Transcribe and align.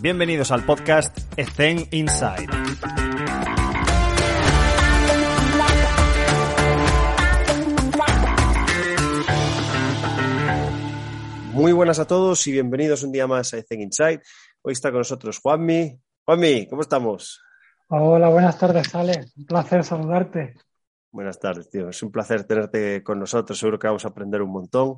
Bienvenidos 0.00 0.52
al 0.52 0.64
podcast 0.64 1.18
Zen 1.56 1.88
Inside. 1.90 2.46
Muy 11.52 11.72
buenas 11.72 11.98
a 11.98 12.06
todos 12.06 12.46
y 12.46 12.52
bienvenidos 12.52 13.02
un 13.02 13.10
día 13.10 13.26
más 13.26 13.52
a 13.54 13.62
Zen 13.62 13.80
Inside. 13.80 14.22
Hoy 14.62 14.72
está 14.72 14.90
con 14.90 14.98
nosotros 14.98 15.40
Juanmi. 15.40 15.98
Juanmi, 16.24 16.68
¿cómo 16.68 16.82
estamos? 16.82 17.40
Hola, 17.88 18.28
buenas 18.28 18.56
tardes, 18.56 18.94
Ale. 18.94 19.24
Un 19.36 19.46
placer 19.46 19.82
saludarte. 19.82 20.54
Buenas 21.10 21.40
tardes, 21.40 21.70
tío. 21.70 21.88
Es 21.88 22.02
un 22.02 22.10
placer 22.10 22.44
tenerte 22.44 23.02
con 23.02 23.18
nosotros. 23.18 23.58
Seguro 23.58 23.78
que 23.78 23.86
vamos 23.86 24.04
a 24.04 24.08
aprender 24.08 24.42
un 24.42 24.50
montón 24.50 24.96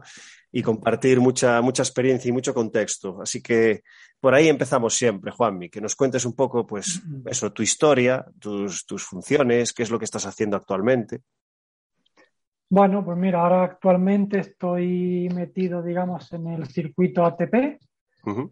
y 0.50 0.60
compartir 0.60 1.20
mucha, 1.20 1.60
mucha 1.62 1.82
experiencia 1.82 2.28
y 2.28 2.32
mucho 2.32 2.52
contexto. 2.52 3.20
Así 3.22 3.40
que 3.40 3.82
por 4.18 4.34
ahí 4.34 4.48
empezamos 4.48 4.94
siempre, 4.94 5.30
Juanmi, 5.30 5.70
que 5.70 5.80
nos 5.80 5.94
cuentes 5.94 6.24
un 6.24 6.34
poco, 6.34 6.66
pues, 6.66 7.00
eso, 7.26 7.52
tu 7.52 7.62
historia, 7.62 8.24
tus, 8.38 8.84
tus 8.84 9.04
funciones, 9.04 9.72
qué 9.72 9.84
es 9.84 9.90
lo 9.90 9.98
que 9.98 10.04
estás 10.04 10.26
haciendo 10.26 10.56
actualmente. 10.56 11.20
Bueno, 12.68 13.04
pues 13.04 13.16
mira, 13.16 13.42
ahora 13.42 13.64
actualmente 13.64 14.38
estoy 14.38 15.28
metido, 15.34 15.82
digamos, 15.82 16.32
en 16.32 16.46
el 16.48 16.66
circuito 16.68 17.24
ATP. 17.24 17.80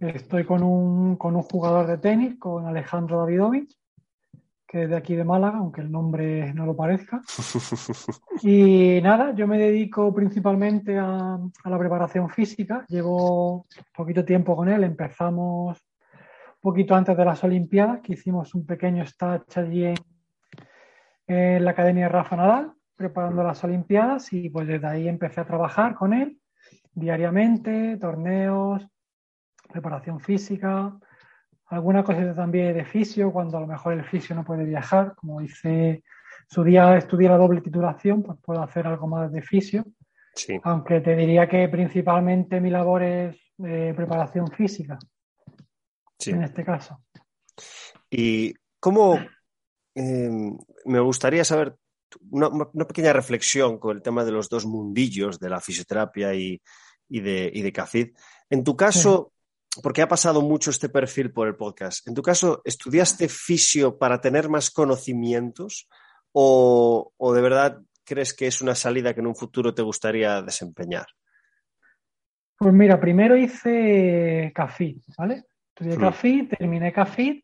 Estoy 0.01 0.45
con 0.45 0.62
un, 0.62 1.17
con 1.17 1.37
un 1.37 1.43
jugador 1.43 1.87
de 1.87 1.98
tenis, 1.98 2.39
con 2.39 2.67
Alejandro 2.67 3.19
Davidovich, 3.19 3.78
que 4.69 4.83
es 4.83 4.91
de 4.91 4.97
aquí 4.97 5.17
de 5.17 5.25
Málaga, 5.25 5.59
aunque 5.59 5.81
el 5.81 5.91
nombre 5.91 6.53
no 6.53 6.67
lo 6.67 6.77
parezca. 6.77 7.23
Y 8.43 9.01
nada, 9.03 9.35
yo 9.35 9.49
me 9.49 9.59
dedico 9.59 10.15
principalmente 10.15 10.97
a, 10.97 11.35
a 11.65 11.71
la 11.71 11.79
preparación 11.79 12.29
física. 12.29 12.85
Llevo 12.89 13.67
poquito 13.97 14.25
tiempo 14.25 14.55
con 14.55 14.69
él. 14.69 14.85
Empezamos 14.85 15.79
un 15.79 16.61
poquito 16.61 16.95
antes 16.95 17.17
de 17.17 17.25
las 17.25 17.43
Olimpiadas, 17.43 18.01
que 18.01 18.12
hicimos 18.12 18.55
un 18.55 18.65
pequeño 18.65 19.03
stage 19.03 19.59
allí 19.59 19.87
en, 19.87 19.97
en 21.27 21.64
la 21.64 21.73
Academia 21.73 22.05
de 22.05 22.11
Rafa 22.11 22.37
Nadal, 22.37 22.73
preparando 22.95 23.42
las 23.42 23.64
Olimpiadas. 23.64 24.33
Y 24.33 24.51
pues 24.51 24.69
desde 24.69 24.87
ahí 24.87 25.09
empecé 25.09 25.41
a 25.41 25.47
trabajar 25.47 25.95
con 25.95 26.12
él 26.12 26.39
diariamente, 26.92 27.97
torneos, 27.97 28.87
preparación 29.69 30.20
física, 30.20 30.97
alguna 31.69 32.02
cosita 32.02 32.34
también 32.34 32.74
de 32.74 32.84
fisio, 32.84 33.33
cuando 33.33 33.58
a 33.58 33.61
lo 33.61 33.66
mejor 33.66 33.92
el 33.92 34.05
fisio 34.05 34.34
no 34.34 34.44
puede 34.44 34.64
viajar, 34.64 35.14
como 35.16 35.41
hice 35.41 36.02
su 36.48 36.64
día 36.64 36.97
estudié 36.97 37.28
la 37.28 37.36
doble 37.36 37.61
titulación, 37.61 38.22
pues 38.22 38.38
puedo 38.42 38.62
hacer 38.62 38.86
algo 38.86 39.06
más 39.06 39.30
de 39.33 39.42
fisio, 39.42 39.84
Sí. 40.34 40.58
aunque 40.62 41.00
te 41.00 41.16
diría 41.16 41.48
que 41.48 41.69
principalmente 41.69 42.61
mi 42.61 42.70
labor 42.70 43.02
es 43.02 43.36
eh, 43.64 43.92
preparación 43.96 44.46
física, 44.48 44.98
sí. 46.19 46.30
en 46.30 46.44
este 46.44 46.64
caso. 46.64 47.02
Y 48.08 48.55
cómo 48.78 49.19
eh, 49.94 50.30
me 50.84 51.00
gustaría 51.00 51.44
saber 51.44 51.74
una, 52.30 52.48
una 52.48 52.86
pequeña 52.86 53.12
reflexión 53.12 53.78
con 53.78 53.96
el 53.96 54.02
tema 54.02 54.24
de 54.24 54.30
los 54.30 54.48
dos 54.48 54.64
mundillos 54.64 55.41
de 55.41 55.50
la 55.50 55.61
fisioterapia 55.61 56.33
y, 56.34 56.62
y 57.08 57.20
de, 57.20 57.50
y 57.52 57.62
de 57.62 57.72
CAFID. 57.72 58.08
En 58.48 58.62
tu 58.64 58.77
caso, 58.77 59.33
porque 59.83 60.03
ha 60.03 60.09
pasado 60.09 60.43
mucho 60.43 60.71
este 60.71 60.89
perfil 60.89 61.33
por 61.33 61.48
el 61.48 61.57
podcast, 61.57 62.07
en 62.09 62.15
tu 62.15 62.23
caso, 62.23 62.62
¿estudiaste 62.65 63.29
fisio 63.29 63.98
para 63.98 64.20
tener 64.20 64.48
más 64.48 64.70
conocimientos 64.70 65.89
o, 66.33 67.12
o 67.17 67.33
de 67.33 67.43
verdad 67.43 67.81
crees 68.05 68.35
que 68.35 68.47
es 68.47 68.61
una 68.61 68.75
salida 68.75 69.15
que 69.15 69.20
en 69.20 69.27
un 69.27 69.37
futuro 69.37 69.75
te 69.75 69.83
gustaría 69.83 70.43
desempeñar? 70.43 71.07
Pues 72.57 72.75
mira, 72.75 72.98
primero 72.98 73.37
hice 73.37 74.51
CAFID, 74.55 74.98
¿vale? 75.17 75.45
Estudié 75.69 75.97
Mm. 75.97 76.01
CAFID, 76.01 76.48
terminé 76.48 76.92
CAFID 76.92 77.42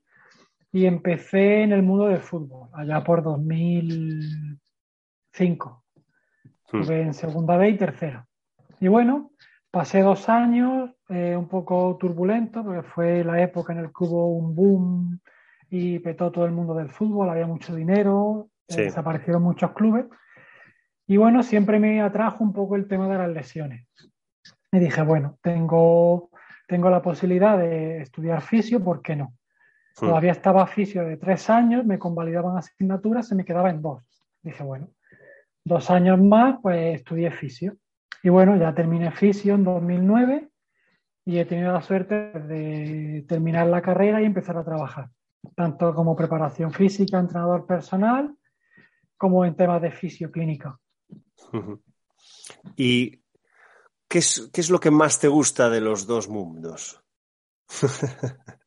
y 0.72 0.86
empecé 0.86 1.62
en 1.62 1.70
el 1.72 1.84
mundo 1.84 2.06
del 2.06 2.20
fútbol, 2.20 2.68
allá 2.72 3.04
por 3.04 3.22
2005. 3.22 5.84
Mm. 6.72 6.74
Estuve 6.80 7.02
en 7.02 7.14
segunda 7.14 7.56
B 7.56 7.68
y 7.68 7.76
tercera. 7.76 8.26
Y 8.80 8.88
bueno, 8.88 9.30
pasé 9.70 10.00
dos 10.00 10.28
años 10.28 10.90
eh, 11.08 11.36
un 11.36 11.48
poco 11.48 11.96
turbulento, 11.98 12.64
porque 12.64 12.82
fue 12.82 13.24
la 13.24 13.40
época 13.42 13.72
en 13.72 13.82
la 13.82 13.88
que 13.88 14.04
hubo 14.04 14.36
un 14.36 14.54
boom 14.54 15.20
y 15.68 15.98
petó 15.98 16.30
todo 16.30 16.46
el 16.46 16.52
mundo 16.52 16.74
del 16.74 16.90
fútbol, 16.90 17.28
había 17.28 17.46
mucho 17.46 17.74
dinero, 17.74 18.48
eh, 18.68 18.74
Sí. 18.74 18.82
desaparecieron 18.82 19.42
muchos 19.42 19.72
clubes. 19.72 20.06
Y 21.06 21.18
bueno, 21.18 21.42
siempre 21.42 21.78
me 21.78 22.00
atrajo 22.00 22.42
un 22.42 22.52
poco 22.52 22.76
el 22.76 22.88
tema 22.88 23.08
de 23.08 23.18
las 23.18 23.28
lesiones. 23.28 23.86
Y 24.72 24.78
dije, 24.78 25.02
bueno, 25.02 25.38
tengo, 25.42 26.30
tengo 26.66 26.88
la 26.88 27.02
posibilidad 27.02 27.58
de 27.58 28.00
estudiar 28.00 28.40
fisio, 28.40 28.82
¿por 28.82 29.02
qué 29.02 29.16
no? 29.16 29.34
Mm. 30.00 30.06
Todavía 30.06 30.32
estaba 30.32 30.66
fisio 30.66 31.04
de 31.04 31.18
tres 31.18 31.50
años, 31.50 31.84
me 31.84 31.98
convalidaban 31.98 32.56
asignaturas, 32.56 33.28
se 33.28 33.34
me 33.34 33.44
quedaba 33.44 33.68
en 33.68 33.82
dos. 33.82 34.02
Dije, 34.42 34.62
bueno, 34.62 34.88
dos 35.64 35.90
años 35.90 36.18
más, 36.20 36.56
pues 36.62 36.96
estudié 36.96 37.30
fisio. 37.30 37.76
Y 38.22 38.30
bueno, 38.30 38.56
ya 38.56 38.74
terminé 38.74 39.10
fisio 39.10 39.54
en 39.54 39.64
2009 39.64 40.48
y 41.24 41.38
he 41.38 41.44
tenido 41.44 41.72
la 41.72 41.82
suerte 41.82 42.14
de 42.32 43.24
terminar 43.28 43.66
la 43.66 43.80
carrera 43.82 44.20
y 44.20 44.26
empezar 44.26 44.56
a 44.58 44.64
trabajar, 44.64 45.10
tanto 45.54 45.94
como 45.94 46.14
preparación 46.14 46.72
física, 46.72 47.18
entrenador 47.18 47.66
personal, 47.66 48.36
como 49.16 49.44
en 49.44 49.54
temas 49.54 49.80
de 49.80 49.90
fisio 49.90 50.30
clínica. 50.30 50.78
Ujú. 51.52 51.80
¿Y 52.76 53.22
qué 54.08 54.18
es, 54.18 54.50
qué 54.52 54.60
es 54.60 54.70
lo 54.70 54.80
que 54.80 54.90
más 54.90 55.18
te 55.18 55.28
gusta 55.28 55.70
de 55.70 55.80
los 55.80 56.06
dos 56.06 56.28
mundos? 56.28 57.02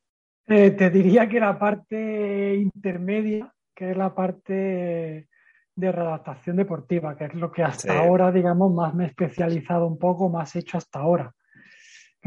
Eh, 0.49 0.71
te 0.71 0.89
diría 0.89 1.27
que 1.27 1.41
la 1.41 1.59
parte 1.59 2.55
intermedia, 2.55 3.53
que 3.75 3.91
es 3.91 3.97
la 3.97 4.15
parte 4.15 5.27
de 5.75 5.91
readaptación 5.91 6.55
deportiva, 6.55 7.17
que 7.17 7.25
es 7.25 7.33
lo 7.33 7.51
que 7.51 7.63
hasta 7.63 7.91
Sí. 7.91 7.99
ahora, 7.99 8.31
digamos, 8.31 8.73
más 8.73 8.93
me 8.95 9.03
he 9.03 9.07
especializado 9.07 9.85
un 9.85 9.99
poco, 9.99 10.29
más 10.29 10.55
he 10.55 10.59
hecho 10.59 10.77
hasta 10.77 10.99
ahora. 10.99 11.35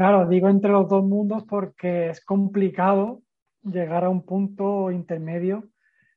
Claro, 0.01 0.27
digo 0.27 0.49
entre 0.49 0.71
los 0.71 0.89
dos 0.89 1.03
mundos 1.03 1.43
porque 1.47 2.09
es 2.09 2.25
complicado 2.25 3.21
llegar 3.61 4.03
a 4.03 4.09
un 4.09 4.23
punto 4.25 4.89
intermedio 4.89 5.69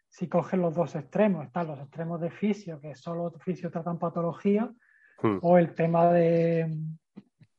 si 0.08 0.26
coges 0.26 0.58
los 0.58 0.74
dos 0.74 0.94
extremos. 0.94 1.44
Están 1.44 1.66
los 1.66 1.78
extremos 1.78 2.18
de 2.18 2.30
fisio, 2.30 2.80
que 2.80 2.94
solo 2.94 3.30
fisio 3.44 3.70
tratan 3.70 3.98
patología, 3.98 4.70
Mm. 5.22 5.38
o 5.42 5.58
el 5.58 5.74
tema 5.74 6.10
de, 6.10 6.74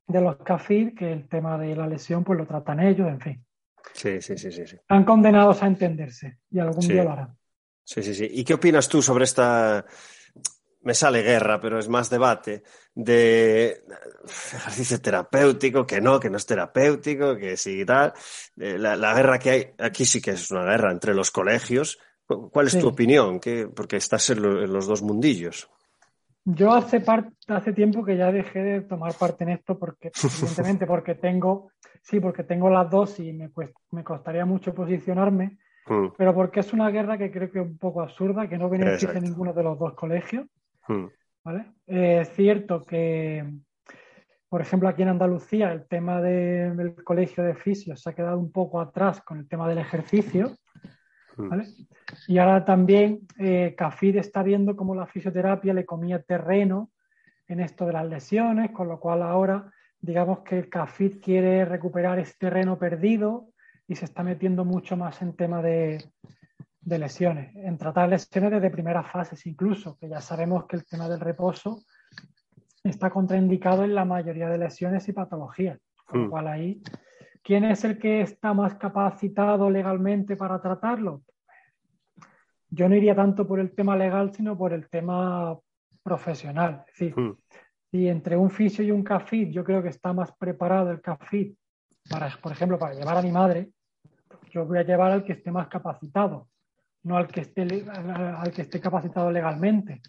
de 0.08 0.22
los 0.22 0.38
CAFID, 0.38 0.96
que 0.96 1.12
el 1.13 1.28
tema 1.28 1.59
de 1.59 1.75
la 1.75 1.86
lesión, 1.86 2.24
pues 2.24 2.40
lo 2.40 2.47
tratan 2.47 2.80
ellos, 2.80 3.07
en 3.07 3.19
fin. 3.22 3.46
Sí, 3.94 4.19
sí, 4.19 4.36
sí, 4.36 4.52
sí, 4.52 4.66
sí. 4.66 4.75
Están 4.78 5.03
condenados 5.06 5.62
a 5.62 5.68
entenderse 5.68 6.40
y 6.50 6.57
algún 6.57 6.81
Sí. 6.81 6.94
día 6.94 7.03
lo 7.03 7.12
harán. 7.12 7.38
Sí, 7.84 8.02
sí, 8.02 8.16
sí. 8.16 8.28
¿Y 8.31 8.44
qué 8.44 8.56
opinas 8.56 8.90
tú 8.90 9.00
sobre 9.03 9.25
esta, 9.25 9.86
me 10.85 10.94
sale 10.94 11.22
guerra, 11.22 11.59
pero 11.59 11.78
es 11.79 11.90
más 11.90 12.09
debate, 12.09 12.63
de 12.94 13.84
ejercicio 14.53 15.01
terapéutico, 15.01 15.85
que 15.85 16.00
no, 16.00 16.19
que 16.19 16.29
no 16.29 16.38
es 16.38 16.46
terapéutico, 16.46 17.35
que 17.35 17.57
sí 17.57 17.81
y 17.81 17.85
tal? 17.85 18.13
Eh, 18.57 18.78
La, 18.78 18.95
la 18.95 19.13
guerra 19.13 19.38
que 19.40 19.50
hay, 19.50 19.66
aquí 19.79 20.06
sí 20.06 20.22
que 20.22 20.31
es 20.31 20.50
una 20.51 20.63
guerra 20.63 20.91
entre 20.91 21.13
los 21.13 21.31
colegios. 21.31 22.00
¿Cu- 22.25 22.50
¿Cuál 22.50 22.68
es 22.68 22.74
Sí. 22.74 22.79
tu 22.79 22.88
opinión? 22.88 23.40
¿Qué- 23.40 23.68
porque 23.68 23.97
estás 23.97 24.29
en, 24.29 24.41
lo- 24.41 24.63
en 24.63 24.72
los 24.72 24.88
dos 24.88 25.01
mundillos. 25.01 25.69
Yo 26.45 26.72
hace, 26.74 27.00
par- 27.01 27.31
hace 27.47 27.74
tiempo 27.74 28.06
que 28.06 28.18
ya 28.18 28.31
dejé 28.31 28.59
de 28.59 28.81
tomar 28.81 29.13
parte 29.16 29.44
en 29.44 29.50
esto 29.51 29.78
porque, 29.79 30.12
evidentemente, 30.24 30.85
porque 30.85 31.16
tengo, 31.16 31.72
sí, 32.03 32.19
porque 32.19 32.44
tengo 32.44 32.69
las 32.69 32.90
dos 32.90 33.19
y 33.19 33.34
me, 33.34 33.50
me 33.91 34.03
costaría 34.03 34.45
mucho 34.45 34.74
posicionarme, 34.74 35.57
Mm, 35.88 36.07
pero 36.18 36.34
porque 36.34 36.62
es 36.62 36.74
una 36.74 36.90
guerra 36.90 37.16
que 37.16 37.29
creo 37.29 37.51
que 37.51 37.59
es 37.59 37.66
un 37.66 37.78
poco 37.78 38.01
absurda, 38.01 38.50
que 38.50 38.57
no 38.57 38.69
beneficia 38.69 39.12
a 39.12 39.19
ninguno 39.22 39.53
de 39.53 39.62
los 39.62 39.78
dos 39.78 39.94
colegios, 39.94 40.47
mm, 40.88 41.06
¿vale? 41.44 41.73
Eh, 41.88 42.19
es 42.22 42.29
cierto 42.35 42.81
que, 42.81 43.44
por 44.50 44.62
ejemplo, 44.62 44.88
aquí 44.90 45.01
en 45.01 45.09
Andalucía 45.09 45.72
el 45.72 45.88
tema 45.88 46.22
de- 46.22 46.72
del 46.75 47.03
colegio 47.03 47.44
de 47.44 47.56
fisios 47.56 48.01
se 48.01 48.09
ha 48.09 48.13
quedado 48.13 48.40
un 48.40 48.51
poco 48.51 48.79
atrás 48.79 49.22
con 49.22 49.40
el 49.40 49.47
tema 49.47 49.68
del 49.68 49.79
ejercicio, 49.79 50.56
mm. 51.38 51.50
¿vale? 51.50 51.65
Y 52.27 52.38
ahora 52.38 52.63
también 52.63 53.21
eh, 53.38 53.74
CAFID 53.77 54.18
está 54.18 54.44
viendo 54.44 54.75
cómo 54.75 54.95
la 54.95 55.07
fisioterapia 55.07 55.74
le 55.74 55.86
comía 55.86 56.21
terreno 56.21 56.92
en 57.48 57.59
esto 57.59 57.86
de 57.86 57.94
las 57.94 58.06
lesiones, 58.07 58.71
con 58.71 58.88
lo 58.88 59.00
cual 59.00 59.21
ahora 59.21 59.71
digamos 60.00 60.39
que 60.39 60.57
el 60.59 60.69
CAFID 60.69 61.19
quiere 61.19 61.65
recuperar 61.65 62.19
ese 62.19 62.36
terreno 62.39 62.77
perdido 62.77 63.50
y 63.88 63.95
se 63.95 64.06
está 64.06 64.24
metiendo 64.24 64.65
mucho 64.65 64.95
más 64.98 65.21
en 65.21 65.36
tema 65.36 65.62
de, 65.62 66.04
de 66.85 66.99
lesiones, 66.99 67.55
en 67.55 67.77
tratar 67.77 68.07
lesiones 68.09 68.51
desde 68.51 68.69
primeras 68.69 69.09
fases 69.11 69.43
incluso, 69.47 69.97
que 69.97 70.07
ya 70.07 70.21
sabemos 70.21 70.65
que 70.67 70.75
el 70.77 70.85
tema 70.85 71.09
del 71.09 71.19
reposo 71.19 71.81
está 72.83 73.09
contraindicado 73.09 73.83
en 73.83 73.95
la 73.95 74.05
mayoría 74.05 74.47
de 74.49 74.59
lesiones 74.59 75.07
y 75.09 75.13
patologías, 75.13 75.79
con 76.05 76.21
lo 76.21 76.27
Mm. 76.27 76.29
cual 76.29 76.47
ahí, 76.47 76.81
¿quién 77.43 77.63
es 77.65 77.83
el 77.83 77.97
que 77.97 78.21
está 78.21 78.53
más 78.53 78.75
capacitado 78.75 79.69
legalmente 79.71 80.35
para 80.37 80.61
tratarlo? 80.61 81.23
Yo 82.69 82.87
no 82.87 82.95
iría 82.95 83.15
tanto 83.15 83.47
por 83.47 83.59
el 83.59 83.71
tema 83.73 83.95
legal, 83.95 84.31
sino 84.33 84.55
por 84.55 84.71
el 84.71 84.87
tema 84.87 85.57
profesional. 86.03 86.83
Es 86.87 86.93
decir, 86.99 87.19
Mm. 87.19 87.37
si 87.89 88.07
entre 88.07 88.37
un 88.37 88.51
fisio 88.51 88.83
y 88.85 88.91
un 88.91 89.03
CAFID 89.03 89.49
yo 89.49 89.63
creo 89.63 89.81
que 89.81 89.89
está 89.89 90.13
más 90.13 90.31
preparado 90.37 90.91
el 90.91 91.01
CAFID 91.01 91.53
para, 92.11 92.29
por 92.43 92.51
ejemplo, 92.51 92.77
para 92.77 92.93
llevar 92.93 93.17
a 93.17 93.23
mi 93.23 93.31
madre, 93.31 93.71
yo 94.51 94.65
voy 94.67 94.77
a 94.77 94.83
llevar 94.83 95.11
al 95.11 95.23
que 95.23 95.33
esté 95.33 95.49
más 95.51 95.67
capacitado, 95.67 96.47
no 97.06 97.18
al 97.18 97.28
que 97.28 97.42
esté, 97.42 97.62
al 97.62 98.52
que 98.52 98.63
esté 98.63 98.81
capacitado 98.81 99.31
legalmente. 99.31 100.02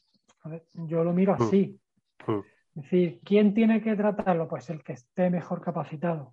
Yo 0.74 1.04
lo 1.04 1.12
miro 1.12 1.34
así. 1.34 1.78
Es 2.26 2.82
decir, 2.82 3.20
¿quién 3.24 3.54
tiene 3.54 3.82
que 3.82 3.94
tratarlo? 3.94 4.48
Pues 4.48 4.68
el 4.70 4.82
que 4.82 4.94
esté 4.94 5.30
mejor 5.30 5.60
capacitado. 5.60 6.32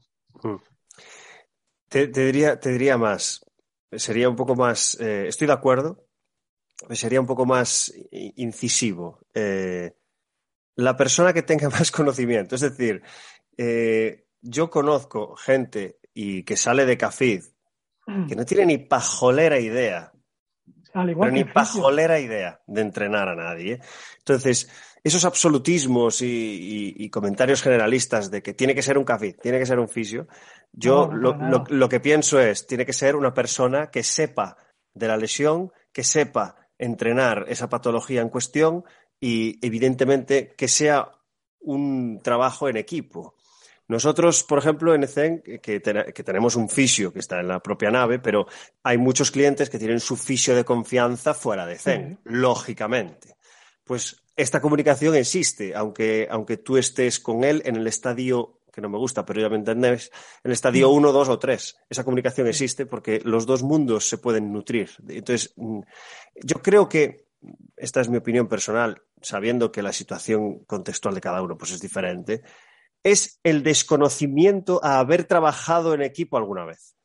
Te, 1.89 2.07
diría, 2.07 2.59
te 2.59 2.71
diría 2.71 2.97
más, 2.97 3.45
sería 3.91 4.29
un 4.29 4.35
poco 4.35 4.55
más, 4.55 4.99
eh, 4.99 5.27
estoy 5.27 5.47
de 5.47 5.53
acuerdo, 5.53 6.07
sería 6.91 7.19
un 7.19 7.27
poco 7.27 7.45
más 7.45 7.93
incisivo. 8.11 9.19
Eh, 9.33 9.93
la 10.75 10.95
persona 10.95 11.33
que 11.33 11.43
tenga 11.43 11.69
más 11.69 11.91
conocimiento, 11.91 12.55
es 12.55 12.61
decir, 12.61 13.03
eh, 13.57 14.25
yo 14.41 14.69
conozco 14.69 15.35
gente 15.35 15.99
y 16.13 16.43
que 16.43 16.55
sale 16.55 16.85
de 16.85 16.97
Cafid 16.97 17.43
mm. 18.07 18.27
que 18.27 18.35
no 18.35 18.45
tiene 18.45 18.65
ni 18.65 18.77
pajolera 18.77 19.59
idea, 19.59 20.12
ni 21.31 21.43
pajolera 21.43 22.19
idea 22.19 22.61
de 22.67 22.81
entrenar 22.81 23.29
a 23.29 23.35
nadie. 23.35 23.79
Entonces, 24.19 24.69
esos 25.03 25.25
absolutismos 25.25 26.21
y, 26.21 27.09
comentarios 27.09 27.61
generalistas 27.61 28.31
de 28.31 28.41
que 28.41 28.53
tiene 28.53 28.73
que 28.73 28.81
ser 28.81 28.97
un 28.97 29.03
Cafid, 29.03 29.35
tiene 29.41 29.59
que 29.59 29.65
ser 29.65 29.79
un 29.79 29.89
fisio, 29.89 30.27
yo 30.71 31.09
lo 31.11 31.89
que 31.89 31.99
pienso 31.99 32.39
es, 32.39 32.65
tiene 32.65 32.85
que 32.85 32.93
ser 32.93 33.15
una 33.15 33.33
persona 33.33 33.91
que 33.91 34.03
sepa 34.03 34.57
de 34.93 35.07
la 35.07 35.17
lesión, 35.17 35.71
que 35.91 36.03
sepa 36.03 36.55
entrenar 36.77 37.45
esa 37.47 37.69
patología 37.69 38.21
en 38.21 38.29
cuestión 38.29 38.83
y 39.19 39.65
evidentemente 39.65 40.53
que 40.57 40.67
sea 40.67 41.11
un 41.59 42.19
trabajo 42.21 42.69
en 42.69 42.77
equipo. 42.77 43.35
Nosotros, 43.93 44.43
por 44.43 44.57
ejemplo, 44.57 44.95
en 44.95 45.03
ECEN, 45.03 45.43
que, 45.61 45.79
tenemos 45.79 46.55
un 46.55 46.67
fisio 46.67 47.13
que 47.13 47.19
está 47.19 47.39
en 47.39 47.47
la 47.47 47.59
propia 47.59 47.91
nave, 47.91 48.17
pero 48.17 48.47
hay 48.81 48.97
muchos 48.97 49.29
clientes 49.29 49.69
que 49.69 49.77
tienen 49.77 49.99
su 49.99 50.17
fisio 50.17 50.55
de 50.55 50.65
confianza 50.65 51.35
fuera 51.35 51.67
de 51.67 51.75
ECEN, 51.75 52.17
lógicamente. 52.23 53.35
Pues 53.83 54.23
esta 54.35 54.59
comunicación 54.61 55.13
existe, 55.13 55.75
aunque, 55.75 56.27
aunque 56.31 56.57
tú 56.57 56.77
estés 56.77 57.19
con 57.19 57.43
él 57.43 57.61
en 57.65 57.75
el 57.75 57.85
estadio 57.85 58.61
que 58.71 58.81
no 58.81 58.89
me 58.89 58.97
gusta, 58.97 59.23
pero 59.23 59.41
ya 59.41 59.49
me 59.49 59.57
entendéis, 59.57 60.09
en 60.43 60.49
el 60.49 60.53
estadio 60.53 60.89
1, 60.89 61.11
2 61.11 61.29
o 61.29 61.37
3. 61.37 61.77
Esa 61.87 62.03
comunicación 62.03 62.47
existe 62.47 62.87
porque 62.87 63.21
los 63.23 63.45
dos 63.45 63.61
mundos 63.61 64.09
se 64.09 64.17
pueden 64.17 64.51
nutrir. 64.51 64.89
Entonces, 65.07 65.53
mm, 65.55 65.81
yo 66.43 66.63
creo 66.63 66.89
que, 66.89 67.27
esta 67.77 68.01
es 68.01 68.09
mi 68.09 68.17
opinión 68.17 68.47
personal, 68.47 69.03
sabiendo 69.21 69.71
que 69.71 69.83
la 69.83 69.93
situación 69.93 70.63
contextual 70.65 71.13
de 71.13 71.21
cada 71.21 71.43
uno 71.43 71.55
pues 71.55 71.73
es 71.73 71.79
diferente, 71.79 72.41
es 73.03 73.39
el 73.43 73.63
desconocimiento 73.63 74.83
a 74.83 74.99
haber 74.99 75.25
trabajado 75.25 75.93
en 75.93 76.01
equipo 76.01 76.37
alguna 76.37 76.65
vez. 76.65 76.95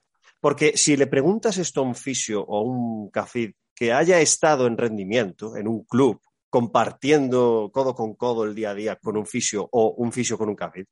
Porque 0.41 0.77
si 0.77 0.97
le 0.97 1.06
preguntas 1.06 1.59
esto 1.59 1.81
a 1.81 1.85
un 1.85 1.95
fisio 1.95 2.43
o 2.43 2.59
a 2.59 2.62
un 2.62 3.11
cafid 3.11 3.53
que 3.75 3.93
haya 3.93 4.21
estado 4.21 4.67
en 4.67 4.79
rendimiento 4.79 5.56
en 5.56 5.67
un 5.67 5.85
club, 5.85 6.21
compartiendo 6.49 7.71
codo 7.73 7.95
con 7.95 8.15
codo 8.15 8.45
el 8.45 8.55
día 8.55 8.71
a 8.71 8.75
día 8.75 8.97
con 8.97 9.17
un 9.17 9.27
fisio 9.27 9.69
o 9.71 9.95
un 9.99 10.12
fisio 10.12 10.39
con 10.39 10.49
un 10.49 10.55
cafid, 10.55 10.87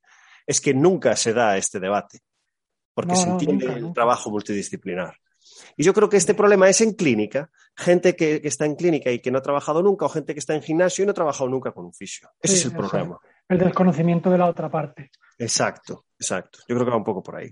es 0.45 0.61
que 0.61 0.73
nunca 0.73 1.15
se 1.15 1.33
da 1.33 1.57
este 1.57 1.79
debate, 1.79 2.19
porque 2.93 3.15
se 3.15 3.29
entiende 3.29 3.65
el 3.65 3.93
trabajo 3.93 4.29
multidisciplinar. 4.29 5.17
Y 5.75 5.83
yo 5.83 5.93
creo 5.93 6.09
que 6.09 6.17
este 6.17 6.33
problema 6.33 6.69
es 6.69 6.81
en 6.81 6.93
clínica, 6.93 7.49
gente 7.75 8.15
que, 8.15 8.41
está 8.43 8.65
en 8.65 8.75
clínica 8.75 9.11
y 9.11 9.19
que 9.19 9.31
no 9.31 9.39
ha 9.39 9.41
trabajado 9.41 9.81
nunca, 9.81 10.05
o 10.05 10.09
gente 10.09 10.33
que 10.33 10.39
está 10.39 10.55
en 10.55 10.61
gimnasio 10.61 11.03
y 11.03 11.05
no 11.05 11.11
ha 11.11 11.15
trabajado 11.15 11.49
nunca 11.49 11.71
con 11.71 11.85
un 11.85 11.93
fisio. 11.93 12.29
Ese 12.41 12.55
es 12.55 12.65
el 12.65 12.73
problema. 12.73 13.19
El 13.49 13.59
desconocimiento 13.59 14.29
de 14.29 14.37
la 14.37 14.45
otra 14.45 14.69
parte. 14.69 15.11
Exacto, 15.37 16.05
exacto. 16.19 16.59
Yo 16.67 16.75
creo 16.75 16.85
que 16.85 16.91
va 16.91 16.97
un 16.97 17.03
poco 17.03 17.23
por 17.23 17.35
ahí. 17.35 17.51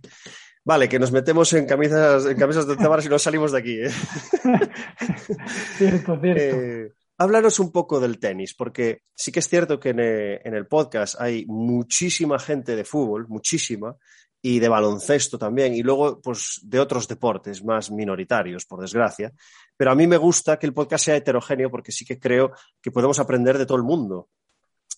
Vale, 0.63 0.89
que 0.89 0.99
nos 0.99 1.11
metemos 1.11 1.53
en 1.53 1.65
camisas, 1.65 2.25
en 2.25 2.37
camisas 2.37 2.67
de 2.67 2.75
tabaras 2.75 3.05
y 3.05 3.09
no 3.09 3.19
salimos 3.19 3.51
de 3.51 3.59
aquí. 3.59 3.79
¿eh? 3.79 3.89
cierto, 5.77 6.19
cierto. 6.19 6.55
Eh, 6.57 6.91
Háblanos 7.17 7.59
un 7.59 7.71
poco 7.71 8.01
del 8.01 8.19
tenis, 8.19 8.53
porque 8.55 9.03
sí 9.15 9.31
que 9.31 9.39
es 9.39 9.47
cierto 9.47 9.79
que 9.79 9.91
eh, 9.91 10.41
en 10.43 10.53
el, 10.53 10.67
podcast 10.67 11.19
hay 11.21 11.45
muchísima 11.45 12.37
gente 12.39 12.75
de 12.75 12.83
fútbol, 12.83 13.27
muchísima, 13.29 13.95
y 14.41 14.59
de 14.59 14.67
baloncesto 14.67 15.37
también, 15.37 15.73
y 15.73 15.81
luego 15.81 16.19
pues 16.21 16.59
de 16.63 16.79
otros 16.79 17.07
deportes 17.07 17.63
más 17.63 17.89
minoritarios, 17.89 18.65
por 18.65 18.81
desgracia. 18.81 19.31
Pero 19.77 19.91
a 19.91 19.95
mí 19.95 20.07
me 20.07 20.17
gusta 20.17 20.59
que 20.59 20.65
el 20.65 20.73
podcast 20.73 21.05
sea 21.05 21.15
heterogéneo 21.15 21.71
porque 21.71 21.93
sí 21.93 22.05
que 22.05 22.19
creo 22.19 22.51
que 22.81 22.91
podemos 22.91 23.17
aprender 23.17 23.57
de 23.57 23.65
todo 23.65 23.77
el 23.77 23.83
mundo. 23.83 24.29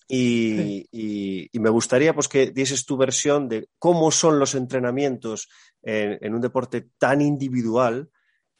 Y, 0.08 1.50
me 1.52 1.70
gustaría 1.70 2.14
pues 2.14 2.28
que 2.28 2.50
dieses 2.50 2.86
tu 2.86 2.96
versión 2.96 3.48
de 3.48 3.68
cómo 3.78 4.10
son 4.10 4.38
los 4.38 4.54
entrenamientos 4.54 5.48
en, 5.82 6.34
un 6.34 6.40
deporte 6.40 6.88
tan 6.98 7.20
individual 7.20 8.08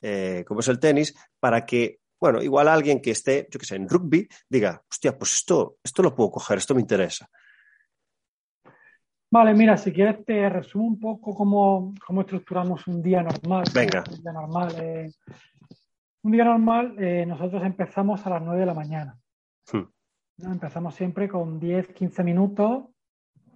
eh, 0.03 0.45
como 0.47 0.61
es 0.61 0.69
el 0.69 0.79
tenis, 0.79 1.15
para 1.41 1.65
que 1.65 2.00
bueno, 2.21 2.43
igual 2.43 2.69
alguien 2.69 3.00
que 3.00 3.12
esté, 3.12 3.47
yo 3.50 3.61
que 3.61 3.67
sé, 3.67 3.77
en 3.77 3.89
rugby, 3.89 4.29
diga, 4.49 4.83
hostia, 4.91 5.17
pues 5.17 5.35
esto, 5.35 5.77
esto 5.83 6.03
lo 6.03 6.15
puedo 6.15 6.33
coger, 6.33 6.59
esto 6.59 6.75
me 6.75 6.81
interesa. 6.81 7.29
Vale, 9.31 9.55
mira, 9.55 9.77
si 9.77 9.93
quieres 9.93 10.25
te 10.25 10.49
resumo 10.49 10.87
un 10.87 10.99
poco 10.99 11.35
cómo, 11.35 11.93
estructuramos 12.21 12.87
un 12.87 13.03
día 13.03 13.23
normal. 13.23 13.65
Venga. 13.75 14.03
Un 14.11 14.23
día 14.23 14.33
normal, 14.33 14.75
eh, 14.81 15.11
un 16.23 16.33
día 16.33 16.45
normal 16.45 16.97
eh, 16.99 17.27
nosotros 17.27 17.62
empezamos 17.62 18.25
a 18.27 18.31
las 18.31 18.43
9 18.43 18.61
de 18.61 18.67
la 18.67 18.75
mañana. 18.75 19.19
Hmm. 19.71 19.85
Empezamos 20.38 20.94
siempre 20.94 21.29
con 21.29 21.58
10, 21.58 21.88
15 21.88 22.25
minutos 22.25 22.85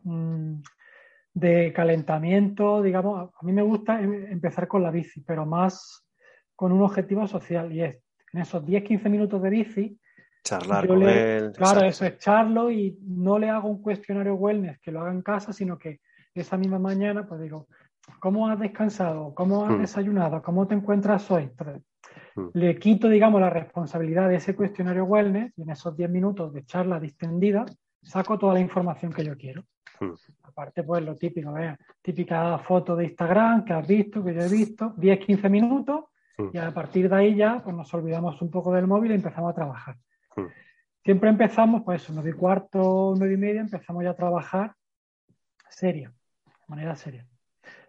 mm, 0.03 0.55
de 1.35 1.73
calentamiento, 1.73 2.83
digamos. 2.83 3.31
A 3.35 3.45
mí 3.45 3.53
me 3.53 3.63
gusta 3.63 4.01
em, 4.01 4.27
empezar 4.33 4.67
con 4.67 4.83
la 4.83 4.91
bici, 4.91 5.21
pero 5.21 5.47
más 5.47 6.05
con 6.57 6.73
un 6.73 6.83
objetivo 6.83 7.27
social 7.27 7.73
y 7.73 7.83
es 7.83 7.99
en 8.33 8.41
esos 8.41 8.65
10-15 8.65 9.11
minutos 9.11 9.43
de 9.43 9.51
bici, 9.51 10.01
charlar 10.43 10.87
con 10.87 11.03
él. 11.03 11.53
Claro, 11.53 11.83
eso 11.83 12.05
es 12.05 12.19
charlo 12.19 12.71
y 12.71 12.99
no 13.03 13.39
le 13.39 13.51
hago 13.51 13.69
un 13.69 13.83
cuestionario 13.83 14.35
wellness 14.35 14.79
que 14.81 14.91
lo 14.91 15.01
haga 15.01 15.13
en 15.13 15.23
casa, 15.23 15.53
sino 15.53 15.79
que 15.79 16.01
esa 16.35 16.57
misma 16.57 16.79
mañana, 16.79 17.27
pues 17.27 17.41
digo, 17.41 17.69
¿cómo 18.19 18.49
has 18.49 18.59
descansado? 18.59 19.35
¿Cómo 19.35 19.65
has 19.65 19.73
hmm. 19.73 19.81
desayunado? 19.81 20.43
¿Cómo 20.43 20.67
te 20.67 20.75
encuentras 20.75 21.31
hoy? 21.31 21.51
Hmm. 22.35 22.49
le 22.55 22.79
quito, 22.79 23.09
digamos, 23.09 23.41
la 23.41 23.51
responsabilidad 23.51 24.29
de 24.29 24.37
ese 24.37 24.55
cuestionario 24.55 25.05
wellness 25.05 25.53
y 25.57 25.63
en 25.63 25.71
esos 25.71 25.97
10 25.97 26.11
minutos 26.11 26.53
de 26.53 26.65
charla 26.65 26.99
distendida 26.99 27.67
saco 28.03 28.39
toda 28.39 28.55
la 28.55 28.61
información 28.61 29.13
que 29.13 29.25
yo 29.25 29.37
quiero. 29.37 29.65
Hmm. 30.01 30.15
Aparte, 30.43 30.83
pues 30.83 31.05
lo 31.05 31.17
típico, 31.17 31.57
¿eh? 31.59 31.77
típica 32.01 32.59
foto 32.59 32.97
de 32.97 33.05
Instagram 33.05 33.65
que 33.65 33.73
has 33.73 33.87
visto, 33.87 34.25
que 34.25 34.35
yo 34.35 34.43
he 34.43 34.49
visto, 34.49 34.95
10-15 34.97 35.51
minutos 35.51 36.05
Mm. 36.39 36.51
Y 36.53 36.59
a 36.59 36.71
partir 36.73 37.09
de 37.09 37.17
ahí 37.17 37.35
ya 37.35 37.61
pues 37.63 37.75
nos 37.75 37.93
olvidamos 37.95 38.41
un 38.43 38.51
poco 38.51 38.73
del 38.73 38.87
móvil 38.87 39.13
y 39.13 39.15
empezamos 39.15 39.51
a 39.51 39.55
trabajar. 39.55 39.97
Mm. 40.37 40.47
Siempre 41.05 41.31
empezamos, 41.31 41.83
pues 41.85 42.09
nueve 42.11 42.31
y 42.31 42.33
cuarto, 42.35 43.15
nueve 43.17 43.35
y 43.35 43.37
media, 43.37 43.61
empezamos 43.61 44.05
ya 44.05 44.11
a 44.11 44.17
trabajar 44.17 44.75
seria, 45.69 46.13
de 46.45 46.53
manera 46.69 46.95
seria. 46.95 47.27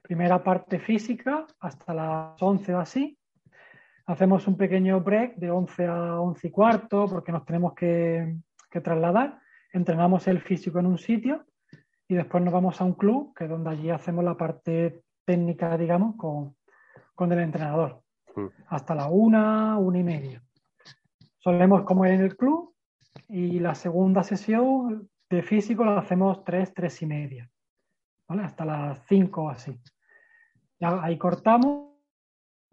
Primera 0.02 0.44
parte 0.44 0.80
física 0.80 1.46
hasta 1.60 1.94
las 1.94 2.42
11 2.42 2.74
o 2.74 2.80
así. 2.80 3.18
Hacemos 4.06 4.48
un 4.48 4.58
pequeño 4.58 5.00
break 5.02 5.36
de 5.36 5.50
11 5.50 5.86
a 5.86 6.20
11 6.20 6.48
y 6.48 6.52
cuarto 6.52 7.06
porque 7.08 7.32
nos 7.32 7.46
tenemos 7.46 7.74
que, 7.74 8.36
trasladar. 8.70 9.40
Entrenamos 9.72 10.28
el 10.28 10.42
físico 10.42 10.80
en 10.80 10.88
un 10.88 10.98
sitio 10.98 11.46
y 12.08 12.16
después 12.16 12.44
nos 12.44 12.54
vamos 12.54 12.82
a 12.82 12.84
un 12.84 12.94
club, 12.94 13.34
que 13.36 13.46
es 13.46 13.50
donde 13.50 13.70
allí 13.70 13.90
hacemos 13.90 14.24
la 14.24 14.36
parte 14.36 15.04
técnica, 15.26 15.78
digamos, 15.78 16.16
con, 16.16 16.56
con 17.16 17.32
el 17.32 17.40
entrenador. 17.40 18.04
Mm. 18.36 18.48
hasta 18.68 18.96
la 18.96 19.08
una, 19.08 19.78
una 19.78 20.00
y 20.00 20.04
media. 20.04 20.44
Solemos 21.38 21.84
comer 21.84 22.14
en 22.14 22.22
el 22.22 22.36
club 22.36 22.74
y 23.28 23.60
la 23.60 23.76
segunda 23.76 24.24
sesión 24.24 25.10
de 25.30 25.44
físico 25.44 25.86
la 25.86 26.00
hacemos 26.00 26.44
tres, 26.44 26.74
tres 26.74 27.02
y 27.02 27.06
media, 27.06 27.50
¿vale? 28.28 28.44
Hasta 28.44 28.66
las 28.66 29.06
cinco 29.08 29.44
o 29.44 29.50
así. 29.50 29.80
Ya 30.80 31.04
ahí 31.04 31.18
cortamos 31.18 31.93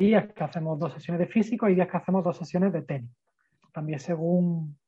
días 0.00 0.32
que 0.32 0.44
hacemos 0.44 0.78
dos 0.78 0.94
sesiones 0.94 1.20
de 1.20 1.26
físico 1.26 1.68
y 1.68 1.74
días 1.74 1.86
que 1.88 1.98
hacemos 1.98 2.24
dos 2.24 2.36
sesiones 2.36 2.72
de 2.72 2.82
tenis. 2.82 3.10
También 3.70 4.00
según 4.00 4.78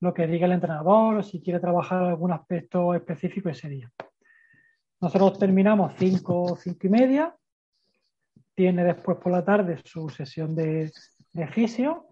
lo 0.00 0.14
que 0.14 0.26
diga 0.26 0.46
el 0.46 0.52
entrenador 0.52 1.16
o 1.16 1.22
si 1.22 1.42
quiere 1.42 1.60
trabajar 1.60 2.02
algún 2.02 2.32
aspecto 2.32 2.94
específico 2.94 3.50
ese 3.50 3.68
día. 3.68 3.92
Nosotros 5.00 5.38
terminamos 5.38 5.92
cinco, 5.98 6.56
cinco 6.56 6.86
y 6.86 6.90
media 6.90 7.34
tiene 8.54 8.82
después 8.82 9.18
por 9.18 9.30
la 9.30 9.44
tarde 9.44 9.78
su 9.84 10.08
sesión 10.08 10.56
de, 10.56 10.90
de 11.32 11.46
fisio, 11.46 12.06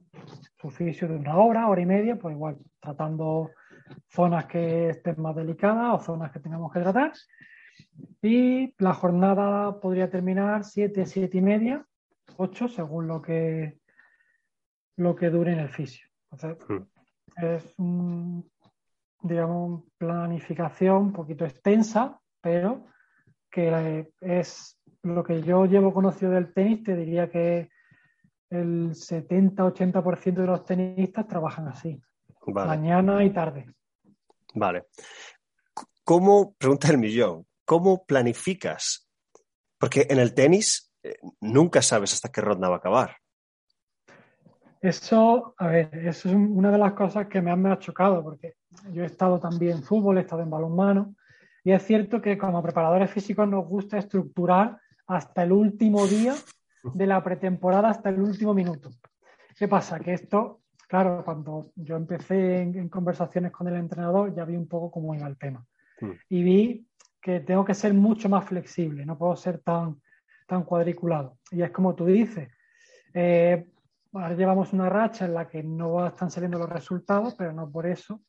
su 0.60 0.70
fisio 0.70 1.08
de 1.08 1.16
una 1.16 1.36
hora, 1.38 1.66
hora 1.66 1.80
y 1.80 1.86
media, 1.86 2.16
pues 2.16 2.36
igual 2.36 2.58
tratando 2.78 3.50
zonas 4.08 4.46
que 4.46 4.90
estén 4.90 5.20
más 5.20 5.34
delicadas 5.34 5.94
o 5.94 6.04
zonas 6.04 6.30
que 6.30 6.40
tengamos 6.40 6.72
que 6.72 6.80
tratar. 6.80 7.12
Y 8.22 8.74
la 8.78 8.94
jornada 8.94 9.80
podría 9.80 10.10
terminar 10.10 10.64
7, 10.64 11.06
7 11.06 11.38
y 11.38 11.40
media, 11.40 11.86
8, 12.36 12.68
según 12.68 13.06
lo 13.06 13.22
que, 13.22 13.78
lo 14.96 15.14
que 15.14 15.30
dure 15.30 15.52
en 15.52 15.60
el 15.60 15.68
fisio. 15.68 16.06
Hmm. 16.30 16.82
es 17.36 17.74
un, 17.78 18.50
digamos, 19.22 19.84
planificación 19.96 20.96
un 20.96 21.12
poquito 21.12 21.44
extensa, 21.44 22.20
pero 22.40 22.86
que 23.50 24.10
es 24.20 24.78
lo 25.02 25.24
que 25.24 25.42
yo 25.42 25.66
llevo 25.66 25.94
conocido 25.94 26.32
del 26.32 26.52
tenis, 26.52 26.82
te 26.82 26.96
diría 26.96 27.30
que 27.30 27.70
el 28.50 28.90
70-80% 28.90 30.34
de 30.34 30.46
los 30.46 30.64
tenistas 30.64 31.26
trabajan 31.26 31.68
así, 31.68 32.00
Vale. 32.46 32.68
mañana 32.68 33.24
y 33.24 33.30
tarde. 33.30 33.66
Vale. 34.54 34.86
¿Cómo, 36.04 36.54
pregunta 36.54 36.88
el 36.88 36.98
millón, 36.98 37.46
cómo 37.66 38.06
planificas? 38.06 39.10
Porque 39.78 40.06
en 40.08 40.18
el 40.18 40.32
tenis 40.32 40.94
eh, 41.02 41.18
nunca 41.40 41.82
sabes 41.82 42.14
hasta 42.14 42.30
qué 42.30 42.40
ronda 42.40 42.68
va 42.70 42.76
a 42.76 42.78
acabar. 42.78 43.16
Eso, 44.80 45.54
a 45.58 45.66
ver, 45.68 45.90
eso 46.06 46.28
es 46.28 46.34
un- 46.34 46.56
una 46.56 46.70
de 46.70 46.78
las 46.78 46.92
cosas 46.92 47.26
que 47.26 47.40
me 47.42 47.50
han, 47.50 47.60
me 47.60 47.70
ha 47.70 47.78
chocado, 47.78 48.22
porque 48.22 48.54
yo 48.92 49.02
he 49.02 49.06
estado 49.06 49.40
también 49.40 49.78
en 49.78 49.82
fútbol, 49.82 50.18
he 50.18 50.20
estado 50.20 50.42
en 50.42 50.50
balonmano, 50.50 51.14
y 51.64 51.72
es 51.72 51.82
cierto 51.84 52.22
que 52.22 52.38
como 52.38 52.62
preparadores 52.62 53.10
físicos 53.10 53.48
nos 53.48 53.66
gusta 53.66 53.98
estructurar 53.98 54.78
hasta 55.08 55.42
el 55.42 55.52
último 55.52 56.06
día 56.06 56.34
de 56.82 57.06
la 57.06 57.22
pretemporada, 57.22 57.90
hasta 57.90 58.10
el 58.10 58.20
último 58.20 58.54
minuto. 58.54 58.90
¿Qué 59.58 59.66
pasa? 59.66 59.98
Que 59.98 60.12
esto, 60.12 60.60
claro, 60.86 61.22
cuando 61.24 61.72
yo 61.74 61.96
empecé 61.96 62.60
en, 62.60 62.78
en 62.78 62.88
conversaciones 62.88 63.50
con 63.50 63.66
el 63.66 63.74
entrenador, 63.76 64.34
ya 64.34 64.44
vi 64.44 64.56
un 64.56 64.68
poco 64.68 64.90
cómo 64.90 65.14
iba 65.14 65.26
el 65.26 65.36
tema. 65.36 65.66
Mm. 66.00 66.10
Y 66.28 66.42
vi 66.44 66.85
que 67.26 67.40
tengo 67.40 67.64
que 67.64 67.74
ser 67.74 67.92
mucho 67.92 68.28
más 68.28 68.44
flexible, 68.44 69.04
no 69.04 69.18
puedo 69.18 69.34
ser 69.34 69.58
tan, 69.58 70.00
tan 70.46 70.62
cuadriculado. 70.62 71.38
Y 71.50 71.60
es 71.60 71.72
como 71.72 71.92
tú 71.96 72.06
dices, 72.06 72.48
eh, 73.12 73.66
ahora 74.12 74.34
llevamos 74.34 74.72
una 74.72 74.88
racha 74.88 75.24
en 75.24 75.34
la 75.34 75.48
que 75.48 75.60
no 75.64 76.06
están 76.06 76.30
saliendo 76.30 76.56
los 76.56 76.68
resultados, 76.68 77.34
pero 77.34 77.52
no 77.52 77.68
por 77.68 77.84
eso 77.84 78.20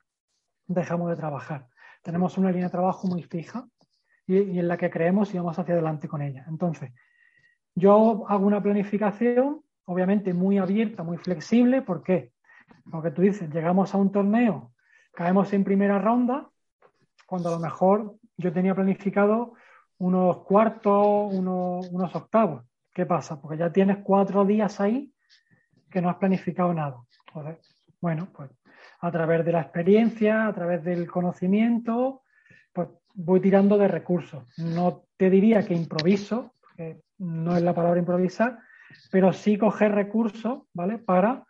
dejamos 0.65 1.11
de 1.11 1.15
trabajar. 1.15 1.67
Tenemos 2.01 2.39
una 2.39 2.49
línea 2.49 2.69
de 2.69 2.71
trabajo 2.71 3.07
muy 3.07 3.21
fija 3.21 3.67
y, 4.25 4.39
y 4.39 4.57
en 4.57 4.67
la 4.67 4.77
que 4.77 4.89
creemos 4.89 5.31
y 5.31 5.37
vamos 5.37 5.59
hacia 5.59 5.75
adelante 5.75 6.07
con 6.07 6.23
ella. 6.23 6.45
Entonces, 6.47 6.91
yo 7.75 8.25
hago 8.27 8.47
una 8.47 8.63
planificación, 8.63 9.61
obviamente 9.85 10.33
muy 10.33 10.57
abierta, 10.57 11.03
muy 11.03 11.17
flexible. 11.17 11.83
¿Por 11.83 12.01
qué? 12.01 12.31
Porque 12.89 13.11
tú 13.11 13.21
dices, 13.21 13.47
llegamos 13.53 13.93
a 13.93 13.99
un 13.99 14.11
torneo, 14.11 14.71
caemos 15.13 15.53
en 15.53 15.63
primera 15.63 15.99
ronda, 15.99 16.49
cuando 17.27 17.49
a 17.49 17.51
lo 17.51 17.59
mejor 17.59 18.15
yo 18.37 18.53
tenía 18.53 18.75
planificado 18.75 19.53
unos 19.97 20.43
cuartos, 20.43 21.33
unos, 21.33 21.89
unos 21.89 22.15
octavos. 22.15 22.63
¿Qué 22.93 23.05
pasa? 23.05 23.41
Porque 23.41 23.57
ya 23.57 23.71
tienes 23.71 23.97
cuatro 24.03 24.45
días 24.45 24.79
ahí 24.79 25.11
que 25.89 26.01
no 26.01 26.09
has 26.09 26.17
planificado 26.17 26.73
nada. 26.73 26.97
Bueno, 27.99 28.27
pues 28.35 28.51
a 28.99 29.11
través 29.11 29.45
de 29.45 29.51
la 29.51 29.61
experiencia, 29.61 30.47
a 30.47 30.53
través 30.53 30.83
del 30.83 31.09
conocimiento, 31.09 32.21
pues 32.73 32.89
voy 33.13 33.39
tirando 33.39 33.77
de 33.77 33.87
recursos. 33.87 34.47
No 34.57 35.03
te 35.17 35.29
diría 35.29 35.65
que 35.65 35.73
improviso, 35.73 36.53
porque 36.61 37.01
no 37.17 37.55
es 37.55 37.63
la 37.63 37.73
palabra 37.73 37.99
improvisar, 37.99 38.59
pero 39.11 39.33
sí 39.33 39.57
coger 39.57 39.93
recursos, 39.93 40.63
¿vale? 40.73 40.97
Para, 40.99 41.45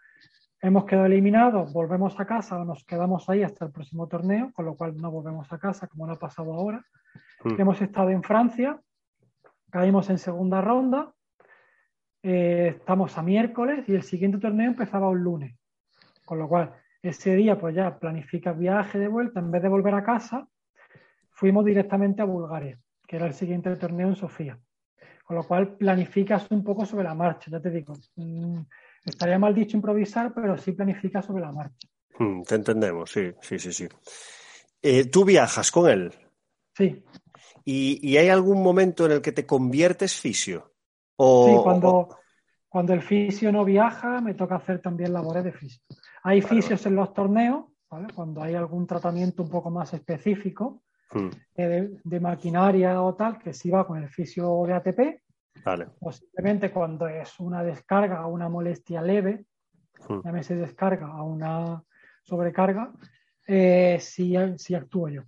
hemos 0.61 0.85
quedado 0.85 1.05
eliminados, 1.05 1.71
volvemos 1.71 2.19
a 2.19 2.25
casa 2.25 2.59
o 2.59 2.65
nos 2.65 2.83
quedamos 2.83 3.29
ahí 3.29 3.43
hasta 3.43 3.65
el 3.65 3.71
próximo 3.71 4.07
torneo, 4.07 4.51
con 4.53 4.65
lo 4.65 4.75
cual 4.75 4.97
no 4.97 5.11
volvemos 5.11 5.51
a 5.51 5.59
casa, 5.59 5.87
como 5.87 6.07
no 6.07 6.13
ha 6.13 6.19
pasado 6.19 6.53
ahora. 6.53 6.83
Mm. 7.43 7.61
Hemos 7.61 7.81
estado 7.81 8.09
en 8.09 8.23
Francia, 8.23 8.79
caímos 9.69 10.09
en 10.09 10.17
segunda 10.17 10.61
ronda, 10.61 11.13
eh, 12.23 12.75
estamos 12.77 13.17
a 13.17 13.23
miércoles 13.23 13.87
y 13.87 13.93
el 13.93 14.03
siguiente 14.03 14.39
torneo 14.39 14.67
empezaba 14.67 15.09
un 15.09 15.23
lunes. 15.23 15.55
Con 16.25 16.39
lo 16.39 16.49
cual, 16.49 16.73
ese 17.01 17.35
día 17.35 17.57
pues 17.57 17.75
ya 17.75 17.97
planificas 17.99 18.57
viaje 18.57 18.99
de 18.99 19.07
vuelta, 19.07 19.39
en 19.39 19.51
vez 19.51 19.61
de 19.61 19.69
volver 19.69 19.93
a 19.93 20.03
casa, 20.03 20.47
fuimos 21.31 21.63
directamente 21.63 22.21
a 22.21 22.25
Bulgaria, 22.25 22.79
que 23.07 23.15
era 23.15 23.27
el 23.27 23.33
siguiente 23.33 23.73
torneo 23.75 24.07
en 24.07 24.15
Sofía. 24.15 24.59
Con 25.23 25.35
lo 25.35 25.43
cual 25.43 25.75
planificas 25.75 26.49
un 26.51 26.63
poco 26.63 26.85
sobre 26.85 27.03
la 27.03 27.13
marcha, 27.13 27.51
ya 27.51 27.59
te 27.59 27.69
digo. 27.69 27.93
mm, 28.15 28.61
estaría 29.09 29.39
mal 29.39 29.53
dicho 29.55 29.77
improvisar, 29.77 30.33
pero 30.33 30.57
sí 30.57 30.71
planificas 30.73 31.25
sobre 31.25 31.41
la 31.41 31.51
marcha. 31.51 31.87
Mm, 32.19 32.43
te 32.43 32.55
entendemos, 32.55 33.11
sí, 33.11 33.31
sí, 33.41 33.59
sí, 33.59 33.73
sí. 33.73 33.87
Eh, 34.81 35.05
¿Tú 35.05 35.25
viajas 35.25 35.71
con 35.71 35.89
él? 35.89 36.13
Sí, 36.75 37.03
¿Y, 37.65 37.99
y 38.07 38.17
hay 38.17 38.29
algún 38.29 38.61
momento 38.63 39.05
en 39.05 39.13
el 39.13 39.21
que 39.21 39.31
te 39.31 39.45
conviertes 39.45 40.19
fisio? 40.19 40.73
O, 41.15 41.47
sí, 41.47 41.63
cuando, 41.63 42.17
cuando 42.69 42.93
el 42.93 43.01
fisio 43.01 43.51
no 43.51 43.65
viaja, 43.65 44.21
me 44.21 44.35
toca 44.35 44.55
hacer 44.55 44.79
también 44.81 45.11
labores 45.11 45.43
de 45.43 45.51
fisio. 45.51 45.81
Hay 46.23 46.41
fisios 46.41 46.85
en 46.85 46.95
los 46.95 47.13
torneos, 47.13 47.65
¿vale? 47.89 48.07
Cuando 48.13 48.41
hay 48.41 48.55
algún 48.55 48.85
tratamiento 48.85 49.43
un 49.43 49.49
poco 49.49 49.69
más 49.69 49.93
específico, 49.93 50.83
Mm, 51.11 51.29
eh, 51.55 51.67
de, 51.67 51.99
de 52.03 52.19
maquinaria 52.19 53.01
o 53.01 53.15
tal, 53.15 53.39
que 53.39 53.53
sí 53.53 53.69
va 53.69 53.87
con 53.87 54.01
el 54.01 54.09
fisio 54.09 54.63
de 54.65 54.73
ATP, 54.73 55.21
vale. 55.67 55.87
o 55.99 56.11
simplemente 56.11 56.71
cuando 56.71 57.07
es 57.07 57.39
una 57.39 57.63
descarga 57.63 58.25
o 58.25 58.29
una 58.29 58.49
molestia 58.49 59.01
leve, 59.01 59.45
Mm. 60.09 60.21
llámese 60.23 60.55
descarga 60.55 61.07
a 61.07 61.23
una 61.23 61.83
sobrecarga, 62.23 62.91
eh, 63.47 63.97
sí, 63.99 64.35
sí 64.57 64.75
actúo 64.75 65.09
yo. 65.09 65.23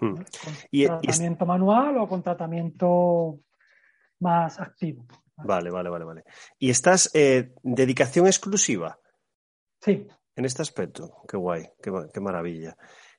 Mm. 0.00 0.14
¿vale? 0.14 0.24
Con 0.42 0.52
Y- 0.70 0.86
tratamiento 0.86 1.46
manual 1.46 1.98
o 1.98 2.08
con 2.08 2.22
tratamiento 2.22 3.40
más 4.20 4.58
activo. 4.60 5.04
Vale, 5.36 5.70
vale, 5.70 5.90
vale, 5.90 6.04
vale. 6.04 6.24
¿Y 6.58 6.70
estás 6.70 7.10
eh, 7.14 7.52
dedicación 7.62 8.26
exclusiva 8.26 8.98
Sí, 9.80 10.06
en 10.36 10.44
este 10.44 10.62
aspecto? 10.62 11.22
Qué 11.28 11.36
guay, 11.36 11.68
qué, 11.82 11.92
qué 12.12 12.20
maravilla. 12.20 12.76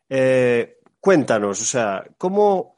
Eh, 0.10 0.78
cuéntanos, 1.00 1.62
o 1.62 1.66
sea, 1.66 2.04
¿cómo... 2.18 2.75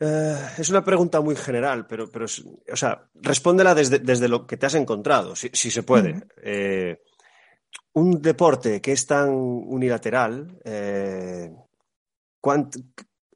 eh, 0.00 0.36
es 0.58 0.70
una 0.70 0.84
pregunta 0.84 1.20
muy 1.20 1.36
general, 1.36 1.86
pero, 1.86 2.10
pero 2.10 2.26
o 2.26 2.76
sea, 2.76 3.08
respóndela 3.14 3.74
desde, 3.74 3.98
desde 3.98 4.28
lo 4.28 4.46
que 4.46 4.56
te 4.56 4.66
has 4.66 4.74
encontrado, 4.74 5.34
si, 5.34 5.50
si 5.52 5.70
se 5.70 5.82
puede. 5.82 6.22
Eh, 6.42 7.02
un 7.94 8.22
deporte 8.22 8.80
que 8.80 8.92
es 8.92 9.06
tan 9.06 9.30
unilateral, 9.30 10.60
eh, 10.64 11.50
o 12.40 12.70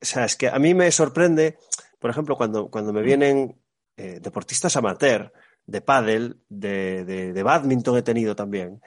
sea, 0.01 0.25
es 0.25 0.37
que 0.37 0.49
a 0.49 0.59
mí 0.59 0.75
me 0.75 0.91
sorprende, 0.91 1.59
por 1.99 2.11
ejemplo, 2.11 2.37
cuando, 2.37 2.69
cuando 2.71 2.93
me 2.93 3.03
vienen 3.03 3.61
eh, 3.97 4.21
deportistas 4.21 4.77
amateur 4.77 5.33
de 5.67 5.81
pádel, 5.81 6.41
de, 6.49 7.05
de, 7.05 7.33
de 7.33 7.43
badminton 7.43 7.99
he 7.99 8.03
tenido 8.03 8.35
también, 8.35 8.81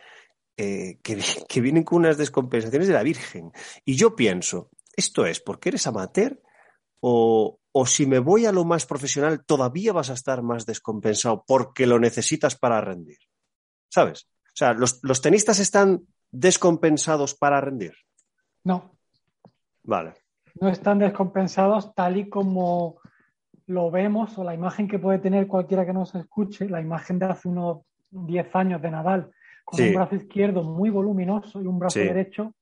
eh, 0.58 1.00
que, 1.04 1.22
que 1.48 1.62
vienen 1.62 1.84
con 1.84 2.00
unas 2.00 2.18
descompensaciones 2.18 2.88
de 2.88 2.94
la 2.94 3.04
Virgen. 3.04 3.52
Y 3.84 3.96
yo 3.96 4.16
pienso, 4.16 4.70
¿esto 4.96 5.26
es 5.26 5.40
porque 5.40 5.70
eres 5.70 5.88
amateur? 5.88 6.42
O, 7.08 7.60
o 7.72 7.86
si 7.86 8.08
me 8.08 8.18
voy 8.18 8.48
a 8.48 8.52
lo 8.52 8.66
más 8.66 8.88
profesional, 8.88 9.46
todavía 9.46 9.94
vas 9.94 10.10
a 10.10 10.14
estar 10.14 10.42
más 10.42 10.66
descompensado 10.66 11.44
porque 11.46 11.86
lo 11.86 12.00
necesitas 12.00 12.56
para 12.56 12.82
rendir. 12.82 13.20
¿Sabes? 13.90 14.28
O 14.48 14.56
sea, 14.58 14.74
los, 14.74 15.00
los 15.04 15.22
tenistas 15.22 15.60
están 15.60 16.02
descompensados 16.32 17.36
para 17.36 17.62
rendir. 17.62 17.94
no, 18.64 18.96
Vale. 19.84 20.14
no 20.60 20.68
están 20.70 20.98
descompensados 20.98 21.94
tal 21.94 22.18
y 22.18 22.28
como 22.28 22.98
lo 23.68 23.92
vemos 23.92 24.36
o 24.40 24.44
la 24.44 24.56
imagen 24.56 24.88
que 24.88 24.98
puede 24.98 25.20
tener 25.20 25.46
cualquiera 25.48 25.86
que 25.86 25.94
nos 25.94 26.16
escuche, 26.16 26.68
la 26.68 26.82
imagen 26.82 27.20
de 27.20 27.26
hace 27.28 27.48
unos 27.50 27.82
10 28.10 28.56
años 28.56 28.82
de 28.82 28.90
Nadal, 28.90 29.32
con 29.64 29.78
Sí. 29.78 29.90
un 29.90 29.94
brazo 29.96 30.16
izquierdo 30.16 30.64
muy 30.64 30.90
voluminoso 30.90 31.62
y 31.62 31.68
un 31.68 31.78
brazo 31.78 32.00
Sí. 32.00 32.06
derecho 32.06 32.56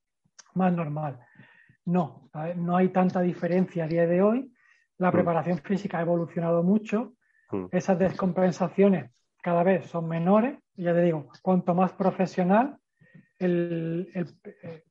más 0.56 0.74
normal. 0.74 1.20
No, 1.86 2.30
no 2.56 2.78
hay 2.78 2.90
tanta 2.90 3.22
diferencia 3.22 3.84
a 3.84 3.88
día 3.88 4.06
de 4.08 4.22
hoy. 4.22 4.54
La 4.98 5.10
Mm. 5.10 5.14
preparación 5.14 5.58
física 5.60 5.98
ha 6.00 6.02
evolucionado 6.02 6.64
mucho. 6.64 7.14
Mm. 7.52 7.66
Esas 7.72 8.00
descompensaciones 8.00 9.12
cada 9.42 9.64
vez 9.64 9.86
son 9.88 10.08
menores. 10.08 10.58
Y 10.76 10.84
ya 10.84 10.94
te 10.94 11.02
digo, 11.02 11.28
cuanto 11.42 11.76
más 11.76 11.92
profesional, 11.94 12.78
el, 13.40 14.10
el- 14.14 14.36
eh, 14.64 14.84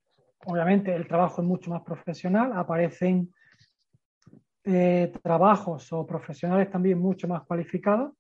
obviamente 0.47 0.95
el 0.95 1.07
trabajo 1.09 1.41
es 1.41 1.49
mucho 1.49 1.71
más 1.71 1.83
profesional, 1.83 2.53
aparecen 2.55 3.33
eh, 4.65 5.13
trabajos 5.23 5.93
o 5.93 6.07
profesionales 6.07 6.71
también 6.71 6.99
mucho 6.99 7.27
más 7.27 7.43
cualificados 7.43 8.13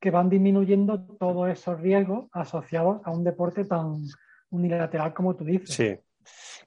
que 0.00 0.10
van 0.10 0.28
disminuyendo 0.30 1.00
todos 1.18 1.50
esos 1.50 1.80
riesgos 1.80 2.26
asociados 2.32 3.00
a 3.04 3.10
un 3.10 3.24
deporte 3.24 3.64
tan 3.64 3.96
unilateral 4.50 5.12
como 5.12 5.34
tú 5.36 5.44
dices. 5.44 5.74
Sí. 5.74 5.96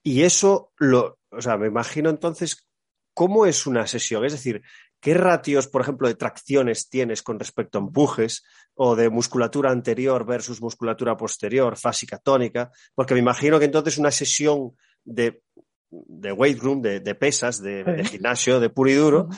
Y 0.04 0.22
eso 0.24 0.72
lo, 0.78 1.17
o 1.32 1.42
sea, 1.42 1.58
me 1.58 1.68
imagino 1.68 2.10
entonces, 2.10 2.68
¿cómo 3.14 3.46
es 3.46 3.68
una 3.68 3.88
sesión? 3.88 4.26
Es 4.26 4.34
decir, 4.34 4.62
¿qué 5.00 5.14
ratios, 5.14 5.68
por 5.68 5.82
ejemplo, 5.82 6.08
de 6.08 6.16
tracciones 6.16 6.90
tienes 6.90 7.24
con 7.24 7.40
respecto 7.40 7.78
a 7.78 7.82
empujes 7.82 8.44
o 8.76 8.96
de 8.96 9.10
musculatura 9.10 9.72
anterior 9.72 10.26
versus 10.26 10.62
musculatura 10.62 11.18
posterior, 11.18 11.78
fásica, 11.78 12.18
tónica? 12.18 12.72
Porque 12.96 13.14
me 13.14 13.20
imagino 13.20 13.60
que 13.60 13.66
entonces 13.66 13.98
una 13.98 14.12
sesión 14.12 14.76
de, 15.04 15.42
de 15.90 16.32
weight 16.32 16.60
room, 16.60 16.82
de, 16.82 17.00
de 17.00 17.16
pesas, 17.16 17.62
de, 17.62 17.84
Sí. 17.84 17.92
de 17.92 18.06
gimnasio, 18.06 18.60
de 18.60 18.70
puro 18.70 18.90
y 18.90 18.94
duro, 18.94 19.30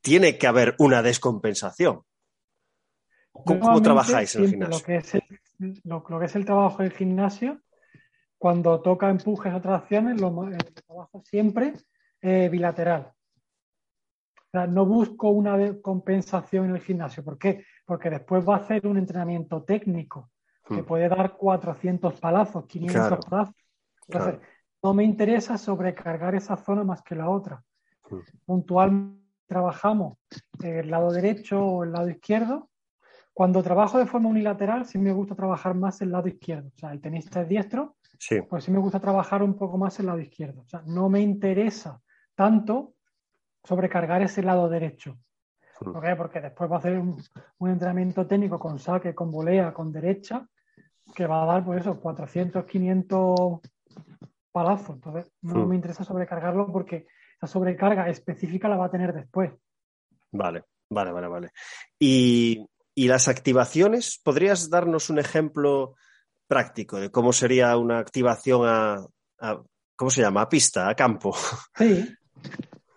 tiene 0.00 0.36
que 0.36 0.46
haber 0.46 0.74
una 0.78 1.02
descompensación. 1.02 2.02
¿Cómo, 3.32 3.82
trabajáis 3.82 4.36
en 4.36 4.44
el 4.44 4.50
gimnasio? 4.50 4.78
Lo 4.78 4.84
que, 4.84 4.96
es 4.96 5.14
el, 5.14 5.22
lo, 5.84 6.04
lo 6.08 6.20
que 6.20 6.26
es 6.26 6.36
el 6.36 6.44
trabajo 6.44 6.82
del 6.82 6.92
gimnasio, 6.92 7.60
cuando 8.44 8.82
toca 8.82 9.08
empujes 9.08 9.54
o 9.54 9.60
tracciones, 9.62 10.20
lo, 10.20 10.30
trabajo 10.86 11.22
siempre 11.24 11.72
eh, 12.20 12.50
bilateral. 12.50 13.10
sea, 14.52 14.66
no 14.66 14.84
busco 14.84 15.30
una 15.30 15.56
compensación 15.80 16.66
en 16.66 16.72
el 16.72 16.82
gimnasio. 16.82 17.24
¿Por 17.24 17.38
qué? 17.38 17.64
Porque 17.86 18.10
después 18.10 18.46
va 18.46 18.56
a 18.56 18.58
hacer 18.58 18.86
un 18.86 18.98
entrenamiento 18.98 19.62
técnico 19.62 20.30
que 20.68 20.82
hmm. 20.82 20.84
puede 20.84 21.08
dar 21.08 21.38
400 21.38 22.20
palazos, 22.20 22.66
500 22.66 23.24
palazos. 23.24 23.54
Entonces, 24.08 24.40
no 24.82 24.92
me 24.92 25.04
interesa 25.04 25.56
sobrecargar 25.56 26.34
esa 26.34 26.58
zona 26.58 26.84
más 26.84 27.00
que 27.00 27.14
la 27.14 27.30
otra. 27.30 27.64
Hmm. 28.10 28.18
Puntualmente 28.44 29.24
trabajamos 29.46 30.18
el 30.62 30.90
lado 30.90 31.10
derecho 31.10 31.64
o 31.64 31.84
el 31.84 31.92
lado 31.92 32.10
izquierdo. 32.10 32.68
Cuando 33.32 33.62
trabajo 33.62 33.96
de 33.96 34.04
forma 34.04 34.28
unilateral, 34.28 34.84
sí 34.84 34.98
me 34.98 35.14
gusta 35.14 35.34
trabajar 35.34 35.74
más 35.74 36.02
el 36.02 36.12
lado 36.12 36.28
izquierdo. 36.28 36.68
O 36.68 36.78
sea, 36.78 36.92
el 36.92 37.00
tenista 37.00 37.40
es 37.40 37.48
diestro, 37.48 37.96
pues 38.48 38.64
sí 38.64 38.70
me 38.70 38.78
gusta 38.78 39.00
trabajar 39.00 39.42
un 39.42 39.56
poco 39.56 39.78
más 39.78 39.98
el 40.00 40.06
lado 40.06 40.20
izquierdo. 40.20 40.62
O 40.62 40.68
sea, 40.68 40.82
no 40.86 41.08
me 41.08 41.20
interesa 41.20 42.00
tanto 42.34 42.94
sobrecargar 43.62 44.22
ese 44.22 44.42
lado 44.42 44.68
derecho. 44.68 45.18
¿Por 45.78 46.00
qué? 46.02 46.14
Porque 46.16 46.40
después 46.40 46.70
va 46.70 46.76
a 46.76 46.78
hacer 46.78 46.98
un, 46.98 47.18
entrenamiento 47.68 48.26
técnico 48.26 48.58
con 48.58 48.78
saque, 48.78 49.14
con 49.14 49.30
volea, 49.30 49.72
con 49.72 49.92
derecha, 49.92 50.46
que 51.14 51.26
va 51.26 51.42
a 51.42 51.46
dar, 51.46 51.64
pues 51.64 51.80
eso, 51.80 52.00
400, 52.00 52.64
500 52.64 53.60
palazos. 54.52 54.96
Entonces, 54.96 55.32
no 55.42 55.66
me 55.66 55.74
interesa 55.74 56.04
sobrecargarlo 56.04 56.70
porque 56.70 57.06
esa 57.36 57.46
sobrecarga 57.46 58.08
específica 58.08 58.68
la 58.68 58.76
va 58.76 58.86
a 58.86 58.90
tener 58.90 59.12
después. 59.12 59.52
Vale, 60.30 60.64
vale, 60.88 61.12
vale, 61.12 61.26
vale. 61.26 61.50
Y, 61.98 62.64
y 62.94 63.08
las 63.08 63.28
activaciones, 63.28 64.20
¿podrías 64.22 64.70
darnos 64.70 65.10
un 65.10 65.18
ejemplo 65.18 65.96
práctico 66.54 67.00
de 67.00 67.10
cómo 67.10 67.32
sería 67.32 67.76
una 67.76 67.98
activación 67.98 68.62
a, 68.64 69.04
¿cómo 69.96 70.08
se 70.08 70.22
llama? 70.22 70.42
A 70.42 70.48
pista, 70.48 70.88
a 70.88 70.94
campo. 70.94 71.34
Sí. 71.76 72.08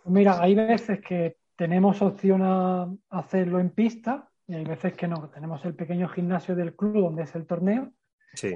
Mira, 0.06 0.40
hay 0.40 0.54
veces 0.54 1.02
que 1.02 1.38
tenemos 1.56 2.00
opción 2.04 2.44
a 2.44 2.88
hacerlo 3.10 3.60
en 3.60 3.72
pista 3.72 4.30
y 4.48 4.54
hay 4.54 4.64
veces 4.64 4.94
que 4.94 5.08
no. 5.08 5.30
Tenemos 5.30 5.66
el 5.66 5.74
pequeño 5.74 6.08
gimnasio 6.08 6.56
del 6.56 6.76
club 6.76 7.02
donde 7.02 7.24
es 7.24 7.34
el 7.34 7.48
torneo 7.48 7.92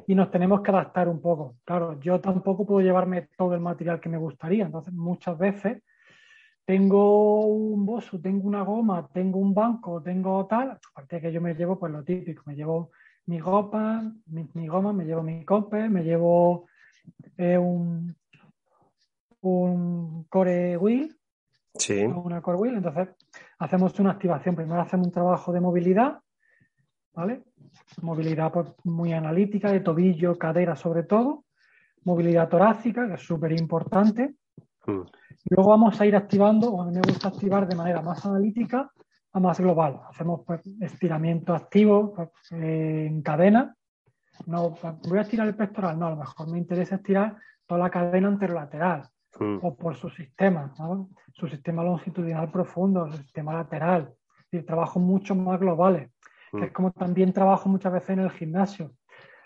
y 0.05 0.13
nos 0.13 0.29
tenemos 0.29 0.61
que 0.61 0.69
adaptar 0.69 1.09
un 1.09 1.19
poco. 1.19 1.55
Claro, 1.65 1.99
yo 1.99 2.21
tampoco 2.21 2.63
puedo 2.63 2.81
llevarme 2.81 3.27
todo 3.35 3.55
el 3.55 3.59
material 3.59 3.99
que 3.99 4.09
me 4.09 4.19
gustaría. 4.19 4.65
Entonces, 4.65 4.93
muchas 4.93 5.35
veces 5.35 5.81
tengo 6.63 7.47
un 7.47 7.87
bosu, 7.87 8.21
tengo 8.21 8.47
una 8.47 8.61
goma, 8.61 9.09
tengo 9.11 9.39
un 9.39 9.53
banco, 9.55 9.99
tengo 10.03 10.45
tal. 10.45 10.77
Aparte 10.91 11.15
de 11.15 11.21
que 11.23 11.31
yo 11.31 11.41
me 11.41 11.55
llevo 11.55 11.79
pues 11.79 11.91
lo 11.91 12.03
típico, 12.03 12.43
me 12.45 12.55
llevo 12.55 12.91
mi 13.25 13.39
ropa, 13.39 14.01
mi, 14.27 14.67
goma, 14.67 14.93
me 14.93 15.05
llevo 15.05 15.23
mi 15.23 15.45
cope, 15.45 15.89
me 15.89 16.03
llevo 16.03 16.65
eh, 17.37 17.57
un, 17.57 18.15
un 19.41 20.23
core 20.25 20.77
wheel, 20.77 21.15
sí. 21.75 22.03
una 22.03 22.41
core 22.41 22.57
wheel. 22.57 22.75
Entonces 22.75 23.09
hacemos 23.59 23.99
una 23.99 24.11
activación. 24.11 24.55
Primero 24.55 24.81
hacemos 24.81 25.07
un 25.07 25.13
trabajo 25.13 25.51
de 25.51 25.61
movilidad, 25.61 26.19
¿vale? 27.13 27.43
Movilidad 28.01 28.51
pues, 28.51 28.67
muy 28.83 29.13
analítica, 29.13 29.71
de 29.71 29.81
tobillo, 29.81 30.37
cadera 30.37 30.75
sobre 30.75 31.03
todo. 31.03 31.45
Movilidad 32.03 32.49
torácica, 32.49 33.07
que 33.07 33.13
es 33.13 33.21
súper 33.21 33.51
importante. 33.51 34.35
Mm. 34.87 35.01
Luego 35.49 35.69
vamos 35.69 35.99
a 35.99 36.05
ir 36.05 36.15
activando, 36.15 36.71
o 36.71 36.81
a 36.81 36.85
mí 36.85 36.93
me 36.93 37.01
gusta 37.01 37.27
activar 37.27 37.67
de 37.67 37.75
manera 37.75 38.01
más 38.01 38.25
analítica, 38.25 38.91
a 39.33 39.39
más 39.39 39.59
global. 39.59 40.01
Hacemos 40.09 40.41
pues, 40.45 40.61
estiramiento 40.81 41.53
activo 41.55 42.13
pues, 42.13 42.29
en 42.51 43.21
cadena. 43.21 43.75
No, 44.45 44.75
voy 45.07 45.19
a 45.19 45.21
estirar 45.21 45.47
el 45.47 45.55
pectoral, 45.55 45.99
no, 45.99 46.07
a 46.07 46.11
lo 46.11 46.15
mejor 46.15 46.49
me 46.49 46.57
interesa 46.57 46.95
estirar 46.95 47.37
toda 47.67 47.81
la 47.81 47.89
cadena 47.89 48.27
anterolateral 48.27 49.07
mm. 49.39 49.59
o 49.61 49.75
por 49.75 49.95
su 49.95 50.09
sistema, 50.09 50.73
su 51.33 51.47
sistema 51.47 51.83
longitudinal 51.83 52.51
profundo, 52.51 53.09
su 53.11 53.17
sistema 53.17 53.53
lateral. 53.53 54.13
Y 54.51 54.63
trabajo 54.63 54.99
mucho 54.99 55.33
más 55.33 55.59
globales, 55.59 56.11
que 56.51 56.65
es 56.65 56.71
mm. 56.71 56.73
como 56.73 56.91
también 56.91 57.31
trabajo 57.31 57.69
muchas 57.69 57.93
veces 57.93 58.09
en 58.11 58.19
el 58.19 58.31
gimnasio. 58.31 58.91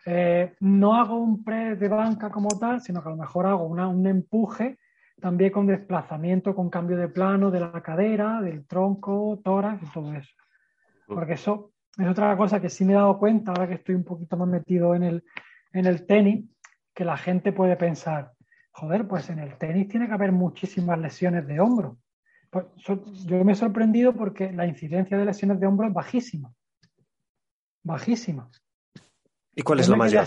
Eh, 0.06 0.56
no 0.60 0.96
hago 0.96 1.18
un 1.18 1.44
press 1.44 1.80
de 1.80 1.88
banca 1.88 2.30
como 2.30 2.50
tal, 2.60 2.82
sino 2.82 3.02
que 3.02 3.10
a 3.10 3.12
lo 3.12 3.18
mejor 3.18 3.48
hago 3.48 3.66
una, 3.66 3.88
un 3.88 4.06
empuje 4.08 4.78
también 5.20 5.52
con 5.52 5.68
desplazamiento, 5.68 6.54
con 6.54 6.70
cambio 6.70 6.98
de 6.98 7.08
plano 7.08 7.52
de 7.52 7.60
la 7.60 7.82
cadera, 7.82 8.42
del 8.42 8.66
tronco, 8.66 9.40
tórax 9.44 9.84
y 9.84 9.92
todo 9.92 10.14
eso. 10.14 10.32
Porque 11.08 11.34
eso 11.34 11.74
es 11.98 12.08
otra 12.08 12.36
cosa 12.36 12.60
que 12.60 12.70
sí 12.70 12.84
me 12.84 12.94
he 12.94 12.96
dado 12.96 13.18
cuenta 13.18 13.52
ahora 13.52 13.68
que 13.68 13.76
estoy 13.76 13.96
un 13.96 14.04
poquito 14.04 14.38
más 14.38 14.48
metido 14.48 14.96
en 14.96 15.04
el, 15.04 15.24
en 15.72 15.86
el 15.86 16.06
tenis, 16.06 16.46
que 16.94 17.06
la 17.06 17.18
gente 17.18 17.54
puede 17.54 17.76
pensar, 17.76 18.34
joder, 18.72 19.08
pues 19.08 19.30
en 19.30 19.40
el 19.40 19.58
tenis 19.58 19.88
tiene 19.88 20.08
que 20.08 20.14
haber 20.14 20.32
muchísimas 20.32 21.00
lesiones 21.00 21.48
de 21.48 21.60
hombro. 21.60 21.98
Pues, 22.50 22.66
yo 23.26 23.44
me 23.44 23.54
he 23.54 23.56
sorprendido 23.56 24.14
porque 24.14 24.52
la 24.52 24.66
incidencia 24.66 25.18
de 25.18 25.26
lesiones 25.26 25.60
de 25.60 25.68
hombro 25.68 25.88
es 25.88 25.94
bajísima. 25.94 26.54
Bajísima. 27.84 28.50
¿Y 29.56 29.62
cuál 29.62 29.80
es 29.80 29.90
la 29.90 29.96
mayor? 29.96 30.26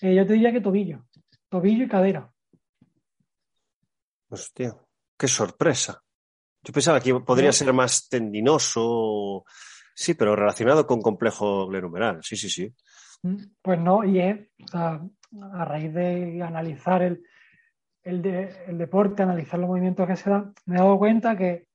Eh, 0.00 0.14
yo 0.14 0.26
te 0.26 0.32
diría 0.32 0.52
que 0.52 0.60
tobillo. 0.60 1.04
Tobillo 1.48 1.84
y 1.84 1.88
cadera. 1.88 2.33
Hostia, 4.34 4.74
qué 5.16 5.28
sorpresa. 5.28 6.02
Yo 6.60 6.72
pensaba 6.72 6.98
que 7.00 7.14
podría 7.20 7.52
ser 7.52 7.72
más 7.72 8.08
tendinoso, 8.08 9.44
sí, 9.94 10.14
pero 10.14 10.34
relacionado 10.34 10.84
con 10.88 11.00
complejo 11.00 11.68
glenumeral. 11.68 12.18
Sí, 12.20 12.36
sí, 12.36 12.50
sí. 12.50 12.74
Mm, 13.22 13.36
pues 13.62 13.78
no, 13.78 14.02
y 14.02 14.18
es, 14.18 14.40
a 14.72 15.64
raíz 15.64 15.94
de 15.94 16.42
analizar 16.42 17.02
el, 17.02 17.22
el, 18.02 18.76
deporte, 18.76 19.22
analizar 19.22 19.60
los 19.60 19.68
movimientos 19.68 20.04
que 20.04 20.16
se 20.16 20.30
dan, 20.30 20.52
me 20.66 20.74
he 20.74 20.78
dado 20.78 20.98
cuenta 20.98 21.36
que 21.36 21.68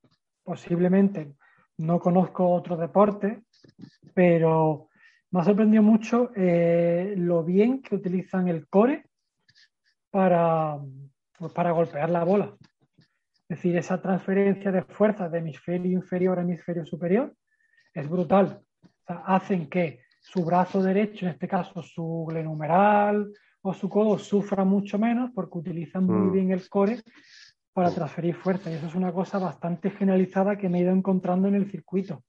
posiblemente 0.43 1.36
no 1.78 1.98
conozco 1.98 2.50
otro 2.50 2.76
deporte, 2.76 3.43
pero 4.13 4.89
me 5.32 5.39
ha 5.39 5.45
sorprendido 5.45 5.82
mucho 5.82 6.32
eh, 6.36 7.13
lo 7.15 7.41
bien 7.41 7.82
que 7.82 7.95
utilizan 7.95 8.50
el 8.50 8.67
core 8.67 9.06
para, 10.12 10.78
pues 11.39 11.54
para 11.54 11.71
golpear 11.71 12.10
la 12.10 12.23
bola. 12.23 12.54
Es 12.97 13.58
decir, 13.58 13.75
esa 13.78 14.02
transferencia 14.02 14.71
de 14.71 14.84
fuerzas 14.84 15.32
de 15.32 15.39
hemisferio 15.39 15.91
inferior 15.91 16.38
a 16.38 16.41
hemisferio 16.41 16.86
superior 16.86 17.34
es 17.93 18.08
brutal. 18.08 18.62
hacen 19.08 19.67
que 19.67 20.02
su 20.19 20.45
brazo 20.45 20.84
derecho, 20.84 21.25
en 21.25 21.32
este 21.32 21.47
caso 21.47 21.82
su 21.82 22.25
glenumeral 22.30 23.32
o 23.62 23.73
su 23.73 23.89
codo, 23.89 24.19
sufra 24.19 24.63
mucho 24.63 24.99
menos 24.99 25.32
porque 25.34 25.58
utilizan 25.58 26.06
muy 26.06 26.30
mm. 26.30 26.32
bien 26.32 26.52
el 26.52 26.69
core 26.69 27.02
para 27.73 27.91
transferir 27.91 28.36
fuerza. 28.36 28.69
Y 28.69 28.75
eso 28.75 28.88
es 28.88 28.95
una 28.95 29.12
cosa 29.12 29.39
bastante 29.39 29.89
generalizada 29.89 30.58
que 30.58 30.69
me 30.69 30.80
he 30.80 30.82
ido 30.84 30.91
encontrando 30.91 31.47
en 31.47 31.56
el 31.56 31.71
circuito. 31.71 32.23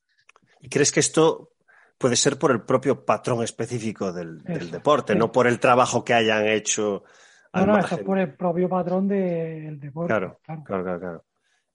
¿Y 0.60 0.68
crees 0.68 0.92
que 0.92 1.00
esto 1.00 1.50
puede 1.98 2.16
ser 2.16 2.38
por 2.38 2.50
el 2.50 2.62
propio 2.62 3.04
patrón 3.04 3.42
específico 3.44 4.10
del, 4.10 4.42
deporte, 4.70 5.14
no 5.14 5.30
por 5.30 5.46
el 5.46 5.60
trabajo 5.60 6.02
que 6.02 6.14
hayan 6.14 6.46
hecho 6.46 7.04
no, 7.52 7.78
eso 7.78 7.96
es 7.96 8.02
por 8.02 8.18
el 8.18 8.34
propio 8.34 8.68
patrón 8.68 9.08
del 9.08 9.78
deporte. 9.80 10.08
Claro, 10.08 10.38
claro, 10.64 10.98
claro, 10.98 11.24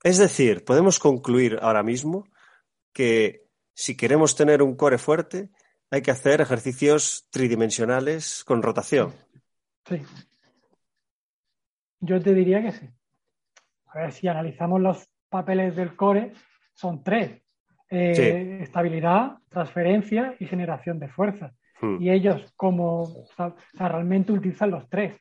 Es 0.02 0.18
decir, 0.18 0.64
podemos 0.64 0.98
concluir 0.98 1.58
ahora 1.60 1.82
mismo 1.82 2.28
que 2.92 3.46
si 3.74 3.96
queremos 3.96 4.34
tener 4.34 4.62
un 4.62 4.74
core 4.74 4.98
fuerte, 4.98 5.50
hay 5.90 6.02
que 6.02 6.10
hacer 6.10 6.40
ejercicios 6.40 7.28
tridimensionales 7.30 8.42
con 8.44 8.62
rotación. 8.62 9.12
Sí. 9.86 10.02
Yo 12.00 12.20
te 12.20 12.34
diría 12.34 12.62
que 12.62 12.72
sí. 12.72 12.88
A 13.88 13.98
ver, 14.00 14.12
si 14.12 14.28
analizamos 14.28 14.80
los 14.80 15.08
papeles 15.28 15.76
del 15.76 15.94
core, 15.94 16.32
son 16.74 17.02
tres. 17.02 17.42
Eh, 17.88 18.60
estabilidad, 18.62 19.38
transferencia 19.48 20.34
y 20.40 20.46
generación 20.46 20.98
de 20.98 21.08
fuerza. 21.08 21.52
Hmm. 21.80 22.00
Y 22.00 22.10
ellos, 22.10 22.52
como 22.56 23.26
realmente 23.74 24.32
utilizan 24.32 24.70
los 24.70 24.88
tres. 24.88 25.20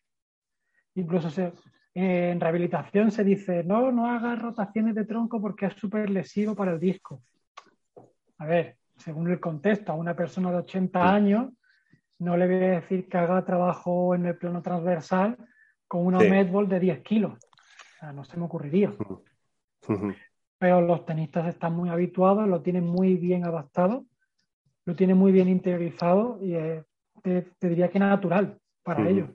Incluso 0.95 1.29
en 1.93 2.39
rehabilitación 2.39 3.11
se 3.11 3.23
dice, 3.23 3.63
no, 3.63 3.91
no 3.91 4.09
hagas 4.09 4.41
rotaciones 4.41 4.95
de 4.95 5.05
tronco 5.05 5.41
porque 5.41 5.67
es 5.67 5.73
súper 5.73 6.09
lesivo 6.09 6.55
para 6.55 6.73
el 6.73 6.79
disco. 6.79 7.21
A 8.37 8.45
ver, 8.45 8.77
según 8.97 9.29
el 9.29 9.39
contexto, 9.39 9.91
a 9.91 9.95
una 9.95 10.15
persona 10.15 10.51
de 10.51 10.57
80 10.57 11.13
años 11.13 11.53
no 12.19 12.37
le 12.37 12.47
voy 12.47 12.55
a 12.55 12.79
decir 12.79 13.07
que 13.09 13.17
haga 13.17 13.43
trabajo 13.43 14.15
en 14.15 14.25
el 14.25 14.37
plano 14.37 14.61
transversal 14.61 15.37
con 15.87 16.05
una 16.05 16.19
medball 16.19 16.67
de 16.67 16.79
10 16.79 17.01
kilos. 17.01 17.33
O 17.33 17.99
sea, 17.99 18.13
no 18.13 18.23
se 18.23 18.37
me 18.37 18.45
ocurriría. 18.45 18.91
Pero 20.57 20.81
los 20.81 21.05
tenistas 21.05 21.47
están 21.47 21.73
muy 21.75 21.89
habituados, 21.89 22.47
lo 22.47 22.61
tienen 22.61 22.85
muy 22.85 23.15
bien 23.15 23.45
adaptado, 23.45 24.05
lo 24.85 24.95
tienen 24.95 25.17
muy 25.17 25.31
bien 25.31 25.49
interiorizado 25.49 26.39
y 26.41 26.55
te, 27.21 27.45
diría 27.61 27.89
que 27.89 27.99
natural 27.99 28.57
para 28.83 29.07
ellos. 29.07 29.29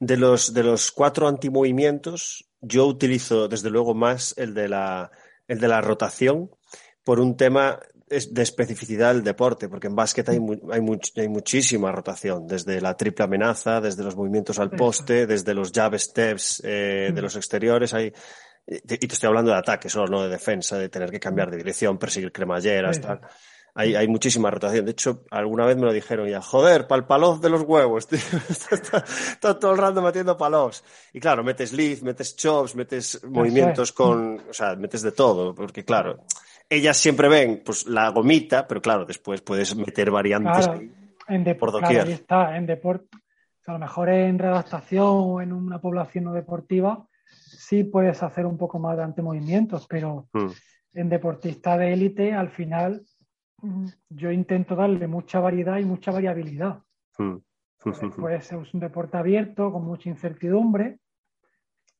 De 0.00 0.16
los, 0.16 0.54
de 0.54 0.62
los 0.62 0.92
cuatro 0.92 1.26
antimovimientos, 1.28 2.48
yo 2.60 2.86
utilizo 2.86 3.48
desde 3.48 3.70
luego 3.70 3.94
más 3.94 4.34
el 4.36 4.54
de 4.54 4.68
la, 4.68 5.10
el 5.46 5.58
de 5.58 5.68
la 5.68 5.80
rotación 5.80 6.50
por 7.02 7.20
un 7.20 7.36
tema 7.36 7.80
de 8.08 8.42
especificidad 8.42 9.12
del 9.12 9.22
deporte, 9.22 9.68
porque 9.68 9.86
en 9.86 9.94
básquet 9.94 10.28
hay, 10.28 10.38
hay, 10.72 10.80
hay, 11.16 11.28
muchísima 11.28 11.92
rotación, 11.92 12.46
desde 12.46 12.80
la 12.80 12.96
triple 12.96 13.24
amenaza, 13.24 13.80
desde 13.80 14.02
los 14.02 14.16
movimientos 14.16 14.58
al 14.58 14.70
poste, 14.70 15.26
desde 15.26 15.54
los 15.54 15.72
jab 15.72 15.98
steps 15.98 16.62
eh, 16.64 17.10
de 17.14 17.22
los 17.22 17.36
exteriores, 17.36 17.92
hay, 17.92 18.12
Y 18.66 18.80
te 18.80 19.06
estoy 19.06 19.28
hablando 19.28 19.50
de 19.50 19.58
ataque, 19.58 19.88
solo 19.88 20.06
no 20.06 20.22
de 20.22 20.30
defensa, 20.30 20.78
de 20.78 20.88
tener 20.88 21.10
que 21.10 21.20
cambiar 21.20 21.50
de 21.50 21.58
dirección, 21.58 21.98
perseguir 21.98 22.32
cremalleras, 22.32 23.00
tal. 23.00 23.20
Hay, 23.78 23.94
hay 23.94 24.08
muchísima 24.08 24.50
rotación. 24.50 24.84
De 24.84 24.90
hecho, 24.90 25.22
alguna 25.30 25.64
vez 25.64 25.76
me 25.76 25.86
lo 25.86 25.92
dijeron 25.92 26.28
ya, 26.28 26.42
joder, 26.42 26.88
pal 26.88 27.06
palof 27.06 27.40
de 27.40 27.48
los 27.48 27.62
huevos, 27.62 28.06
tío. 28.08 28.18
Está, 28.48 28.74
está- 28.74 29.04
está 29.06 29.58
todo 29.58 29.70
el 29.72 29.78
rato 29.78 30.02
metiendo 30.02 30.36
palos. 30.36 30.82
Y 31.12 31.20
claro, 31.20 31.44
metes 31.44 31.72
lead, 31.72 32.00
metes 32.00 32.34
chops, 32.36 32.74
metes 32.74 33.22
movimientos 33.24 33.92
con, 33.92 34.40
o 34.50 34.52
sea, 34.52 34.74
metes 34.74 35.02
de 35.02 35.12
todo, 35.12 35.54
porque 35.54 35.84
claro, 35.84 36.24
ellas 36.68 36.96
siempre 36.96 37.28
ven 37.28 37.62
pues 37.64 37.86
la 37.86 38.08
gomita, 38.10 38.66
pero 38.66 38.82
claro, 38.82 39.04
después 39.04 39.40
puedes 39.42 39.76
meter 39.76 40.10
variantes. 40.10 40.66
Claro, 40.66 40.80
en 41.28 41.44
por 41.56 41.70
claro, 41.70 41.86
doquier. 41.86 42.06
ahí 42.06 42.12
está, 42.14 42.56
en 42.56 42.66
deporte. 42.66 43.16
A 43.66 43.72
lo 43.74 43.78
mejor 43.78 44.08
en 44.08 44.38
redactación 44.38 45.06
o 45.06 45.40
en 45.40 45.52
una 45.52 45.78
población 45.80 46.24
no 46.24 46.32
deportiva 46.32 47.06
sí 47.30 47.84
puedes 47.84 48.22
hacer 48.22 48.44
un 48.46 48.56
poco 48.56 48.78
más 48.78 48.96
de 48.96 49.04
antemovimientos, 49.04 49.86
pero 49.86 50.26
Mm, 50.32 50.48
en 50.94 51.08
deportista 51.10 51.76
de 51.76 51.92
élite 51.92 52.32
al 52.32 52.48
final 52.48 53.02
yo 54.10 54.30
intento 54.30 54.76
darle 54.76 55.06
mucha 55.06 55.40
variedad 55.40 55.78
y 55.78 55.84
mucha 55.84 56.10
variabilidad. 56.12 56.80
mm, 57.18 57.36
Puede 58.20 58.40
ser 58.42 58.58
un 58.58 58.80
deporte 58.80 59.16
abierto 59.16 59.72
con 59.72 59.84
mucha 59.84 60.08
incertidumbre. 60.08 60.98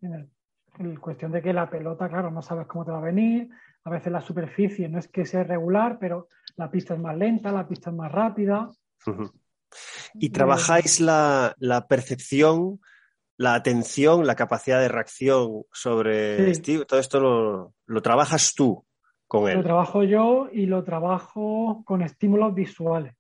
En, 0.01 0.13
el- 0.15 0.31
en 0.79 0.97
cuestión 0.97 1.33
de 1.33 1.43
que 1.43 1.53
la 1.53 1.69
pelota, 1.69 2.09
claro, 2.09 2.31
no 2.31 2.43
sabes 2.43 2.67
cómo 2.67 2.85
te 2.85 2.91
va 2.93 2.99
a 2.99 3.03
venir. 3.03 3.49
A 3.85 3.91
veces 3.91 4.13
la 4.13 4.21
superficie 4.21 4.89
no 4.89 4.99
es 4.99 5.09
que 5.09 5.25
sea 5.27 5.43
regular, 5.45 5.99
pero 5.99 6.29
la 6.57 6.71
pista 6.71 6.95
es 6.95 7.01
más 7.01 7.17
lenta, 7.17 7.51
la 7.53 7.67
pista 7.67 7.91
es 7.91 7.97
más 7.97 8.11
rápida. 8.13 8.69
Y 10.15 10.31
trabajáis 10.31 11.01
la, 11.01 11.55
la 11.59 11.87
percepción, 11.87 12.81
la 13.37 13.55
atención, 13.55 14.27
la 14.27 14.35
capacidad 14.35 14.81
de 14.81 14.89
reacción 14.89 15.63
sobre 15.73 16.45
Sí. 16.47 16.51
estilo. 16.51 16.87
Todo 16.87 17.01
esto 17.01 17.21
lo, 17.21 17.75
lo 17.87 18.03
trabajas 18.03 18.55
tú 18.55 18.85
con 19.29 19.53
Lo 19.55 19.63
trabajo 19.63 20.03
yo 20.05 20.49
y 20.53 20.67
lo 20.67 20.83
trabajo 20.83 21.83
con 21.85 22.03
estímulos 22.03 22.55
visuales. 22.55 23.15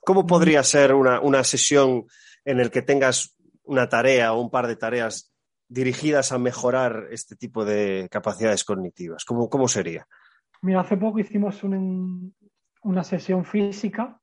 ¿Cómo 0.00 0.26
podría 0.26 0.62
ser 0.62 0.92
una, 0.94 1.20
una 1.20 1.42
sesión 1.44 2.04
en 2.44 2.60
el 2.60 2.70
que 2.70 2.82
tengas 2.82 3.38
una 3.62 3.88
tarea 3.88 4.32
o 4.34 4.40
un 4.40 4.50
par 4.50 4.66
de 4.66 4.76
tareas 4.76 5.32
dirigidas 5.68 6.32
a 6.32 6.38
mejorar 6.38 7.06
este 7.10 7.36
tipo 7.36 7.64
de 7.64 8.08
capacidades 8.10 8.64
cognitivas? 8.64 9.24
¿Cómo, 9.24 9.48
cómo 9.48 9.66
sería? 9.68 10.06
Mira, 10.60 10.80
hace 10.80 10.96
poco 10.96 11.18
hicimos 11.20 11.62
un- 11.64 12.34
una 12.82 13.02
sesión 13.04 13.44
física 13.46 14.20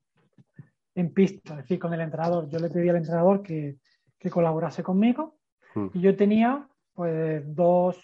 en 0.94 1.14
pista, 1.14 1.54
es 1.54 1.58
decir, 1.62 1.80
con 1.80 1.94
el 1.94 2.02
entrenador. 2.02 2.48
Yo 2.50 2.60
le 2.60 2.70
pedí 2.70 2.90
al 2.90 2.98
entrenador 2.98 3.42
que, 3.42 3.78
que 4.20 4.30
colaborase 4.30 4.84
conmigo 4.84 5.38
Mm. 5.74 5.88
y 5.94 6.02
yo 6.02 6.16
tenía 6.18 6.68
pues 6.94 7.42
dos, 7.56 7.98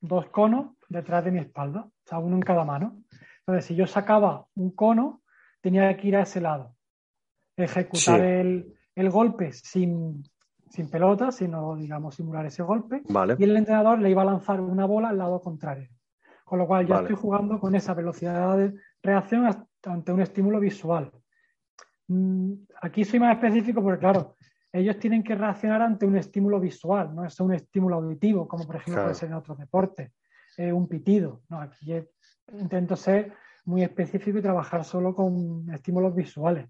dos 0.00 0.26
conos 0.28 0.76
detrás 0.88 1.24
de 1.24 1.32
mi 1.32 1.38
espalda, 1.40 1.80
o 1.86 1.92
sea, 2.04 2.18
uno 2.18 2.36
en 2.36 2.42
cada 2.42 2.64
mano. 2.64 3.02
Entonces, 3.40 3.64
si 3.66 3.74
yo 3.74 3.86
sacaba 3.86 4.46
un 4.54 4.70
cono, 4.72 5.22
tenía 5.60 5.96
que 5.96 6.08
ir 6.08 6.16
a 6.16 6.22
ese 6.22 6.40
lado, 6.40 6.74
ejecutar 7.56 8.20
Sí. 8.20 8.26
el, 8.26 8.74
el 8.94 9.10
golpe 9.10 9.52
sin, 9.52 10.22
sin 10.70 10.90
pelota, 10.90 11.32
sino, 11.32 11.76
digamos, 11.76 12.14
simular 12.14 12.46
ese 12.46 12.62
golpe 12.62 13.02
Vale. 13.08 13.36
y 13.38 13.44
el 13.44 13.56
entrenador 13.56 13.98
le 14.00 14.10
iba 14.10 14.22
a 14.22 14.26
lanzar 14.26 14.60
una 14.60 14.84
bola 14.86 15.08
al 15.08 15.18
lado 15.18 15.40
contrario. 15.40 15.88
Con 16.44 16.58
lo 16.58 16.66
cual 16.66 16.86
ya 16.86 16.94
Vale. 16.96 17.08
estoy 17.08 17.20
jugando 17.20 17.58
con 17.60 17.74
esa 17.74 17.92
velocidad 17.94 18.56
de 18.56 18.74
reacción 19.02 19.46
ante 19.84 20.12
un 20.12 20.20
estímulo 20.20 20.60
visual. 20.60 21.10
Mm, 22.08 22.52
Aquí 22.80 23.04
soy 23.04 23.20
más 23.20 23.34
específico 23.34 23.82
porque, 23.82 23.98
claro, 24.00 24.34
ellos 24.72 24.98
tienen 24.98 25.22
que 25.22 25.34
reaccionar 25.34 25.82
ante 25.82 26.06
un 26.06 26.16
estímulo 26.16 26.60
visual, 26.60 27.14
no 27.14 27.24
es 27.24 27.38
un 27.40 27.54
estímulo 27.54 27.96
auditivo, 27.96 28.46
como 28.46 28.66
por 28.66 28.76
ejemplo 28.76 28.94
Claro. 28.94 29.06
puede 29.06 29.14
ser 29.14 29.28
en 29.30 29.34
otros 29.34 29.58
deportes, 29.58 30.12
eh, 30.56 30.72
un 30.72 30.88
pitido. 30.88 31.42
No, 31.48 31.60
aquí 31.60 31.92
es- 31.92 32.08
intento 32.52 32.96
ser 32.96 33.32
muy 33.64 33.82
específico 33.82 34.38
y 34.38 34.42
trabajar 34.42 34.84
solo 34.84 35.14
con 35.14 35.68
estímulos 35.72 36.14
visuales. 36.14 36.68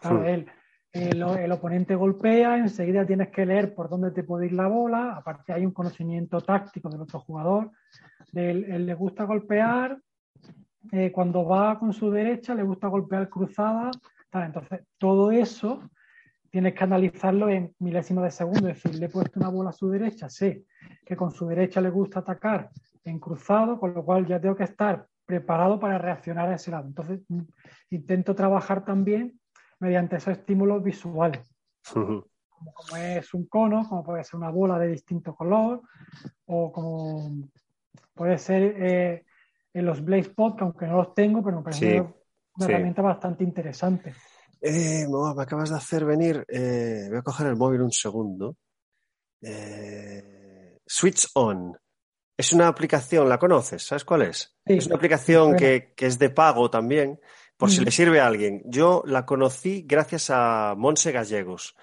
Claro, 0.00 0.24
él, 0.24 0.46
el, 0.92 1.22
el 1.22 1.52
oponente 1.52 1.94
golpea, 1.94 2.56
enseguida 2.56 3.04
tienes 3.06 3.28
que 3.28 3.44
leer 3.44 3.74
por 3.74 3.88
dónde 3.88 4.10
te 4.10 4.24
puede 4.24 4.46
ir 4.46 4.52
la 4.52 4.68
bola, 4.68 5.12
aparte 5.16 5.52
hay 5.52 5.66
un 5.66 5.72
conocimiento 5.72 6.40
táctico 6.40 6.88
del 6.88 7.02
otro 7.02 7.20
jugador, 7.20 7.70
él, 8.32 8.64
él 8.64 8.86
le 8.86 8.94
gusta 8.94 9.24
golpear, 9.24 9.98
eh, 10.92 11.12
cuando 11.12 11.44
va 11.44 11.78
con 11.78 11.92
su 11.92 12.10
derecha 12.10 12.54
le 12.54 12.62
gusta 12.62 12.88
golpear 12.88 13.28
cruzada, 13.28 13.90
tal. 14.30 14.44
entonces 14.44 14.80
todo 14.96 15.30
eso 15.30 15.82
tienes 16.50 16.74
que 16.74 16.84
analizarlo 16.84 17.48
en 17.48 17.74
milésimos 17.78 18.24
de 18.24 18.30
segundo, 18.30 18.68
es 18.68 18.82
decir, 18.82 18.98
le 18.98 19.06
he 19.06 19.08
puesto 19.08 19.38
una 19.38 19.48
bola 19.48 19.70
a 19.70 19.72
su 19.72 19.88
derecha, 19.90 20.28
sé 20.28 20.64
que 21.04 21.16
con 21.16 21.30
su 21.30 21.46
derecha 21.46 21.80
le 21.80 21.90
gusta 21.90 22.20
atacar 22.20 22.70
en 23.04 23.18
cruzado, 23.18 23.78
con 23.78 23.94
lo 23.94 24.04
cual 24.04 24.26
ya 24.26 24.40
tengo 24.40 24.56
que 24.56 24.64
estar 24.64 25.06
preparado 25.24 25.78
para 25.78 25.98
reaccionar 25.98 26.48
a 26.48 26.54
ese 26.54 26.70
lado. 26.70 26.86
Entonces 26.86 27.20
mm, 27.28 27.40
intento 27.90 28.34
trabajar 28.34 28.84
también 28.84 29.38
mediante 29.78 30.16
esos 30.16 30.38
estímulos 30.38 30.82
visuales 30.82 31.54
como, 31.92 32.24
como 32.74 32.96
es 32.96 33.32
un 33.34 33.46
cono, 33.46 33.88
como 33.88 34.04
puede 34.04 34.24
ser 34.24 34.36
una 34.36 34.50
bola 34.50 34.78
de 34.78 34.88
distinto 34.88 35.34
color, 35.34 35.82
o 36.46 36.72
como 36.72 37.48
puede 38.14 38.38
ser 38.38 38.74
eh, 38.76 39.24
en 39.74 39.84
los 39.84 40.04
Blaze 40.04 40.30
Pop, 40.30 40.58
que 40.58 40.64
aunque 40.64 40.86
no 40.86 40.96
los 40.96 41.14
tengo, 41.14 41.42
pero 41.42 41.58
me 41.58 41.62
parece 41.62 41.86
Sí, 41.86 41.92
una, 41.92 42.02
una 42.02 42.66
sí. 42.66 42.72
herramienta 42.72 43.02
bastante 43.02 43.44
interesante. 43.44 44.14
Eh, 44.60 45.06
no, 45.08 45.34
me 45.34 45.42
acabas 45.42 45.70
de 45.70 45.76
hacer 45.76 46.04
venir. 46.04 46.44
eh, 46.48 47.06
voy 47.08 47.18
a 47.18 47.22
coger 47.22 47.46
el 47.46 47.56
móvil 47.56 47.82
un 47.82 47.92
segundo. 47.92 48.56
Eh, 49.40 50.78
Switch 50.86 51.28
On. 51.34 51.76
Es 52.36 52.52
una 52.52 52.68
aplicación, 52.68 53.28
¿la 53.28 53.38
conoces? 53.38 53.82
¿Sabes 53.82 54.04
cuál 54.04 54.22
es? 54.22 54.56
Sí, 54.66 54.74
es 54.74 54.86
una 54.86 54.96
aplicación 54.96 55.56
que, 55.56 55.92
que 55.96 56.06
es 56.06 56.18
de 56.18 56.30
pago 56.30 56.70
también, 56.70 57.20
por 57.56 57.70
si 57.70 57.84
le 57.84 57.90
sirve 57.90 58.20
a 58.20 58.28
alguien. 58.28 58.62
Yo 58.66 59.02
la 59.06 59.26
conocí 59.26 59.84
gracias 59.86 60.30
a 60.30 60.74
Monse 60.76 61.10
Gallegos, 61.10 61.74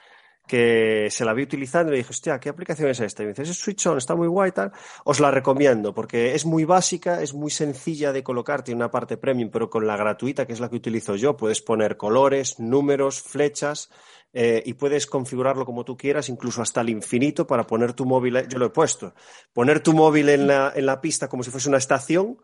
que 0.48 1.08
se 1.10 1.26
la 1.26 1.34
vi 1.34 1.44
utilizando 1.44 1.92
y 1.92 1.94
le 1.94 1.98
dije, 2.00 2.12
hostia, 2.12 2.40
¿qué 2.40 2.50
aplicación 2.50 2.90
es 2.90 3.00
esta? 3.00 3.24
Y 3.24 3.26
me 3.26 3.34
dice, 3.34 3.44
es 3.44 3.58
Switch 3.58 3.86
On, 3.88 3.98
está 3.98 4.16
muy 4.16 4.28
guay 4.28 4.52
tal. 4.52 4.72
Os 5.04 5.20
la 5.20 5.32
recomiendo 5.32 5.94
porque 5.94 6.36
es 6.36 6.46
muy 6.46 6.66
básica, 6.66 7.22
es 7.22 7.34
muy 7.34 7.52
sencilla 7.52 8.12
de 8.12 8.24
colocar, 8.24 8.64
tiene 8.64 8.78
una 8.78 8.92
parte 8.92 9.18
premium, 9.18 9.50
pero 9.52 9.70
con 9.70 9.88
la 9.88 9.98
gratuita, 9.98 10.46
que 10.46 10.54
es 10.54 10.60
la 10.60 10.70
que 10.70 10.76
utilizo 10.76 11.16
yo, 11.16 11.36
puedes 11.36 11.62
poner 11.62 11.98
colores, 11.98 12.60
números, 12.60 13.22
flechas 13.22 13.90
eh, 14.34 14.62
y 14.66 14.74
puedes 14.74 15.08
configurarlo 15.08 15.66
como 15.66 15.86
tú 15.86 15.96
quieras, 15.96 16.30
incluso 16.30 16.62
hasta 16.62 16.82
el 16.82 16.90
infinito 16.90 17.48
para 17.48 17.66
poner 17.66 17.94
tu 17.94 18.06
móvil, 18.06 18.48
yo 18.48 18.60
lo 18.60 18.66
he 18.66 18.70
puesto, 18.70 19.14
poner 19.54 19.80
tu 19.80 19.94
móvil 19.94 20.30
en 20.30 20.48
la, 20.48 20.74
en 20.76 20.86
la 20.86 21.00
pista 21.00 21.30
como 21.30 21.42
si 21.42 21.52
fuese 21.52 21.70
una 21.70 21.78
estación 21.78 22.38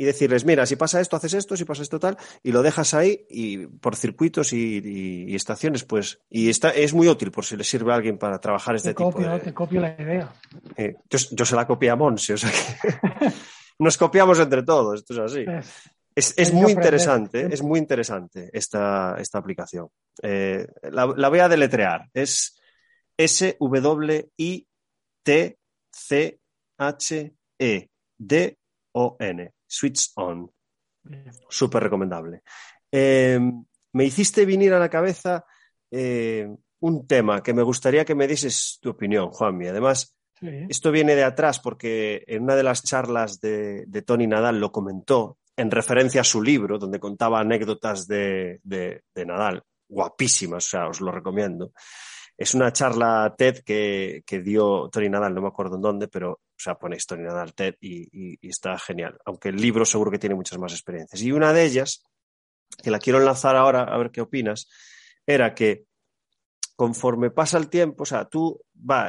y 0.00 0.04
decirles, 0.04 0.46
mira, 0.46 0.64
si 0.64 0.76
pasa 0.76 0.98
esto, 0.98 1.16
haces 1.16 1.34
esto, 1.34 1.56
si 1.58 1.66
pasa 1.66 1.82
esto, 1.82 1.98
tal, 2.00 2.16
y 2.42 2.52
lo 2.52 2.62
dejas 2.62 2.94
ahí 2.94 3.26
y 3.28 3.66
por 3.66 3.96
circuitos 3.96 4.54
y, 4.54 4.78
y- 4.78 5.24
y 5.30 5.34
estaciones, 5.34 5.84
pues, 5.84 6.20
y 6.30 6.48
está, 6.48 6.70
es 6.70 6.94
muy 6.94 7.06
útil 7.06 7.30
por 7.30 7.44
si 7.44 7.54
le 7.56 7.64
sirve 7.64 7.92
a 7.92 7.96
alguien 7.96 8.16
para 8.16 8.40
trabajar 8.40 8.76
este 8.76 8.88
Te 8.90 8.94
tipo 8.94 9.12
copio, 9.12 9.30
de... 9.30 9.40
te 9.40 9.52
copio 9.52 9.80
la 9.82 9.94
idea. 10.00 10.32
Eh, 10.76 10.96
yo, 11.10 11.18
yo 11.32 11.44
se 11.44 11.54
la 11.54 11.66
copié 11.66 11.90
a 11.90 11.96
Monse, 11.96 12.32
o 12.32 12.36
sea 12.38 12.50
que 12.50 13.28
nos 13.78 13.98
copiamos 13.98 14.38
entre 14.38 14.62
todos, 14.62 15.00
esto 15.00 15.12
es 15.12 15.18
así. 15.32 15.44
Es- 16.14 16.34
Es, 16.38 16.52
muy 16.52 16.72
interesante, 16.72 17.48
es 17.52 17.62
muy 17.62 17.78
interesante 17.78 18.48
esta, 18.52 19.16
esta 19.18 19.38
aplicación. 19.38 19.88
Eh, 20.22 20.66
la, 20.90 21.06
la 21.16 21.28
voy 21.28 21.38
a 21.40 21.48
deletrear. 21.48 22.08
Es 22.14 22.58
S-W-I-T-C-H-E-D-O-N. 28.94 29.52
Switch 29.66 30.10
On. 30.16 30.50
Súper 31.48 31.82
recomendable. 31.82 32.42
Eh, 32.92 33.38
me 33.92 34.04
hiciste 34.04 34.44
venir 34.44 34.74
a 34.74 34.78
la 34.78 34.88
cabeza 34.88 35.44
eh, 35.90 36.48
un 36.80 37.06
tema 37.06 37.42
que 37.42 37.54
me 37.54 37.62
gustaría 37.62 38.04
que 38.04 38.14
me 38.14 38.26
dieses 38.28 38.78
tu 38.80 38.90
opinión, 38.90 39.30
Juanmi. 39.30 39.68
Además, 39.68 40.16
sí. 40.38 40.48
esto 40.68 40.90
viene 40.90 41.14
de 41.14 41.24
atrás 41.24 41.58
porque 41.60 42.22
en 42.26 42.42
una 42.44 42.56
de 42.56 42.62
las 42.62 42.82
charlas 42.82 43.40
de, 43.40 43.84
de 43.86 44.02
Tony 44.02 44.26
Nadal 44.26 44.60
lo 44.60 44.70
comentó 44.72 45.38
en 45.56 45.70
referencia 45.70 46.22
a 46.22 46.24
su 46.24 46.42
libro, 46.42 46.78
donde 46.78 47.00
contaba 47.00 47.40
anécdotas 47.40 48.06
de, 48.06 48.60
de- 48.62 49.02
de 49.14 49.26
Nadal, 49.26 49.62
guapísimas, 49.88 50.66
o 50.66 50.68
sea, 50.70 50.88
os 50.88 51.00
lo 51.00 51.12
recomiendo. 51.12 51.72
Es 52.40 52.54
una 52.54 52.72
charla 52.72 53.34
TED 53.36 53.58
que, 53.58 54.22
que 54.24 54.40
dio 54.40 54.88
Tony 54.90 55.10
Nadal, 55.10 55.34
no 55.34 55.42
me 55.42 55.48
acuerdo 55.48 55.76
en 55.76 55.82
dónde, 55.82 56.08
pero, 56.08 56.32
o 56.32 56.40
sea, 56.56 56.74
ponéis 56.76 57.04
Tony 57.06 57.22
Nadal 57.24 57.52
TED 57.52 57.74
y, 57.82 58.08
y- 58.40 58.48
está 58.48 58.78
genial. 58.78 59.18
Aunque 59.26 59.50
el 59.50 59.56
libro 59.56 59.84
seguro 59.84 60.10
que 60.10 60.18
tiene 60.18 60.34
muchas 60.34 60.58
más 60.58 60.72
experiencias. 60.72 61.20
Y 61.20 61.32
una 61.32 61.52
de 61.52 61.64
ellas, 61.66 62.02
que 62.82 62.90
la 62.90 62.98
quiero 62.98 63.18
enlazar 63.18 63.56
ahora, 63.56 63.82
a 63.82 63.98
ver 63.98 64.10
qué 64.10 64.22
opinas, 64.22 64.68
era 65.26 65.54
que 65.54 65.84
conforme 66.76 67.30
pasa 67.30 67.58
el 67.58 67.68
tiempo, 67.68 68.04
o 68.04 68.06
sea, 68.06 68.24
tú 68.24 68.58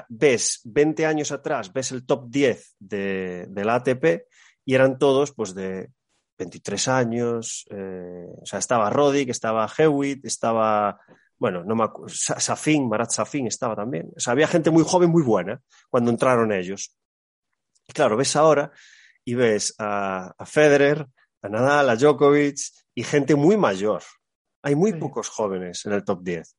ves 0.09 0.59
20 0.65 1.05
años 1.05 1.31
atrás, 1.31 1.71
ves 1.71 1.93
el 1.93 2.05
top 2.05 2.25
10 2.27 2.75
de, 2.79 3.45
de 3.47 3.63
la 3.63 3.75
ATP 3.75 4.25
y 4.65 4.75
eran 4.75 4.97
todos 4.97 5.31
pues 5.31 5.55
de 5.55 5.89
23 6.37 6.87
años, 6.89 7.65
eh, 7.69 8.25
o 8.41 8.45
sea, 8.45 8.59
estaba 8.59 8.89
Roddick, 8.89 9.29
estaba 9.29 9.71
Hewitt, 9.77 10.25
estaba, 10.25 10.99
bueno, 11.41 11.63
no 11.63 11.75
me 11.75 11.83
acu- 11.85 12.07
Sa- 12.07 12.39
Safin, 12.39 12.87
Marat 12.87 13.09
Safin 13.09 13.47
estaba 13.47 13.75
también. 13.75 14.11
O 14.15 14.19
sea, 14.19 14.33
había 14.33 14.47
gente 14.47 14.69
muy 14.69 14.83
joven, 14.85 15.09
muy 15.09 15.23
buena 15.23 15.59
cuando 15.89 16.11
entraron 16.11 16.51
ellos. 16.51 16.95
Claro, 17.91 18.15
ves 18.15 18.35
ahora 18.35 18.71
y 19.25 19.33
ves 19.33 19.73
a, 19.79 20.33
a 20.37 20.45
Federer, 20.45 21.07
a 21.41 21.49
Nadal, 21.49 21.89
a 21.89 21.95
Djokovic 21.95 22.59
y 22.93 23.03
gente 23.03 23.33
muy 23.33 23.57
mayor. 23.57 24.03
Hay 24.61 24.75
muy 24.75 24.91
Sí. 24.91 24.99
pocos 24.99 25.29
jóvenes 25.29 25.83
en 25.87 25.93
el 25.93 26.03
top 26.03 26.21
10. 26.21 26.55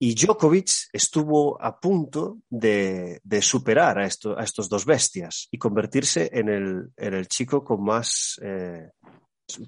Y 0.00 0.14
Djokovic 0.16 0.70
estuvo 0.92 1.56
a 1.62 1.78
punto 1.78 2.38
de, 2.50 3.20
de 3.22 3.40
superar 3.40 4.00
a, 4.00 4.06
esto- 4.06 4.36
a 4.36 4.42
estos 4.42 4.68
dos 4.68 4.84
bestias 4.84 5.46
y 5.52 5.56
convertirse 5.58 6.28
en 6.32 6.48
el, 6.48 6.90
en 6.96 7.14
el 7.14 7.28
chico 7.28 7.62
con 7.64 7.84
más, 7.84 8.40
eh, 8.42 8.90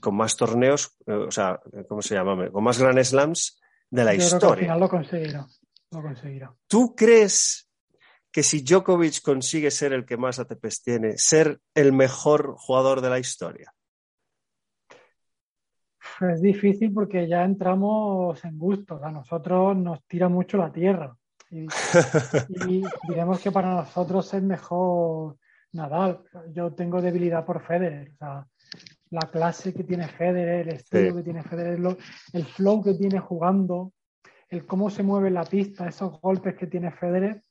con 0.01 0.17
más 0.17 0.37
torneos, 0.37 0.97
eh, 1.07 1.13
o 1.13 1.31
sea, 1.31 1.61
¿cómo 1.89 2.03
se 2.03 2.17
llama? 2.17 2.51
Con 2.51 2.65
más 2.65 2.79
Grand 2.81 3.01
Slams 3.05 3.61
de 3.91 4.05
la 4.05 4.15
Yo 4.15 4.19
creo 4.19 4.29
que 4.29 4.35
al 4.35 4.39
historia. 4.39 4.63
final 4.63 4.81
lo 4.81 4.89
conseguirá. 4.89 5.47
Lo 5.91 6.03
conseguirá. 6.03 6.55
¿Tú 6.67 6.95
crees 6.95 7.69
que 8.31 8.43
si 8.43 8.63
Djokovic 8.63 9.23
consigue 9.23 9.71
ser 9.71 9.93
el 9.93 10.05
que 10.05 10.17
más 10.17 10.39
ATPs 10.39 10.83
tiene, 10.83 11.19
ser 11.19 11.61
el 11.75 11.93
mejor 11.93 12.55
jugador 12.59 13.01
de 13.01 13.11
la 13.11 13.19
historia? 13.19 13.73
Es 16.21 16.43
difícil 16.43 16.93
porque 16.93 17.29
ya 17.29 17.45
entramos 17.45 18.45
en 18.45 18.59
gustos. 18.59 19.03
A 19.03 19.11
nosotros 19.11 19.77
nos 19.77 20.05
tira 20.05 20.29
mucho 20.29 20.57
la 20.57 20.73
tierra. 20.73 21.17
Y, 21.51 21.67
y 22.69 22.83
diremos 23.09 23.41
que 23.41 23.51
para 23.51 23.75
nosotros 23.75 24.33
es 24.35 24.43
mejor 24.43 25.37
Nadal. 25.73 26.23
Yo 26.53 26.73
tengo 26.75 27.01
debilidad 27.01 27.45
por 27.45 27.63
Federer. 27.63 28.11
O 28.13 28.17
sea, 28.17 28.47
la 29.11 29.31
clase 29.31 29.73
que 29.75 29.85
tiene 29.85 30.07
Federer, 30.09 30.69
el 30.69 30.75
estilo 30.75 31.11
Sí. 31.11 31.17
que 31.17 31.23
tiene 31.23 31.43
Federer, 31.43 31.79
lo- 31.79 31.97
el 32.33 32.45
flow 32.45 32.83
que 32.83 32.95
tiene 32.95 33.19
jugando, 33.21 33.93
el 34.49 34.67
cómo 34.67 34.91
se 34.91 35.03
mueve 35.03 35.31
la 35.31 35.45
pista, 35.45 35.87
esos 35.89 36.21
golpes 36.21 36.55
que 36.57 36.67
tiene 36.67 36.91
Federer. 36.93 37.43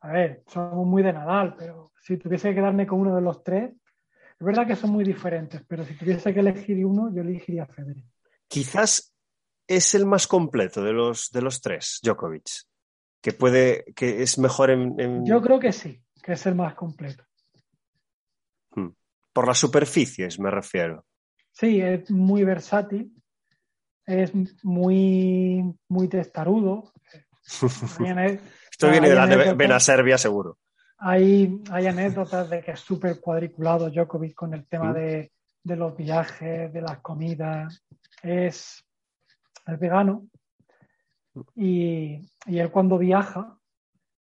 A 0.00 0.12
ver, 0.12 0.42
somos 0.46 0.86
muy 0.86 1.02
de 1.02 1.12
Nadal, 1.12 1.54
pero 1.56 1.92
si 2.00 2.16
tuviese 2.16 2.48
que 2.50 2.56
quedarme 2.56 2.86
con 2.86 3.00
uno 3.00 3.14
de 3.14 3.22
los 3.22 3.42
tres, 3.44 3.70
es 3.72 4.46
verdad 4.46 4.66
que 4.66 4.74
son 4.76 4.90
muy 4.90 5.04
diferentes, 5.04 5.62
pero 5.68 5.84
si 5.84 5.94
tuviese 5.96 6.34
que 6.34 6.40
elegir 6.40 6.84
uno, 6.84 7.12
yo 7.14 7.22
elegiría 7.22 7.62
a 7.64 7.66
Federer. 7.66 8.04
Quizás 8.48 9.14
es 9.66 9.94
el 9.94 10.04
más 10.06 10.26
completo 10.26 10.82
de 10.82 10.92
los, 10.92 11.30
de 11.30 11.40
los 11.42 11.60
tres, 11.60 12.00
Djokovic, 12.02 12.48
que 13.22 13.32
puede, 13.32 13.84
que 13.94 14.22
es 14.22 14.38
mejor 14.38 14.70
en, 14.70 14.98
en- 14.98 15.24
Yo 15.24 15.40
creo 15.40 15.60
que 15.60 15.72
sí, 15.72 16.02
que 16.22 16.32
es 16.32 16.44
el 16.46 16.56
más 16.56 16.74
completo. 16.74 17.24
Por 19.32 19.46
las 19.46 19.58
superficies, 19.58 20.38
me 20.38 20.50
refiero. 20.50 21.04
Sí, 21.52 21.80
es 21.80 22.10
muy 22.10 22.44
versátil, 22.44 23.12
es 24.06 24.32
muy, 24.64 25.62
muy 25.88 26.08
testarudo. 26.08 26.92
Es- 27.44 28.40
Esto 28.70 28.90
viene 28.90 29.08
de 29.08 29.12
hay 29.12 29.18
la 29.18 29.26
de 29.26 29.34
anécdotas- 29.34 29.56
Benaserbia, 29.56 30.18
seguro. 30.18 30.58
Hay, 30.98 31.60
hay 31.70 31.86
anécdotas 31.88 32.48
de 32.48 32.62
que 32.62 32.70
es 32.72 32.80
súper 32.80 33.20
cuadriculado 33.20 33.90
Djokovic 33.90 34.34
con 34.34 34.54
el 34.54 34.66
tema 34.66 34.90
Mm. 34.90 34.94
de, 34.94 35.32
de 35.64 35.76
los 35.76 35.96
viajes, 35.96 36.72
de 36.72 36.80
las 36.80 36.98
comidas. 37.00 37.84
Es, 38.22 38.84
es 39.66 39.78
vegano 39.80 40.26
y, 41.56 42.20
y 42.46 42.58
él 42.58 42.70
cuando 42.70 42.98
viaja, 42.98 43.56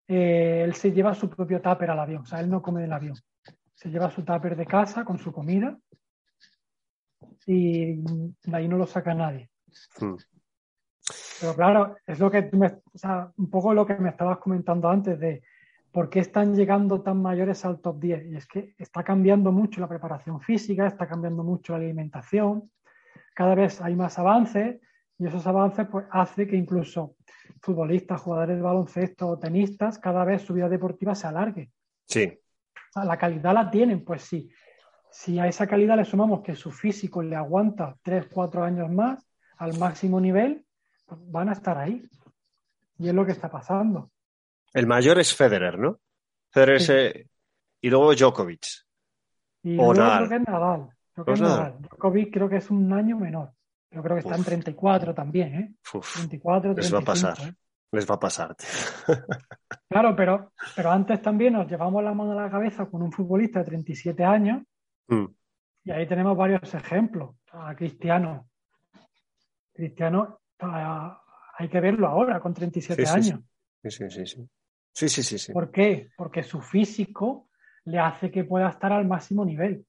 eh, 0.07 0.63
él 0.65 0.75
se 0.75 0.93
lleva 0.93 1.15
su 1.15 1.29
propio 1.31 1.61
tupper 1.61 1.91
al 1.91 2.01
avión, 2.01 2.23
o 2.23 2.27
sea, 2.27 2.41
él 2.41 2.51
no 2.51 2.61
come 2.63 2.83
del 2.83 2.93
avión. 2.93 3.17
Se 3.79 3.91
lleva 3.91 4.11
su 4.11 4.25
tupper 4.25 4.57
de 4.57 4.67
casa 4.67 5.05
con 5.05 5.19
su 5.19 5.31
comida 5.33 5.79
y 7.47 7.95
de 7.95 8.57
ahí 8.57 8.67
no 8.67 8.77
lo 8.77 8.88
saca 8.88 9.14
nadie. 9.14 9.51
Mm. 10.01 10.17
Pero 11.41 11.55
claro, 11.55 11.97
es 12.05 12.19
lo 12.19 12.29
que 12.29 12.43
tú 12.43 12.57
me, 12.57 12.67
o 12.67 12.99
sea, 12.99 13.31
un 13.37 13.49
poco 13.49 13.73
lo 13.73 13.87
que 13.87 13.95
me 13.95 14.09
estabas 14.09 14.38
comentando 14.38 14.88
antes 14.88 15.21
de 15.21 15.45
por 15.93 16.11
qué 16.11 16.19
están 16.19 16.57
llegando 16.57 17.03
tan 17.03 17.23
mayores 17.23 17.64
al 17.64 17.81
top 17.81 18.01
10. 18.01 18.27
Y 18.27 18.37
es 18.37 18.49
que 18.49 18.75
está 18.79 19.05
cambiando 19.05 19.53
mucho 19.53 19.81
la 19.81 19.88
preparación 19.88 20.41
física, 20.41 20.88
está 20.88 21.07
cambiando 21.07 21.45
mucho 21.45 21.75
la 21.75 21.85
alimentación, 21.85 22.73
cada 23.33 23.55
vez 23.55 23.81
hay 23.81 23.95
más 23.95 24.19
avances 24.19 24.81
y 25.17 25.27
esos 25.29 25.47
avances 25.47 25.87
pues 25.88 26.07
hace 26.11 26.49
que 26.49 26.57
incluso 26.57 27.14
futbolistas, 27.62 28.21
jugadores 28.21 28.57
de 28.57 28.62
baloncesto 28.62 29.29
o 29.29 29.38
tenistas, 29.38 30.01
cada 30.01 30.25
vez 30.25 30.43
su 30.43 30.55
vida 30.55 30.69
deportiva 30.69 31.14
se 31.14 31.29
alargue. 31.29 31.71
Sí, 32.05 32.41
la 33.05 33.17
calidad 33.17 33.55
la 33.55 33.71
tienen, 33.71 34.05
pues 34.05 34.23
sí. 34.23 34.51
Si 35.11 35.39
a 35.39 35.47
esa 35.47 35.67
calidad 35.67 35.97
le 35.97 36.05
sumamos 36.05 36.43
que 36.43 36.55
su 36.55 36.71
físico 36.71 37.23
le 37.23 37.35
aguanta 37.37 37.97
3, 38.03 38.27
4 38.31 38.63
años 38.65 38.91
más 38.91 39.27
al 39.57 39.79
máximo 39.79 40.21
nivel, 40.21 40.65
pues 41.07 41.21
van 41.31 41.49
a 41.49 41.53
estar 41.53 41.79
ahí. 41.79 42.03
Y 42.99 43.09
es 43.09 43.15
lo 43.15 43.25
que 43.25 43.33
está 43.33 43.51
pasando. 43.51 44.11
el 44.75 44.87
mayor 44.87 45.19
es 45.19 45.35
Federer, 45.35 45.79
¿no? 45.79 45.99
Federer 46.51 46.81
Sí. 46.81 46.93
es, 46.93 47.27
y 47.81 47.89
luego 47.91 48.15
Djokovic. 48.15 48.67
Y 49.63 49.75
O 49.79 49.93
luego 49.93 49.95
Nadal. 49.95 50.19
creo 50.19 50.29
que 50.29 50.35
es 50.43 50.49
Nadal. 50.49 50.81
Creo 51.15 51.25
que 51.25 51.31
Pues 51.33 51.41
es 51.41 51.49
Nadal. 51.49 51.79
Djokovic 51.81 52.33
creo 52.35 52.49
que 52.49 52.57
es 52.57 52.71
un 52.71 52.93
año 52.93 53.17
menor. 53.19 53.51
Yo 53.91 54.03
creo 54.03 54.17
que 54.17 54.21
está 54.21 54.35
en 54.35 54.41
Uf. 54.41 54.47
34 54.47 55.15
también, 55.15 55.55
¿eh? 55.55 55.75
Uf, 55.95 56.19
24, 56.19 56.75
les 56.75 56.93
va 56.95 56.99
a 56.99 57.03
35. 57.03 57.07
pasar. 57.35 57.49
¿eh? 57.49 57.55
Les 57.92 58.09
va 58.09 58.14
a 58.16 58.20
pasar. 58.20 58.55
tío. 58.55 58.66
Claro, 59.90 60.14
pero, 60.14 60.53
pero 60.77 60.90
antes 60.90 61.22
también 61.22 61.55
nos 61.55 61.66
llevamos 61.66 62.05
la 62.05 62.12
mano 62.12 62.33
a 62.33 62.42
la 62.42 62.51
cabeza 62.51 62.85
con 62.87 63.01
un 63.03 63.11
futbolista 63.11 63.61
de 63.61 63.64
37 63.66 64.22
años 64.24 64.62
Mm. 65.11 65.24
y 65.85 65.90
ahí 65.90 66.07
tenemos 66.07 66.37
varios 66.37 66.74
ejemplos. 66.74 67.37
A 67.53 67.74
Cristiano. 67.74 68.51
Cristiano, 69.72 70.40
hay 71.57 71.68
que 71.70 71.81
verlo 71.81 72.07
ahora 72.09 72.38
con 72.40 72.53
37 72.53 73.07
Sí, 73.07 73.12
años. 73.12 73.40
Sí, 73.83 73.90
sí, 73.90 74.11
sí, 74.11 74.27
sí. 74.27 74.48
Sí, 74.92 75.09
sí, 75.09 75.22
sí, 75.22 75.38
sí. 75.38 75.53
¿Por 75.53 75.70
qué? 75.70 76.11
Porque 76.16 76.42
su 76.42 76.61
físico 76.61 77.48
le 77.85 77.98
hace 77.98 78.31
que 78.31 78.44
pueda 78.44 78.68
estar 78.68 78.92
al 78.92 79.07
máximo 79.07 79.44
nivel. 79.44 79.87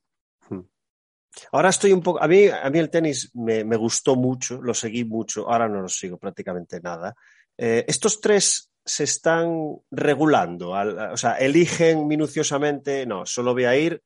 Ahora 1.52 1.70
estoy 1.70 1.92
un 1.92 2.02
poco. 2.02 2.22
A 2.22 2.28
mí, 2.28 2.48
a 2.48 2.70
mí 2.70 2.80
el 2.80 2.90
tenis 2.90 3.32
me, 3.36 3.64
me 3.64 3.76
gustó 3.76 4.16
mucho, 4.16 4.62
lo 4.62 4.74
seguí 4.74 5.04
mucho, 5.06 5.50
ahora 5.50 5.68
no 5.68 5.82
lo 5.82 5.88
sigo 5.88 6.18
prácticamente 6.18 6.80
nada. 6.82 7.14
Eh, 7.62 7.84
estos 7.88 8.22
tres 8.22 8.72
se 8.86 9.04
están 9.04 9.76
regulando, 9.92 10.76
al- 10.76 10.98
o 11.12 11.18
sea, 11.18 11.34
eligen 11.34 12.08
minuciosamente, 12.08 13.06
no, 13.06 13.26
solo 13.26 13.54
voy 13.54 13.66
a 13.66 13.76
ir, 13.76 14.02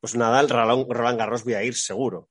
pues 0.00 0.14
Nadal, 0.14 0.48
Roland, 0.50 1.18
Garros 1.18 1.42
voy 1.42 1.54
a 1.54 1.64
ir 1.64 1.74
seguro. 1.74 2.28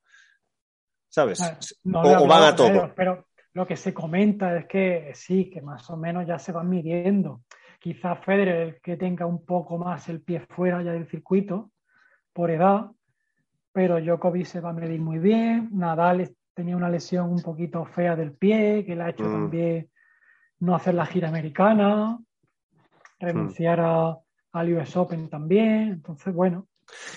¿Sabes? 1.09 1.41
No 1.83 2.01
o, 2.01 2.27
van 2.27 2.43
a 2.43 2.45
ellos, 2.49 2.55
todo. 2.55 2.93
pero 2.95 3.25
lo 3.53 3.65
que 3.65 3.75
se 3.75 3.91
comenta 3.93 4.55
es 4.55 4.65
que 4.67 5.11
sí, 5.15 5.49
que 5.49 5.61
más 5.61 5.89
o 5.89 5.97
menos 5.97 6.27
ya 6.27 6.37
se 6.37 6.51
van 6.51 6.69
midiendo. 6.69 7.41
Quizá 7.79 8.15
Federer, 8.17 8.57
el 8.67 8.81
que 8.81 8.97
tenga 8.97 9.25
un 9.25 9.43
poco 9.43 9.77
más 9.77 10.07
el 10.09 10.21
pie 10.21 10.41
fuera 10.49 10.83
ya 10.83 10.91
del 10.91 11.07
circuito, 11.09 11.71
por 12.33 12.51
edad, 12.51 12.91
pero 13.71 13.99
Djokovic 13.99 14.45
se 14.45 14.59
va 14.59 14.69
a 14.69 14.73
medir 14.73 14.99
muy 14.99 15.17
bien. 15.17 15.69
Nadal 15.73 16.31
tenía 16.53 16.77
una 16.77 16.89
lesión 16.89 17.31
un 17.31 17.41
poquito 17.41 17.83
fea 17.85 18.15
del 18.15 18.33
pie, 18.33 18.83
que 18.85 18.95
le 18.95 19.03
ha 19.03 19.09
hecho 19.09 19.23
Mm. 19.23 19.31
también 19.31 19.89
no 20.59 20.75
hacer 20.75 20.93
la 20.93 21.05
gira 21.05 21.29
americana, 21.29 22.17
renunciar 23.19 23.79
a, 23.79 24.17
al 24.53 24.73
US 24.73 24.95
Open 24.97 25.29
también. 25.29 25.89
Entonces, 25.89 26.33
bueno, 26.33 26.67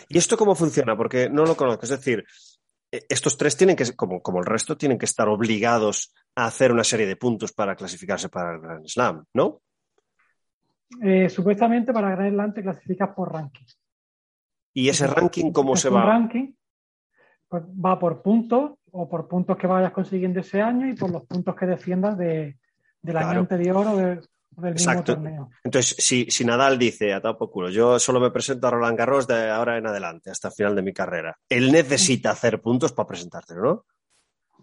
¿Y 0.09 0.19
esto 0.19 0.37
cómo 0.37 0.55
funciona? 0.55 0.97
Porque 0.97 1.29
no 1.29 1.45
lo 1.45 1.57
conozco. 1.57 1.85
Es 1.85 1.91
decir, 1.91 2.25
eh, 2.91 3.03
estos 3.09 3.37
tres 3.37 3.57
tienen 3.57 3.77
que, 3.77 3.85
como, 3.95 4.21
como 4.21 4.41
el 4.41 4.47
resto, 4.47 4.77
tienen 4.77 4.99
que 4.99 5.05
estar 5.05 5.29
obligados 5.29 6.13
a 6.35 6.47
hacer 6.47 6.73
una 6.73 6.85
serie 6.85 7.07
de 7.07 7.17
puntos 7.17 7.53
para 7.53 7.77
clasificarse 7.77 8.29
para 8.29 8.55
el 8.55 8.61
Grand 8.61 8.87
Slam, 8.87 9.25
¿no? 9.35 9.61
eh, 11.03 11.29
supuestamente 11.29 11.93
para 11.93 12.11
Grand 12.11 12.33
Slam 12.33 12.55
te 12.55 12.63
clasificas 12.63 13.11
por 13.15 13.33
ranking. 13.33 13.67
Y 14.73 14.89
ese 14.89 15.07
ranking, 15.07 15.53
¿cómo 15.53 15.75
es 15.75 15.81
se 15.81 15.89
va? 15.89 16.05
ranking, 16.05 16.53
pues 17.49 17.63
va 17.65 17.99
por 17.99 18.23
puntos 18.23 18.73
o 18.93 19.09
por 19.09 19.29
puntos 19.29 19.57
que 19.57 19.67
vayas 19.67 19.93
consiguiendo 19.93 20.41
ese 20.41 20.61
año 20.61 20.89
y 20.89 20.95
por 20.95 21.11
los 21.11 21.25
puntos 21.27 21.55
que 21.57 21.67
defiendas 21.67 22.17
de, 22.17 22.59
del 23.03 23.15
Claro. 23.15 23.29
año 23.31 23.41
anterior 23.41 23.87
o, 23.87 23.97
de- 23.97 24.21
del 24.51 24.75
mismo 24.75 25.03
torneo. 25.05 25.51
Entonces, 25.65 25.97
si, 25.99 26.27
si 26.31 26.45
Nadal 26.45 26.79
dice 26.79 27.15
a 27.15 27.21
por 27.21 27.51
culo, 27.51 27.71
yo 27.71 27.99
solo 27.99 28.21
me 28.21 28.31
presento 28.31 28.67
a 28.67 28.71
Roland 28.71 28.99
Garros 28.99 29.27
de 29.27 29.49
ahora 29.51 29.79
en 29.79 29.87
adelante, 29.87 30.31
hasta 30.31 30.49
el 30.49 30.55
final 30.55 30.75
de 30.77 30.83
mi 30.83 30.93
carrera, 30.93 31.39
él 31.49 31.71
necesita 31.73 32.31
hacer 32.31 32.61
puntos 32.61 32.93
para 32.93 33.07
presentártelo, 33.09 33.63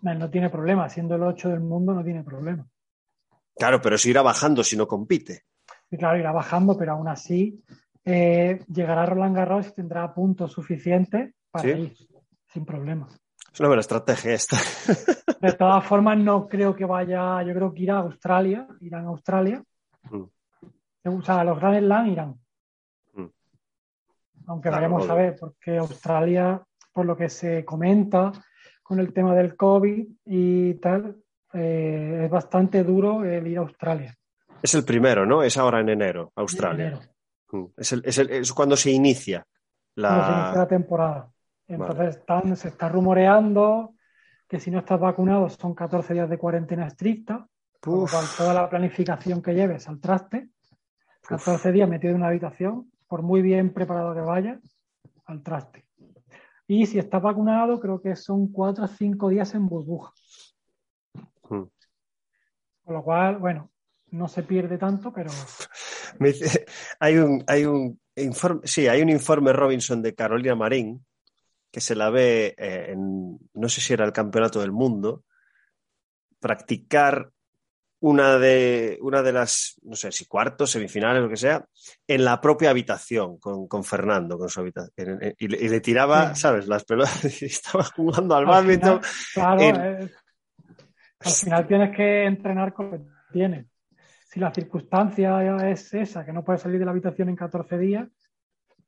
¿no? 0.04 0.14
No, 0.14 0.30
tiene 0.30 0.50
problema, 0.50 0.88
siendo 0.90 1.16
el 1.16 1.24
8 1.24 1.50
del 1.50 1.62
mundo 1.62 1.94
no 1.94 2.04
tiene 2.04 2.24
problema. 2.24 2.68
Claro, 3.56 3.82
pero 3.82 3.98
si 3.98 4.12
irá 4.12 4.22
bajando 4.22 4.64
si 4.64 4.78
no 4.78 4.88
compite. 4.88 5.44
Y 5.90 5.98
claro, 5.98 6.20
irá 6.20 6.32
bajando, 6.32 6.78
pero 6.78 6.92
aún 6.92 7.08
así 7.08 7.64
eh, 8.06 8.60
llegará 8.68 9.06
Roland 9.08 9.36
Garros 9.36 9.68
y 9.70 9.72
tendrá 9.72 10.14
puntos 10.14 10.52
suficientes 10.52 11.34
para 11.50 11.64
Sí. 11.64 11.70
ir, 11.72 11.94
sin 12.54 12.66
problema. 12.66 13.08
Es 13.58 13.60
una 13.62 13.70
buena 13.70 13.82
estrategia 13.82 14.34
esta. 14.36 14.56
De 15.42 15.52
todas 15.54 15.84
formas, 15.84 16.16
no 16.20 16.48
creo 16.48 16.76
que 16.76 16.86
vaya, 16.86 17.42
yo 17.42 17.56
creo 17.56 17.74
que 17.74 17.82
irá 17.82 17.96
a 17.96 18.02
Australia, 18.02 18.68
irán 18.82 19.06
a 19.06 19.08
Australia. 19.08 19.64
Mm. 20.12 20.22
O 21.06 21.22
sea, 21.24 21.44
los 21.44 21.58
Grand 21.60 21.80
Slam 21.80 22.06
irán. 22.08 22.36
Mm. 23.14 23.26
Aunque 24.46 24.70
Claro, 24.70 24.82
veremos 24.82 25.02
obvio. 25.06 25.12
a 25.12 25.16
ver, 25.16 25.36
porque 25.40 25.76
Australia, 25.80 26.62
por 26.94 27.08
lo 27.08 27.18
que 27.18 27.30
se 27.30 27.66
comenta 27.66 28.32
con 28.84 29.00
el 29.00 29.12
tema 29.12 29.34
del 29.34 29.56
COVID 29.58 30.06
y 30.26 30.76
tal, 30.76 31.18
eh, 31.54 32.22
es 32.26 32.30
bastante 32.30 32.84
duro 32.84 33.26
el 33.26 33.48
ir 33.48 33.58
a 33.58 33.62
Australia. 33.62 34.16
Es 34.62 34.76
el 34.76 34.86
primero, 34.86 35.26
¿no? 35.26 35.42
Es 35.42 35.58
ahora 35.58 35.80
en 35.80 35.90
enero, 35.90 36.32
en 36.36 36.42
Australia. 36.42 36.88
enero. 36.90 37.00
Mm. 37.54 37.66
Es, 37.76 37.92
el- 37.92 38.04
es 38.06 38.18
el- 38.20 38.30
es 38.30 38.54
cuando 38.54 38.78
se 38.78 38.92
inicia 38.92 39.48
cuando 39.96 40.26
se 40.26 40.32
inicia 40.32 40.60
la 40.62 40.68
temporada. 40.68 41.32
Entonces 41.68 42.18
están, 42.18 42.56
se 42.56 42.70
está 42.70 42.90
rumoreando 42.90 43.94
que 44.48 44.60
si 44.60 44.72
no 44.72 44.80
estás 44.80 45.00
vacunado 45.00 45.50
son 45.50 45.76
14 45.76 46.14
días 46.14 46.30
de 46.30 46.38
cuarentena 46.38 46.88
estricta, 46.88 47.48
con 47.82 48.08
toda 48.38 48.54
la 48.54 48.70
planificación 48.70 49.42
que 49.42 49.54
lleves 49.54 49.88
al 49.88 50.00
traste, 50.00 50.50
14 51.28 51.72
días 51.72 51.90
metido 51.90 52.12
en 52.12 52.18
una 52.18 52.30
habitación, 52.30 52.92
por 53.08 53.22
muy 53.22 53.42
bien 53.42 53.74
preparado 53.74 54.14
que 54.14 54.22
vayas, 54.22 54.60
al 55.26 55.44
traste. 55.44 55.86
Y 56.68 56.86
si 56.86 57.00
estás 57.00 57.22
vacunado, 57.22 57.80
creo 57.80 58.02
que 58.02 58.16
son 58.16 58.52
4 58.52 58.86
o 58.86 58.88
5 58.88 59.30
días 59.30 59.54
en 59.54 59.68
burbuja. 59.68 60.14
Hmm. 61.50 61.64
Con 62.84 62.94
lo 62.94 63.04
cual, 63.04 63.38
bueno, 63.38 63.72
no 64.12 64.28
se 64.28 64.44
pierde 64.44 64.78
tanto, 64.78 65.12
pero. 65.12 65.30
hay 67.00 67.18
un, 67.18 67.44
hay 67.48 67.66
un 67.66 68.00
informe, 68.16 68.62
sí, 68.64 68.88
hay 68.88 69.02
un 69.02 69.10
informe 69.10 69.52
Robinson 69.54 70.02
de 70.02 70.16
Carolina 70.16 70.56
Marín 70.56 71.06
que 71.78 71.82
se 71.82 71.94
la 71.94 72.10
ve 72.10 72.56
eh, 72.58 72.88
en, 72.90 73.38
no 73.54 73.70
sé 73.70 73.82
si 73.82 73.94
era 73.94 74.04
el 74.04 74.12
campeonato 74.12 74.60
del 74.60 74.72
mundo, 74.72 75.26
practicar 76.40 77.30
una 78.00 78.40
de, 78.40 78.98
una 79.02 79.22
de 79.22 79.32
las, 79.32 79.80
no 79.84 79.96
sé 79.96 80.12
si 80.12 80.26
cuartos, 80.26 80.72
semifinales, 80.72 81.22
lo 81.22 81.30
que 81.30 81.38
sea, 81.38 81.64
en 82.08 82.26
la 82.26 82.42
propia 82.42 82.72
habitación 82.72 83.38
con, 83.38 83.68
con 83.68 83.84
Fernando, 83.84 84.40
con 84.40 84.50
su 84.50 84.60
habitación. 84.60 85.20
Y, 85.38 85.50
le, 85.50 85.80
tiraba, 85.80 86.34
¿sabes? 86.34 86.68
Las 86.68 86.84
pelotas 86.84 87.24
y 87.44 87.46
estaba 87.46 87.84
jugando 87.84 88.36
al, 88.36 88.48
badminton. 88.48 89.00
Claro, 89.36 89.62
eh, 89.62 90.10
al 91.20 91.32
final 91.32 91.68
tienes 91.68 91.96
que 91.96 92.26
entrenar 92.26 92.74
con 92.74 92.90
lo 92.90 92.98
que 92.98 93.04
tienes. 93.32 93.68
Si 94.26 94.40
la 94.40 94.52
circunstancia 94.52 95.70
es 95.70 95.94
esa, 95.94 96.26
que 96.26 96.34
no 96.34 96.44
puedes 96.44 96.64
salir 96.64 96.80
de 96.80 96.86
la 96.86 96.92
habitación 96.92 97.30
en 97.30 97.36
14 97.36 97.78
días, 97.78 98.08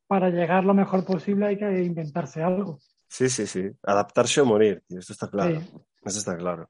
para 0.10 0.32
llegar 0.32 0.66
lo 0.66 0.74
mejor 0.74 1.06
posible 1.06 1.46
hay 1.46 1.58
que 1.60 1.84
inventarse 1.84 2.42
algo. 2.42 2.80
Sí, 3.08 3.30
sí, 3.30 3.46
sí. 3.46 3.70
Adaptarse 3.84 4.42
o 4.42 4.46
morir. 4.46 4.84
Esto 4.90 5.14
está 5.14 5.30
claro. 5.30 5.62
Esto 6.04 6.20
está 6.20 6.36
claro. 6.36 6.68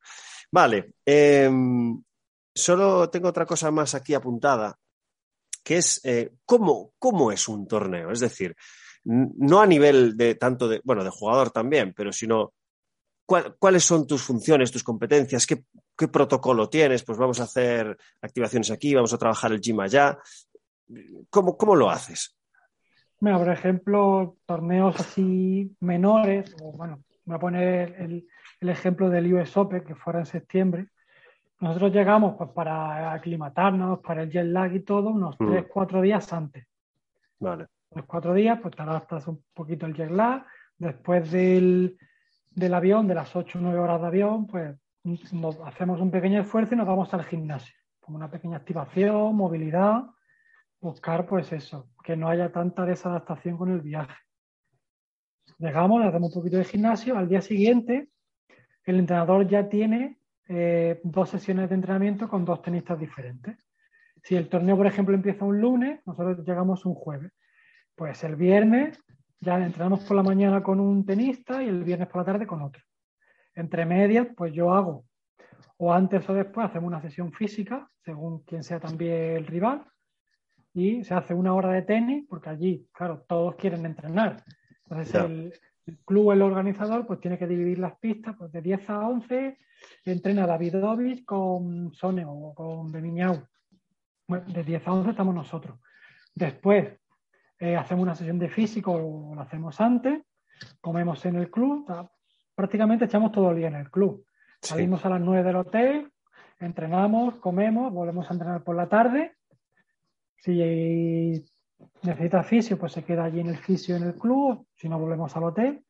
Vale. 0.52 0.96
Em, 1.06 2.04
solo 2.54 3.10
tengo 3.10 3.30
otra 3.30 3.46
cosa 3.46 3.72
más 3.72 3.96
aquí 3.96 4.14
apuntada, 4.14 4.78
que 5.64 5.78
es 5.78 6.02
eh, 6.04 6.34
¿cómo, 6.46 6.92
cómo 7.00 7.32
es 7.32 7.48
un 7.48 7.66
torneo. 7.66 8.12
Es 8.12 8.20
decir, 8.20 8.54
no 9.06 9.62
a 9.62 9.66
nivel 9.66 10.18
de 10.18 10.36
tanto 10.36 10.68
de, 10.68 10.82
bueno, 10.84 11.06
de 11.06 11.10
jugador 11.10 11.50
también, 11.50 11.94
pero 11.96 12.12
sino 12.12 12.52
cuáles 13.26 13.86
son 13.86 14.06
tus 14.06 14.22
funciones, 14.22 14.70
tus 14.70 14.84
competencias, 14.84 15.48
¿Qué, 15.48 15.64
qué 15.98 16.10
protocolo 16.10 16.68
tienes, 16.68 17.04
pues 17.04 17.18
vamos 17.18 17.40
a 17.40 17.44
hacer 17.44 17.98
activaciones 18.22 18.70
aquí, 18.70 18.94
vamos 18.94 19.14
a 19.14 19.18
trabajar 19.18 19.54
el 19.54 19.62
gym 19.62 19.80
allá. 19.80 20.18
¿Cómo, 21.30 21.56
cómo 21.56 21.74
lo 21.74 21.90
haces? 21.90 22.36
Mira, 23.22 23.38
por 23.38 23.50
ejemplo, 23.50 24.38
torneos 24.46 25.00
así 25.00 25.76
menores, 25.82 26.56
o 26.62 26.72
bueno, 26.72 27.04
voy 27.26 27.36
a 27.36 27.40
poner 27.40 27.96
el, 28.00 28.28
el 28.62 28.70
ejemplo 28.70 29.10
del 29.10 29.34
US 29.34 29.58
Open, 29.58 29.84
que 29.84 29.96
fuera 29.96 30.20
en 30.20 30.26
septiembre. 30.26 30.88
Nosotros 31.60 31.92
llegamos 31.92 32.36
pues, 32.38 32.50
para 32.52 33.12
aclimatarnos, 33.12 34.00
para 34.00 34.24
el 34.24 34.32
jet 34.32 34.46
lag 34.46 34.74
y 34.74 34.80
todo, 34.80 35.10
unos 35.10 35.38
3, 35.38 35.64
mm. 35.64 35.68
4 35.68 36.02
días 36.02 36.32
antes. 36.32 36.66
Vale. 37.40 37.68
Los 37.96 38.06
cuatro 38.06 38.34
días, 38.34 38.60
pues 38.62 38.76
te 38.76 38.82
adaptas 38.84 39.28
un 39.28 39.44
poquito 39.54 39.86
el 39.86 39.94
jet 39.94 40.12
lag. 40.12 40.46
Después 40.78 41.32
del, 41.32 41.98
del 42.52 42.74
avión, 42.74 43.08
de 43.08 43.16
las 43.16 43.36
8 43.36 43.58
o 43.58 43.62
9 43.62 43.80
horas 43.80 44.02
de 44.02 44.08
avión, 44.08 44.48
pues 44.48 44.78
nos 45.04 45.60
hacemos 45.66 46.00
un 46.00 46.12
pequeño 46.12 46.42
esfuerzo 46.42 46.76
y 46.76 46.78
nos 46.78 46.88
vamos 46.88 47.14
al 47.14 47.24
gimnasio. 47.24 47.76
Como 48.00 48.18
una 48.18 48.30
pequeña 48.30 48.58
activación, 48.58 49.36
movilidad, 49.36 50.04
buscar 50.82 51.26
pues 51.26 51.52
eso, 51.52 51.90
que 52.04 52.16
no 52.16 52.30
haya 52.30 52.52
tanta 52.52 52.86
desadaptación 52.86 53.58
con 53.58 53.72
el 53.72 53.82
viaje. 53.82 54.16
Llegamos, 55.58 56.04
hacemos 56.06 56.30
un 56.36 56.42
poquito 56.42 56.58
de 56.58 56.66
gimnasio, 56.66 57.18
al 57.18 57.28
día 57.28 57.42
siguiente 57.42 58.10
el 58.86 59.00
entrenador 59.00 59.48
ya 59.48 59.70
tiene 59.70 60.20
eh, 60.48 61.00
dos 61.04 61.30
sesiones 61.30 61.70
de 61.70 61.76
entrenamiento 61.76 62.28
con 62.28 62.46
dos 62.46 62.62
tenistas 62.62 63.00
diferentes. 63.00 63.56
Si 64.24 64.36
el 64.36 64.50
torneo, 64.50 64.76
por 64.78 64.88
ejemplo, 64.88 65.14
empieza 65.14 65.46
un 65.46 65.62
lunes, 65.62 66.02
nosotros 66.06 66.46
llegamos 66.46 66.86
un 66.86 66.96
jueves. 66.96 67.32
Pues 67.96 68.24
el 68.24 68.36
viernes 68.36 69.00
ya 69.40 69.64
entrenamos 69.64 70.04
por 70.06 70.18
la 70.18 70.24
mañana 70.24 70.64
con 70.64 70.80
un 70.80 71.06
tenista 71.06 71.62
y 71.64 71.70
el 71.70 71.84
viernes 71.84 72.08
por 72.08 72.22
la 72.22 72.26
tarde 72.26 72.48
con 72.48 72.62
otro. 72.62 72.82
Entre 73.54 73.86
medias, 73.86 74.28
pues 74.36 74.54
yo 74.54 74.74
hago, 74.74 75.06
o 75.78 75.94
antes 75.94 76.28
o 76.30 76.34
después, 76.34 76.68
hacemos 76.68 76.88
una 76.88 77.02
sesión 77.02 77.32
física, 77.32 77.90
según 78.04 78.40
quien 78.44 78.64
sea 78.64 78.80
también 78.80 79.38
el 79.38 79.46
rival, 79.46 79.86
y 80.80 81.04
se 81.04 81.14
hace 81.14 81.34
una 81.34 81.54
hora 81.54 81.72
de 81.72 81.82
tenis, 81.82 82.26
porque 82.30 82.50
allí, 82.50 82.88
claro, 82.94 83.26
todos 83.28 83.56
quieren 83.56 83.86
entrenar. 83.86 84.44
Entonces 84.84 85.14
el, 85.16 85.54
club, 86.06 86.32
el 86.32 86.42
organizador, 86.42 87.06
pues 87.06 87.20
tiene 87.20 87.38
que 87.38 87.48
dividir 87.48 87.80
las 87.80 87.98
pistas 87.98 88.36
pues, 88.38 88.52
de 88.52 88.62
10 88.62 88.90
a 88.90 89.08
11, 89.08 89.58
entrena 90.06 90.48
David 90.48 90.74
Davidovich 90.74 91.26
con 91.26 91.92
Sone 91.94 92.24
o 92.26 92.54
con 92.54 92.92
Bemiñau. 92.92 93.46
de 94.28 94.64
10 94.64 94.88
a 94.88 94.94
11 94.94 95.10
estamos 95.10 95.36
nosotros. 95.36 95.80
Después 96.34 96.98
eh, 97.60 97.76
hacemos 97.76 98.04
una 98.04 98.16
sesión 98.16 98.40
de 98.40 98.48
físico, 98.48 98.94
o 98.94 99.36
lo 99.36 99.42
hacemos 99.42 99.82
antes, 99.82 100.22
comemos 100.80 101.26
en 101.26 101.36
el 101.36 101.52
club, 101.52 101.86
prácticamente 102.56 103.06
echamos 103.06 103.34
todo 103.34 103.52
el 103.52 103.58
día 103.58 103.68
en 103.68 103.76
el 103.76 103.92
club. 103.92 104.26
Salimos 104.62 105.06
a 105.06 105.10
las 105.10 105.20
9 105.20 105.44
del 105.44 105.56
hotel, 105.58 106.12
entrenamos, 106.60 107.36
comemos, 107.36 107.92
volvemos 107.92 108.30
a 108.30 108.34
entrenar 108.34 108.64
por 108.64 108.76
la 108.76 108.88
tarde 108.88 109.39
si 110.42 111.44
necesita 112.04 112.44
fisio, 112.44 112.78
pues 112.78 112.94
se 112.94 113.04
queda 113.04 113.26
allí 113.26 113.40
en 113.40 113.50
el 113.50 113.58
fisio 113.58 113.96
en 113.96 114.04
el 114.04 114.16
club, 114.16 114.66
si 114.76 114.90
no 114.90 115.00
volvemos 115.00 115.36
al 115.36 115.44
hotel. 115.44 115.84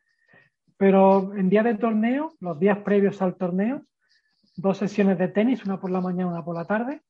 Pero 0.78 1.34
en 1.36 1.50
día 1.50 1.64
de 1.64 1.76
torneo, 1.76 2.34
los 2.40 2.60
días 2.60 2.80
previos 2.80 3.22
al 3.22 3.36
torneo, 3.36 3.84
dos 4.56 4.78
sesiones 4.78 5.18
de 5.18 5.28
tenis, 5.28 5.66
una 5.66 5.80
por 5.80 5.92
la 5.92 6.02
mañana, 6.02 6.32
una 6.32 6.46
por 6.46 6.56
la 6.56 6.66
tarde, 6.66 7.02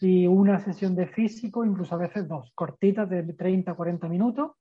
y 0.00 0.26
una 0.26 0.58
sesión 0.58 0.94
de 0.96 1.06
físico, 1.06 1.64
incluso 1.64 1.94
a 1.94 1.98
veces 1.98 2.26
dos, 2.26 2.50
cortitas 2.54 3.08
de 3.08 3.22
30 3.22 3.74
40 3.74 4.08
minutos. 4.08 4.52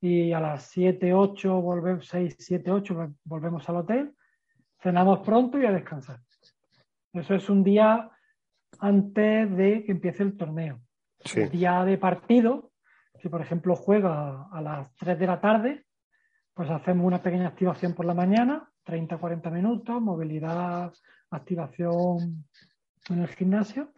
Y 0.00 0.32
a 0.32 0.40
las 0.40 0.64
7, 0.66 1.14
8, 1.14 1.60
volvemos, 1.60 2.06
6, 2.06 2.36
7, 2.38 2.70
8, 2.70 3.14
volvemos 3.24 3.66
al 3.68 3.76
hotel, 3.76 4.14
cenamos 4.82 5.20
pronto 5.20 5.58
y 5.58 5.64
a 5.64 5.72
descansar. 5.72 6.20
Eso 7.12 7.34
es 7.34 7.48
un 7.48 7.64
día 7.64 8.10
antes 8.80 9.56
de 9.56 9.82
que 9.84 9.92
empiece 9.92 10.22
el 10.22 10.36
torneo. 10.36 10.83
El 11.32 11.50
día 11.50 11.84
de 11.84 11.98
partido, 11.98 12.70
si 13.20 13.28
por 13.28 13.40
ejemplo 13.40 13.74
juega 13.76 14.48
a 14.50 14.60
las 14.60 14.94
3 14.96 15.18
de 15.18 15.26
la 15.26 15.40
tarde, 15.40 15.86
pues 16.52 16.70
hacemos 16.70 17.06
una 17.06 17.22
pequeña 17.22 17.48
activación 17.48 17.94
por 17.94 18.04
la 18.04 18.14
mañana, 18.14 18.70
30-40 18.86 19.50
minutos, 19.50 20.00
movilidad, 20.00 20.92
activación 21.30 22.44
en 23.08 23.18
el 23.18 23.28
gimnasio. 23.28 23.92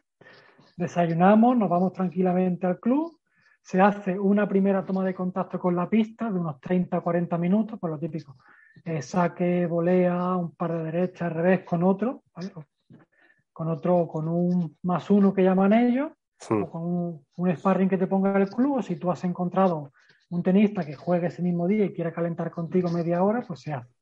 Desayunamos, 0.76 1.56
nos 1.56 1.68
vamos 1.68 1.92
tranquilamente 1.92 2.66
al 2.66 2.78
club, 2.78 3.18
se 3.60 3.80
hace 3.80 4.18
una 4.18 4.48
primera 4.48 4.84
toma 4.84 5.04
de 5.04 5.14
contacto 5.14 5.58
con 5.58 5.74
la 5.74 5.90
pista 5.90 6.30
de 6.30 6.38
unos 6.38 6.60
30-40 6.60 7.38
minutos, 7.38 7.78
por 7.80 7.90
lo 7.90 7.98
típico. 7.98 8.36
Eh, 8.84 9.02
saque, 9.02 9.66
volea, 9.66 10.36
un 10.36 10.54
par 10.54 10.72
de 10.72 10.84
derecha, 10.84 11.26
al 11.26 11.32
revés 11.32 11.64
con 11.64 11.82
otro, 11.82 12.22
con 13.52 13.68
otro, 13.68 14.06
con 14.06 14.28
un 14.28 14.78
más 14.82 15.10
uno 15.10 15.34
que 15.34 15.42
llaman 15.42 15.72
ellos. 15.72 16.12
O 16.51 16.70
con 16.70 17.25
un, 17.37 17.57
sparring 17.57 17.88
que 17.88 17.99
te 17.99 18.07
ponga 18.07 18.37
el 18.37 18.49
club, 18.49 18.79
o 18.79 18.83
si 18.83 18.96
tú 18.96 19.11
has 19.11 19.25
encontrado 19.25 19.92
un 20.31 20.42
tenista 20.42 20.85
que 20.85 20.94
juegue 20.94 21.29
ese 21.29 21.42
mismo 21.42 21.66
día 21.66 21.85
y 21.85 21.92
quiere 21.92 22.12
calentar 22.12 22.51
contigo 22.51 22.90
media 22.90 23.22
hora, 23.22 23.42
pues 23.46 23.61
se 23.61 23.72
hace. 23.72 23.94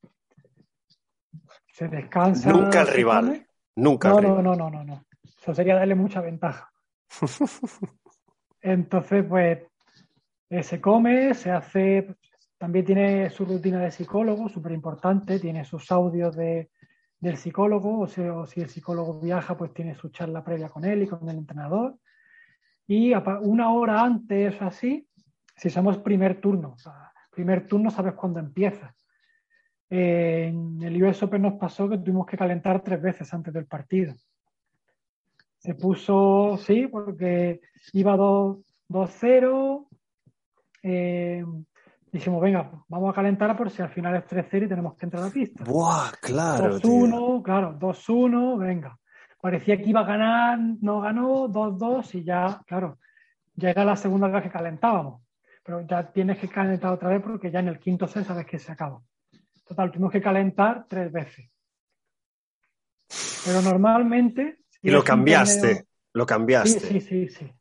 Se 1.72 1.88
descansa. 1.88 2.50
Nunca 2.52 2.82
el 2.82 2.88
rival. 2.88 3.46
Nunca. 3.76 4.08
No, 4.08 4.18
el 4.18 4.28
no, 4.28 4.42
no, 4.42 4.56
no, 4.56 4.70
no, 4.70 4.84
no. 4.84 5.04
Eso 5.22 5.54
sería 5.54 5.74
darle 5.74 5.94
mucha 5.94 6.20
ventaja. 6.20 6.72
Entonces, 8.60 9.24
pues, 9.28 9.58
eh, 10.50 10.62
se 10.62 10.80
come, 10.80 11.34
se 11.34 11.50
hace. 11.50 12.16
También 12.56 12.84
tiene 12.84 13.30
su 13.30 13.44
rutina 13.44 13.80
de 13.80 13.90
psicólogo, 13.90 14.48
súper 14.48 14.72
importante. 14.72 15.38
Tiene 15.38 15.64
sus 15.64 15.90
audios 15.90 16.34
de, 16.36 16.70
del 17.18 17.36
psicólogo, 17.36 18.00
o, 18.00 18.06
sea, 18.06 18.32
o 18.34 18.46
si 18.46 18.60
el 18.60 18.70
psicólogo 18.70 19.20
viaja, 19.20 19.56
pues 19.56 19.74
tiene 19.74 19.94
su 19.94 20.08
charla 20.08 20.42
previa 20.42 20.68
con 20.68 20.84
él 20.84 21.02
y 21.02 21.06
con 21.06 21.28
el 21.28 21.36
entrenador 21.36 21.96
y 22.86 23.14
una 23.14 23.72
hora 23.72 24.02
antes 24.02 24.60
así, 24.60 25.06
si 25.56 25.70
somos 25.70 25.98
primer 25.98 26.40
turno, 26.40 26.76
primer 27.30 27.66
turno 27.66 27.90
sabes 27.90 28.14
cuándo 28.14 28.40
empieza. 28.40 28.94
en 29.88 30.82
el 30.82 31.02
US 31.02 31.22
Open 31.22 31.42
nos 31.42 31.54
pasó 31.54 31.88
que 31.88 31.98
tuvimos 31.98 32.26
que 32.26 32.36
calentar 32.36 32.82
tres 32.82 33.00
veces 33.00 33.32
antes 33.32 33.54
del 33.54 33.66
partido. 33.66 34.14
Se 35.58 35.74
puso, 35.74 36.58
sí, 36.58 36.88
porque 36.88 37.60
iba 37.94 38.16
2-0. 38.16 39.88
Eh, 40.82 41.42
dijimos, 42.12 42.42
venga, 42.42 42.70
vamos 42.88 43.10
a 43.10 43.14
calentar 43.14 43.56
por 43.56 43.70
si 43.70 43.80
al 43.80 43.88
final 43.88 44.14
es 44.16 44.26
3-0 44.26 44.66
y 44.66 44.68
tenemos 44.68 44.94
que 44.94 45.06
entrar 45.06 45.22
a 45.22 45.26
la 45.26 45.32
pista. 45.32 45.64
¡Buah, 45.64 46.12
claro! 46.20 46.78
2-1, 46.78 47.42
claro, 47.42 47.78
2-1, 47.78 48.58
venga 48.58 48.98
parecía 49.44 49.76
que 49.76 49.90
iba 49.90 50.00
a 50.00 50.04
ganar, 50.04 50.58
no 50.80 51.02
ganó, 51.02 51.46
2-2 51.50 52.14
y 52.14 52.24
ya, 52.24 52.62
claro, 52.66 52.98
ya 53.54 53.68
era 53.68 53.84
la 53.84 53.94
segunda 53.94 54.26
vez 54.28 54.42
que 54.42 54.48
calentábamos. 54.48 55.20
pero 55.62 55.82
ya 55.82 56.10
tienes 56.10 56.38
que 56.38 56.48
calentar 56.48 56.90
otra 56.90 57.10
vez 57.10 57.20
porque 57.22 57.50
ya 57.50 57.60
en 57.60 57.68
el 57.68 57.78
quinto 57.78 58.08
set 58.08 58.24
sabes 58.24 58.46
que 58.46 58.58
se 58.58 58.72
acaba. 58.72 59.02
Total, 59.68 59.90
tuvimos 59.90 60.12
que 60.12 60.22
calentar 60.22 60.86
tres 60.88 61.12
veces. 61.12 61.50
Pero 63.44 63.60
normalmente... 63.60 64.60
y 64.80 64.90
lo 64.90 65.04
cambiaste, 65.04 65.88
lo 66.14 66.24
cambiaste. 66.24 66.80
Sí, 66.80 67.00
sí, 67.02 67.28
sí, 67.28 67.28
sí. 67.28 67.52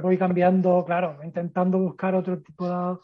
Voy 0.00 0.16
cambiando, 0.16 0.82
claro, 0.86 1.18
intentando 1.22 1.76
buscar 1.76 2.14
otro 2.14 2.40
tipo 2.40 2.66
de, 2.66 2.96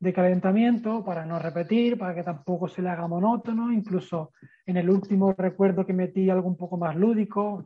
de, 0.00 0.12
calentamiento 0.12 1.04
para 1.04 1.24
no 1.24 1.38
repetir, 1.38 1.98
para 1.98 2.14
que 2.14 2.22
tampoco 2.22 2.68
se 2.68 2.82
le 2.82 2.88
haga 2.88 3.06
monótono. 3.06 3.72
Incluso 3.72 4.32
en 4.66 4.78
el 4.78 4.88
último 4.88 5.34
recuerdo 5.36 5.84
que 5.84 5.92
metí 5.92 6.28
algo 6.30 6.48
un 6.48 6.56
poco 6.56 6.76
más 6.76 6.96
lúdico, 6.96 7.64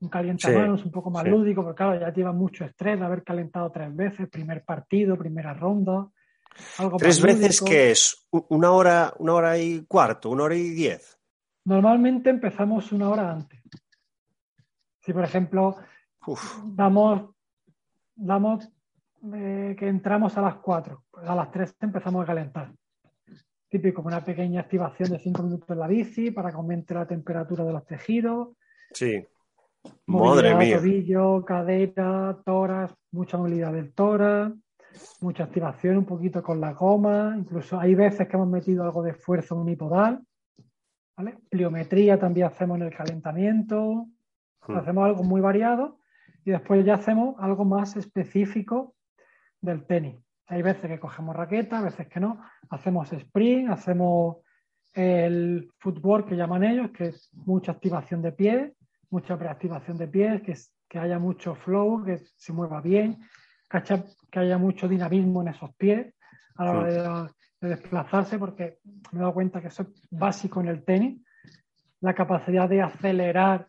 un 0.00 0.08
calientamanos 0.08 0.84
un 0.84 0.90
poco 0.90 1.10
más 1.10 1.24
lúdico, 1.26 1.62
porque 1.62 1.76
claro, 1.76 2.00
ya 2.00 2.12
lleva 2.12 2.32
mucho 2.32 2.64
estrés 2.64 2.98
de 2.98 3.04
haber 3.04 3.22
calentado 3.24 3.70
tres 3.70 3.94
veces, 3.94 4.28
primer 4.28 4.64
partido, 4.64 5.16
primera 5.16 5.54
ronda. 5.54 6.08
Algo 6.78 6.96
¿Tres 6.96 7.20
veces 7.22 7.60
qué 7.62 7.90
es? 7.92 8.26
¿Una 8.30 8.72
hora, 8.72 9.14
¿Una 9.18 9.34
hora 9.34 9.58
y 9.58 9.84
cuarto? 9.86 10.30
¿Una 10.30 10.44
hora 10.44 10.56
y 10.56 10.70
diez? 10.70 11.18
Normalmente 11.64 12.30
empezamos 12.30 12.92
una 12.92 13.08
hora 13.08 13.32
antes. 13.32 13.60
Si, 15.00 15.12
por 15.12 15.24
ejemplo, 15.24 15.76
damos, 16.64 17.30
damos 18.14 18.68
eh, 19.34 19.76
que 19.78 19.86
entramos 19.86 20.36
a 20.38 20.40
las 20.40 20.54
cuatro, 20.56 21.04
pues 21.10 21.28
a 21.28 21.34
las 21.34 21.50
tres 21.50 21.74
empezamos 21.80 22.22
a 22.22 22.26
calentar. 22.26 22.72
Típico, 23.68 24.02
una 24.02 24.24
pequeña 24.24 24.62
activación 24.62 25.10
de 25.10 25.18
cinco 25.18 25.42
minutos 25.42 25.68
en 25.68 25.78
la 25.78 25.86
bici 25.86 26.30
para 26.30 26.50
que 26.50 26.56
aumente 26.56 26.94
la 26.94 27.06
temperatura 27.06 27.64
de 27.64 27.72
los 27.72 27.84
tejidos. 27.84 28.48
Sí. 28.92 29.24
Madre 30.06 30.54
mía. 30.54 30.78
Tobillo, 30.78 31.44
cadera, 31.44 32.38
toras, 32.44 32.94
mucha 33.12 33.36
movilidad 33.36 33.72
del 33.72 33.92
tórax, 33.92 34.54
mucha 35.20 35.44
activación 35.44 35.98
un 35.98 36.06
poquito 36.06 36.42
con 36.42 36.60
la 36.60 36.72
goma. 36.72 37.34
Incluso 37.36 37.78
hay 37.78 37.94
veces 37.94 38.26
que 38.26 38.36
hemos 38.36 38.48
metido 38.48 38.84
algo 38.84 39.02
de 39.02 39.10
esfuerzo 39.10 39.54
unipodal. 39.54 40.20
¿vale? 41.16 41.38
Pliometría 41.50 42.18
también 42.18 42.46
hacemos 42.46 42.78
en 42.78 42.84
el 42.84 42.94
calentamiento. 42.94 44.06
Hmm. 44.66 44.76
Hacemos 44.76 45.04
algo 45.04 45.22
muy 45.24 45.42
variado 45.42 45.98
y 46.44 46.50
después 46.50 46.84
ya 46.84 46.94
hacemos 46.94 47.36
algo 47.38 47.64
más 47.64 47.96
específico 47.96 48.94
del 49.60 49.84
tenis. 49.84 50.16
Hay 50.46 50.62
veces 50.62 50.90
que 50.90 50.98
cogemos 50.98 51.36
raqueta, 51.36 51.78
a 51.78 51.82
veces 51.82 52.08
que 52.08 52.20
no. 52.20 52.42
Hacemos 52.70 53.12
sprint, 53.12 53.70
hacemos 53.70 54.38
el 54.92 55.70
footwork 55.78 56.28
que 56.28 56.36
llaman 56.36 56.64
ellos, 56.64 56.90
que 56.90 57.06
es 57.06 57.30
mucha 57.32 57.72
activación 57.72 58.22
de 58.22 58.32
pies 58.32 58.72
mucha 59.10 59.36
preactivación 59.36 59.98
de 59.98 60.08
pies, 60.08 60.42
que, 60.42 60.56
que 60.88 60.98
haya 60.98 61.18
mucho 61.18 61.54
flow, 61.54 62.04
que 62.04 62.20
se 62.36 62.52
mueva 62.52 62.80
bien, 62.80 63.18
que 63.68 64.38
haya 64.38 64.58
mucho 64.58 64.88
dinamismo 64.88 65.42
en 65.42 65.48
esos 65.48 65.74
pies 65.74 66.14
a 66.56 66.64
la 66.64 66.70
hora 66.72 67.32
de, 67.60 67.68
desplazarse, 67.68 68.38
porque 68.38 68.78
me 69.12 69.18
he 69.18 69.20
dado 69.20 69.34
cuenta 69.34 69.60
que 69.60 69.68
eso 69.68 69.82
es 69.82 69.88
básico 70.10 70.60
en 70.62 70.68
el 70.68 70.82
tenis, 70.82 71.20
la 72.00 72.14
capacidad 72.14 72.66
de 72.68 72.80
acelerar 72.80 73.66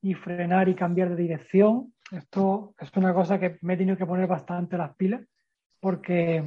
y 0.00 0.14
frenar 0.14 0.68
y 0.70 0.74
cambiar 0.74 1.10
de 1.10 1.16
dirección. 1.16 1.92
Esto 2.10 2.74
es 2.78 2.90
una 2.96 3.12
cosa 3.12 3.38
que 3.38 3.58
me 3.60 3.74
he 3.74 3.76
tenido 3.76 3.98
que 3.98 4.06
poner 4.06 4.26
bastante 4.26 4.78
las 4.78 4.94
pilas, 4.96 5.20
porque 5.84 6.42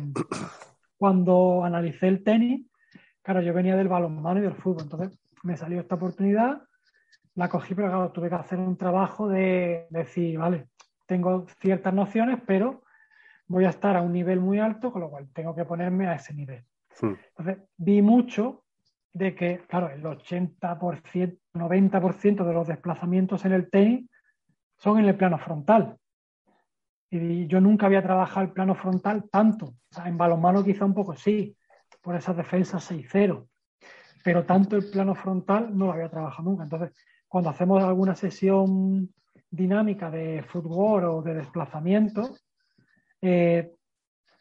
cuando 0.98 1.64
analicé 1.64 2.08
el 2.08 2.24
tenis, 2.24 2.66
claro, 3.22 3.42
yo 3.42 3.54
venía 3.54 3.76
del 3.76 3.88
balonmano 3.88 4.40
y 4.40 4.42
del 4.42 4.56
fútbol, 4.56 4.86
entonces 4.86 5.20
me 5.44 5.56
salió 5.56 5.80
esta 5.80 5.94
oportunidad 5.94 6.64
la 7.36 7.50
cogí, 7.50 7.76
pero 7.76 7.90
claro, 7.90 8.12
tuve 8.12 8.30
que 8.30 8.36
hacer 8.36 8.58
un 8.58 8.78
trabajo 8.78 9.30
de, 9.30 9.86
decir, 9.92 10.40
vale, 10.40 10.70
tengo 11.06 11.46
ciertas 11.62 11.94
nociones, 11.94 12.40
pero 12.48 12.82
voy 13.46 13.66
a 13.66 13.70
estar 13.70 13.96
a 13.96 14.02
un 14.02 14.12
nivel 14.12 14.40
muy 14.40 14.58
alto, 14.58 14.92
con 14.92 15.02
lo 15.02 15.12
cual 15.12 15.30
tengo 15.32 15.54
que 15.56 15.64
ponerme 15.64 16.08
a 16.08 16.16
ese 16.16 16.34
nivel. 16.34 16.64
Hmm. 17.00 17.14
Entonces, 17.38 17.60
vi 17.78 18.02
mucho 18.02 18.64
de 19.14 19.36
que, 19.36 19.60
claro, 19.68 19.92
el 19.92 20.04
80%, 20.04 21.38
90% 21.54 22.44
de 22.44 22.54
los 22.54 22.68
desplazamientos 22.68 23.46
en 23.46 23.52
el 23.52 23.70
tenis 23.70 24.10
son 24.78 24.98
en 24.98 25.06
el 25.06 25.16
plano 25.16 25.38
frontal. 25.38 25.96
Y 27.10 27.48
yo 27.48 27.62
nunca 27.62 27.86
había 27.86 28.04
trabajado 28.04 28.46
el 28.46 28.52
plano 28.52 28.76
frontal 28.76 29.30
tanto. 29.30 29.68
O 29.68 29.96
sea, 29.96 30.08
en 30.08 30.18
balonmano 30.18 30.64
quizá 30.64 30.86
un 30.86 30.94
poco 30.94 31.16
sí, 31.16 31.56
por 32.02 32.16
esas 32.16 32.36
defensas 32.36 32.92
6-0. 32.92 33.48
Pero 34.24 34.46
tanto 34.46 34.76
el 34.76 34.90
plano 34.90 35.16
frontal 35.16 35.78
no 35.78 35.86
lo 35.86 35.94
había 35.94 36.10
trabajado 36.10 36.50
nunca. 36.50 36.64
Entonces, 36.64 36.92
cuando 37.28 37.50
hacemos 37.50 37.84
alguna 37.84 38.16
sesión 38.16 39.14
dinámica 39.50 40.12
de 40.12 40.44
fútbol 40.44 41.06
o 41.06 41.22
de 41.22 41.36
desplazamiento, 41.36 42.36
eh, 43.22 43.72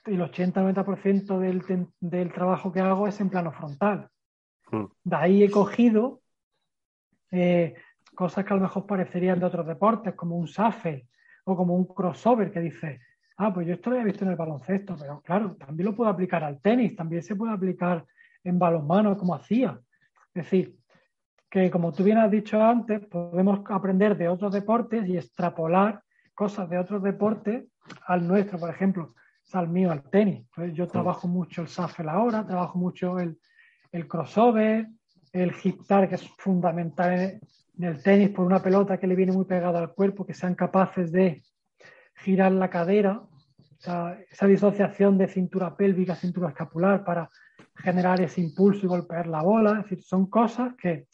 el 0.04 0.20
80-90% 0.20 1.38
del, 1.38 1.88
del, 2.00 2.32
trabajo 2.32 2.72
que 2.72 2.80
hago 2.80 3.06
es 3.06 3.20
en 3.20 3.30
plano 3.30 3.52
frontal. 3.52 4.08
Hmm. 4.70 4.86
De 5.04 5.16
ahí 5.16 5.42
he 5.44 5.50
cogido 5.50 6.20
eh, 7.30 7.74
cosas 8.14 8.44
que 8.44 8.52
a 8.52 8.56
lo 8.56 8.62
mejor 8.62 8.86
parecerían 8.86 9.38
de 9.38 9.46
otros 9.46 9.66
deportes, 9.66 10.14
como 10.14 10.36
un 10.36 10.48
SAFE 10.48 11.06
o 11.48 11.56
como 11.56 11.74
un 11.76 11.84
crossover 11.84 12.50
que 12.50 12.60
dice, 12.60 13.00
ah, 13.36 13.54
pues 13.54 13.66
yo 13.66 13.74
esto 13.74 13.90
lo 13.90 14.00
he 14.00 14.04
visto 14.04 14.24
en 14.24 14.30
el 14.30 14.36
baloncesto, 14.36 14.96
pero 14.98 15.20
claro, 15.20 15.54
también 15.56 15.86
lo 15.86 15.94
puedo 15.94 16.10
aplicar 16.10 16.42
al 16.42 16.60
tenis, 16.60 16.96
también 16.96 17.22
se 17.22 17.36
puede 17.36 17.52
aplicar 17.52 18.04
en 18.42 18.58
balonmano 18.58 19.16
como 19.16 19.34
hacía. 19.34 19.78
Es 20.34 20.44
decir, 20.44 20.76
que 21.48 21.70
como 21.70 21.92
tú 21.92 22.02
bien 22.02 22.18
has 22.18 22.30
dicho 22.30 22.60
antes, 22.60 23.06
podemos 23.06 23.60
aprender 23.68 24.16
de 24.16 24.28
otros 24.28 24.52
deportes 24.52 25.06
y 25.08 25.16
extrapolar 25.16 26.02
cosas 26.34 26.68
de 26.68 26.78
otros 26.78 27.02
deportes 27.02 27.64
al 28.06 28.26
nuestro, 28.26 28.58
por 28.58 28.70
ejemplo, 28.70 29.14
al 29.52 29.68
mío, 29.68 29.92
al 29.92 30.02
tenis. 30.10 30.44
Pues 30.52 30.74
yo 30.74 30.88
trabajo 30.88 31.28
mucho 31.28 31.62
el 31.62 31.68
shuffle 31.68 32.10
ahora, 32.10 32.44
trabajo 32.44 32.76
mucho 32.76 33.20
el, 33.20 33.38
el 33.92 34.08
crossover, 34.08 34.88
el 35.32 35.52
hip 35.62 35.80
que 35.86 36.14
es 36.16 36.28
fundamental 36.38 37.40
en, 37.78 37.84
el 37.84 38.02
tenis 38.02 38.30
por 38.30 38.46
una 38.46 38.62
pelota 38.62 38.98
que 38.98 39.06
le 39.06 39.14
viene 39.14 39.32
muy 39.32 39.44
pegada 39.44 39.78
al 39.78 39.94
cuerpo, 39.94 40.26
que 40.26 40.34
sean 40.34 40.54
capaces 40.54 41.12
de 41.12 41.42
girar 42.16 42.52
la 42.52 42.70
cadera, 42.70 43.22
esa 43.78 44.46
disociación 44.46 45.18
de 45.18 45.28
cintura 45.28 45.76
pélvica, 45.76 46.16
cintura 46.16 46.48
escapular 46.48 47.04
para 47.04 47.30
generar 47.76 48.20
ese 48.20 48.40
impulso 48.40 48.86
y 48.86 48.88
golpear 48.88 49.26
la 49.26 49.42
bola. 49.42 49.72
Es 49.72 49.84
decir, 49.84 50.02
son 50.02 50.26
cosas 50.26 50.74
que 50.76 51.06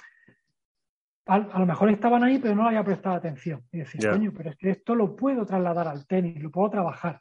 a, 1.27 1.39
lo 1.39 1.67
mejor 1.67 1.91
estaban 1.91 2.25
ahí, 2.25 2.39
pero 2.39 2.55
no 2.55 2.63
le 2.63 2.69
había 2.69 2.85
prestado 2.85 3.17
atención. 3.17 3.63
Y 3.73 3.79
decir, 3.79 4.09
coño, 4.09 4.33
pero 4.37 4.51
es 4.51 4.57
que 4.57 4.71
esto 4.71 4.95
lo 4.95 5.15
puedo 5.15 5.47
trasladar 5.47 5.89
al 5.89 6.07
tenis, 6.07 6.43
lo 6.43 6.51
puedo 6.51 6.71
trabajar. 6.71 7.21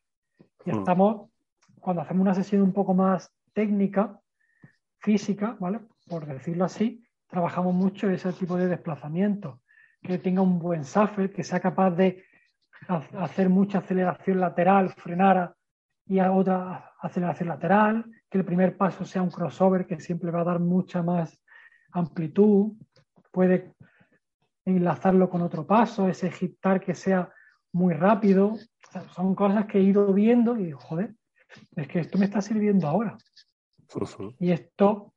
Y 0.66 0.72
hmm. 0.72 0.80
estamos, 0.80 1.30
cuando 1.80 2.02
hacemos 2.02 2.22
una 2.22 2.34
sesión 2.34 2.62
un 2.62 2.74
poco 2.74 2.94
más 2.94 3.32
técnica, 3.54 4.20
física, 5.00 5.58
¿vale? 5.60 5.82
Por 6.08 6.26
decirlo 6.26 6.66
así, 6.66 7.04
trabajamos 7.32 7.74
mucho 7.74 8.10
ese 8.10 8.34
tipo 8.34 8.58
de 8.58 8.68
desplazamiento, 8.68 9.62
que 10.02 10.18
tenga 10.18 10.42
un 10.42 10.60
buen 10.60 10.84
shuffle, 10.84 11.32
que 11.32 11.44
sea 11.44 11.60
capaz 11.60 11.92
de 11.92 12.26
hacer 13.18 13.50
mucha 13.50 13.80
aceleración 13.80 14.40
lateral, 14.40 14.90
frenar 14.90 15.56
y 16.06 16.20
a 16.20 16.32
otra 16.32 16.94
aceleración 17.00 17.50
lateral, 17.50 18.06
que 18.30 18.38
el 18.38 18.46
primer 18.46 18.76
paso 18.76 19.06
sea 19.06 19.22
un 19.22 19.32
crossover 19.32 19.86
que 19.86 20.00
siempre 20.00 20.30
va 20.30 20.42
a 20.42 20.46
dar 20.46 20.60
mucha 20.60 21.02
más 21.02 21.40
amplitud, 21.94 22.74
puede 23.32 23.74
enlazarlo 24.66 25.30
con 25.30 25.42
otro 25.42 25.66
paso, 25.66 26.10
ese 26.10 26.28
ejecutar 26.28 26.82
que 26.82 26.94
sea 26.94 27.32
muy 27.72 27.94
rápido. 27.94 28.58
son 29.16 29.36
cosas 29.36 29.66
que 29.66 29.78
he 29.78 29.84
ido 29.84 30.14
viendo 30.14 30.58
y 30.58 30.66
digo, 30.66 30.80
joder, 30.80 31.16
es 31.76 31.88
que 31.88 32.00
esto 32.00 32.18
me 32.18 32.26
está 32.26 32.42
sirviendo 32.42 32.88
ahora. 32.88 33.18
Y 34.40 34.52
esto 34.52 35.11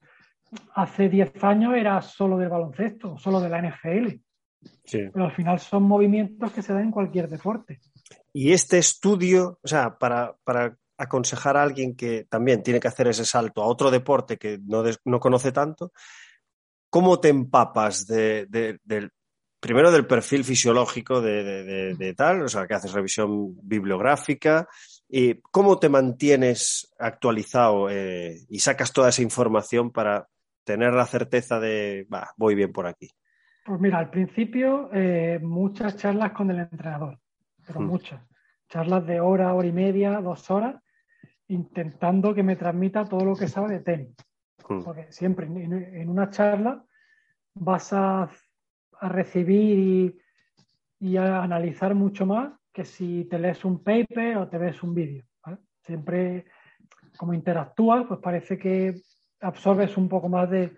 hace 0.74 1.09
10 1.09 1.42
años 1.44 1.74
era 1.74 2.00
solo 2.02 2.36
del 2.36 2.48
baloncesto, 2.48 3.16
solo 3.18 3.40
de 3.40 3.48
la 3.48 3.62
NFL. 3.62 4.20
Pero 4.90 5.24
al 5.24 5.32
final 5.32 5.59
son 5.59 5.82
movimientos 5.82 6.52
que 6.52 6.62
se 6.62 6.72
dan 6.72 6.84
en 6.84 6.90
cualquier 6.90 7.28
deporte. 7.28 7.80
Y 8.32 8.52
este 8.52 8.78
estudio, 8.78 9.59
o 9.62 9.68
sea, 9.68 9.98
para, 9.98 10.34
para 10.44 10.76
aconsejar 10.96 11.57
a 11.57 11.62
alguien 11.62 11.96
que 11.96 12.24
también 12.24 12.62
tiene 12.62 12.80
que 12.80 12.88
hacer 12.88 13.09
ese 13.09 13.24
salto 13.24 13.62
a 13.62 13.66
otro 13.66 13.90
deporte 13.90 14.36
que 14.36 14.59
no, 14.64 14.82
no 15.05 15.20
conoce 15.20 15.52
tanto, 15.52 15.92
¿cómo 16.90 17.20
te 17.20 17.28
empapas 17.28 18.07
de, 18.07 18.78
primero 19.61 19.90
del 19.90 20.07
perfil 20.07 20.44
fisiológico 20.44 21.20
de, 21.20 22.14
tal, 22.16 22.42
o 22.42 22.48
sea, 22.48 22.66
que 22.66 22.74
haces 22.74 22.92
revisión 22.92 23.57
bibliográfica, 23.62 24.68
y 25.09 25.40
cómo 25.50 25.78
te 25.78 25.88
mantienes 25.88 26.92
actualizado 26.98 27.88
eh, 27.90 28.40
y 28.48 28.59
sacas 28.61 28.92
toda 28.92 29.11
esa 29.11 29.22
información 29.22 29.90
para 29.90 30.28
tener 30.64 30.92
la 30.94 31.06
certeza 31.06 31.60
de, 31.60 32.06
va, 32.12 32.30
voy 32.36 32.54
bien 32.54 32.72
por 32.72 32.86
aquí. 32.86 33.08
Pues 33.64 33.80
mira, 33.80 33.98
al 33.98 34.10
principio 34.10 34.90
eh, 34.92 35.38
muchas 35.42 35.96
charlas 35.96 36.32
con 36.32 36.50
el 36.50 36.58
entrenador, 36.60 37.18
pero 37.66 37.80
hmm. 37.80 37.86
muchas. 37.86 38.20
Charlas 38.68 39.06
de 39.06 39.20
hora, 39.20 39.54
hora 39.54 39.68
y 39.68 39.72
media, 39.72 40.20
dos 40.20 40.50
horas, 40.50 40.76
intentando 41.48 42.34
que 42.34 42.42
me 42.42 42.56
transmita 42.56 43.04
todo 43.04 43.24
lo 43.24 43.36
que 43.36 43.48
sabe 43.48 43.74
de 43.74 43.80
tenis. 43.80 44.14
Hmm. 44.68 44.82
Porque 44.82 45.12
siempre 45.12 45.46
en 45.46 46.08
una 46.08 46.30
charla 46.30 46.84
vas 47.54 47.92
a 47.92 48.30
a 49.00 49.08
recibir 49.08 50.18
y, 50.98 51.16
a 51.16 51.42
analizar 51.42 51.94
mucho 51.94 52.24
más 52.26 52.52
que 52.72 52.84
si 52.84 53.24
te 53.26 53.38
lees 53.38 53.64
un 53.64 53.82
paper 53.82 54.38
o 54.38 54.48
te 54.48 54.58
ves 54.58 54.82
un 54.82 54.94
vídeo. 54.94 55.24
siempre 55.82 56.46
como 57.18 57.34
interactúas, 57.34 58.06
pues 58.06 58.18
parece 58.20 58.58
que 58.58 58.94
absorbes 59.45 59.97
un 59.97 60.09
poco 60.09 60.28
más 60.28 60.51
de, 60.51 60.76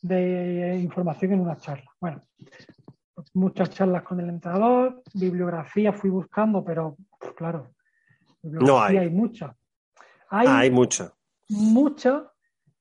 de 0.00 0.78
información 0.78 1.32
en 1.32 1.40
una 1.40 1.56
charla. 1.56 1.90
Bueno, 2.00 2.22
muchas 3.34 3.70
charlas 3.70 4.02
con 4.02 4.20
el 4.20 4.28
entrenador, 4.28 5.02
bibliografía 5.14 5.92
fui 5.92 6.10
buscando, 6.10 6.64
pero 6.64 6.96
claro, 7.36 7.72
no 8.42 8.80
hay. 8.80 8.96
hay 8.96 9.10
mucha. 9.10 9.54
Hay, 10.30 10.46
ah, 10.48 10.58
hay 10.58 10.70
mucha. 10.70 11.12
Mucha, 11.48 12.32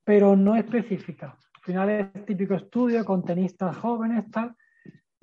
pero 0.04 0.36
no 0.36 0.56
específica. 0.56 1.38
Al 1.56 1.62
final 1.62 1.90
es 1.90 2.26
típico 2.26 2.56
estudio 2.56 3.04
con 3.06 3.24
tenistas 3.24 3.76
jóvenes, 3.78 4.30
tal. 4.32 4.56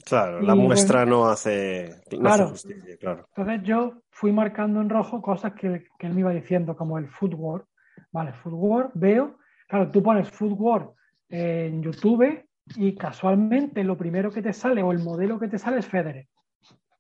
Claro, 0.05 0.41
la 0.41 0.57
muestra 0.57 1.07
no, 1.07 1.27
hace, 1.27 2.03
claro, 2.09 2.49
justicia, 2.49 2.97
claro. 2.99 3.29
Entonces 3.37 3.63
yo 3.63 4.03
fui 4.11 4.33
marcando 4.33 4.81
en 4.81 4.91
rojo 4.91 5.23
cosas 5.23 5.53
que, 5.53 5.87
que 5.97 6.07
él 6.09 6.15
me 6.15 6.21
iba 6.21 6.33
diciendo, 6.33 6.77
como 6.77 6.99
el 6.99 7.09
footwork. 7.09 7.69
Vale, 8.11 8.33
footwork, 8.33 8.91
veo. 8.95 9.39
Claro, 9.73 9.91
tú 9.91 10.03
pones 10.03 10.29
footwork 10.29 10.95
en 11.31 11.83
YouTube 11.83 12.45
y 12.77 12.95
casualmente 12.95 13.83
lo 13.83 13.97
primero 13.97 14.31
que 14.31 14.43
te 14.43 14.53
sale 14.53 14.83
o 14.83 14.93
el 14.93 14.99
modelo 14.99 15.41
que 15.41 15.49
te 15.49 15.59
sale 15.59 15.79
es 15.79 15.87
Federer. 15.87 16.29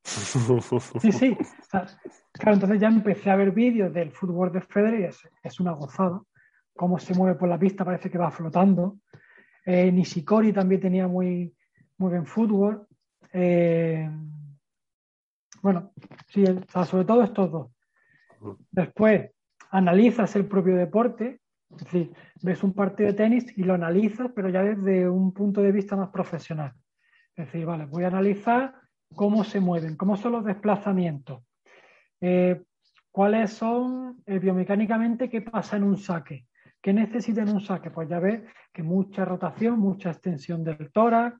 Sí, 0.02 1.12
sí. 1.12 1.36
claro, 2.32 2.54
entonces 2.54 2.80
ya 2.80 2.88
empecé 2.88 3.30
a 3.30 3.36
ver 3.36 3.50
vídeos 3.50 3.92
del 3.92 4.10
fútbol 4.10 4.52
de 4.52 4.62
Federer 4.62 5.00
y 5.00 5.04
es, 5.46 5.60
una 5.60 5.72
gozada. 5.72 6.22
Cómo 6.74 6.98
se 6.98 7.12
mueve 7.12 7.38
por 7.38 7.50
la 7.50 7.58
pista, 7.58 7.84
parece 7.84 8.10
que 8.10 8.16
va 8.16 8.30
flotando. 8.30 8.96
Eh, 9.66 9.92
Nishikori 9.92 10.54
también 10.54 10.80
tenía 10.80 11.06
muy, 11.06 11.54
muy 11.98 12.08
buen 12.08 12.24
fútbol. 12.24 12.86
Eh, 13.34 14.10
bueno, 15.60 15.92
sí, 16.28 16.42
sobre 16.86 17.04
todo 17.04 17.22
estos 17.22 17.52
dos. 17.52 17.70
Después, 18.70 19.30
analizas 19.70 20.34
el 20.36 20.46
propio 20.46 20.74
deporte, 20.74 21.41
es 21.76 21.84
decir, 21.84 22.12
ves 22.42 22.62
un 22.62 22.74
partido 22.74 23.08
de 23.08 23.16
tenis 23.16 23.46
y 23.56 23.62
lo 23.62 23.74
analizas, 23.74 24.30
pero 24.34 24.48
ya 24.48 24.62
desde 24.62 25.08
un 25.08 25.32
punto 25.32 25.62
de 25.62 25.72
vista 25.72 25.96
más 25.96 26.10
profesional. 26.10 26.72
Es 27.34 27.46
decir, 27.46 27.64
vale, 27.64 27.86
voy 27.86 28.04
a 28.04 28.08
analizar 28.08 28.74
cómo 29.14 29.44
se 29.44 29.60
mueven, 29.60 29.96
cómo 29.96 30.16
son 30.16 30.32
los 30.32 30.44
desplazamientos, 30.44 31.42
eh, 32.20 32.62
cuáles 33.10 33.52
son 33.52 34.22
eh, 34.26 34.38
biomecánicamente 34.38 35.30
qué 35.30 35.42
pasa 35.42 35.76
en 35.76 35.84
un 35.84 35.96
saque, 35.96 36.46
qué 36.80 36.92
necesita 36.92 37.42
en 37.42 37.50
un 37.50 37.60
saque. 37.60 37.90
Pues 37.90 38.08
ya 38.08 38.18
ves 38.18 38.42
que 38.72 38.82
mucha 38.82 39.24
rotación, 39.24 39.78
mucha 39.78 40.10
extensión 40.10 40.62
del 40.62 40.90
tórax. 40.92 41.38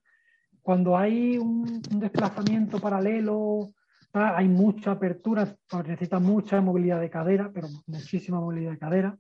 Cuando 0.63 0.97
hay 0.97 1.39
un, 1.39 1.83
desplazamiento 1.83 2.79
paralelo, 2.79 3.73
hay 4.13 4.49
mucha 4.49 4.93
apertura, 4.93 5.57
pues 5.69 5.87
necesita 5.89 6.21
mucha 6.21 6.61
movilidad 6.61 7.01
de 7.01 7.11
cadera, 7.11 7.51
pero 7.53 7.69
muchísima 7.87 8.39
movilidad 8.41 8.73
de 8.73 8.79
cadera. 8.79 9.19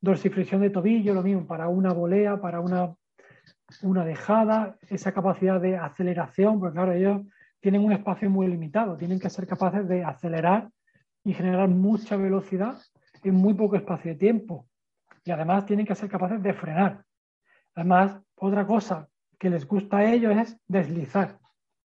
Dorsiflexión 0.00 0.60
de 0.60 0.70
tobillo, 0.70 1.14
lo 1.14 1.22
mismo, 1.22 1.46
para 1.46 1.68
una 1.68 1.92
volea, 1.92 2.40
para 2.40 2.60
una 2.60 2.94
una 3.82 4.04
dejada, 4.04 4.76
esa 4.88 5.12
capacidad 5.12 5.60
de 5.60 5.76
aceleración, 5.76 6.58
porque 6.58 6.74
claro, 6.74 6.92
ellos 6.92 7.22
tienen 7.60 7.84
un 7.84 7.92
espacio 7.92 8.30
muy 8.30 8.46
limitado, 8.46 8.96
tienen 8.96 9.18
que 9.18 9.30
ser 9.30 9.46
capaces 9.46 9.86
de 9.88 10.04
acelerar 10.04 10.70
y 11.24 11.34
generar 11.34 11.68
mucha 11.68 12.16
velocidad 12.16 12.78
en 13.22 13.34
muy 13.34 13.54
poco 13.54 13.76
espacio 13.76 14.12
de 14.12 14.18
tiempo. 14.18 14.68
Y 15.24 15.30
además 15.30 15.66
tienen 15.66 15.84
que 15.84 15.94
ser 15.94 16.08
capaces 16.08 16.42
de 16.42 16.54
frenar. 16.54 17.04
Además, 17.74 18.20
otra 18.36 18.66
cosa 18.66 19.08
que 19.38 19.50
les 19.50 19.66
gusta 19.66 19.98
a 19.98 20.12
ellos 20.12 20.36
es 20.36 20.58
deslizar. 20.66 21.38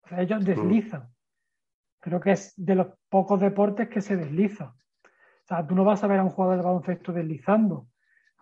O 0.04 0.08
sea, 0.08 0.22
ellos 0.22 0.46
deslizan. 0.46 1.10
Creo 2.00 2.20
que 2.20 2.32
es 2.32 2.54
de 2.58 2.76
los 2.76 2.88
pocos 3.10 3.40
deportes 3.40 3.90
que 3.90 4.02
se 4.02 4.18
desliza. 4.18 4.66
O 4.66 5.48
sea, 5.48 5.66
tú 5.66 5.74
no 5.76 5.84
vas 5.84 6.04
a 6.04 6.08
ver 6.08 6.20
a 6.20 6.24
un 6.24 6.30
jugador 6.30 6.58
de 6.58 6.64
baloncesto 6.64 7.12
deslizando. 7.12 7.88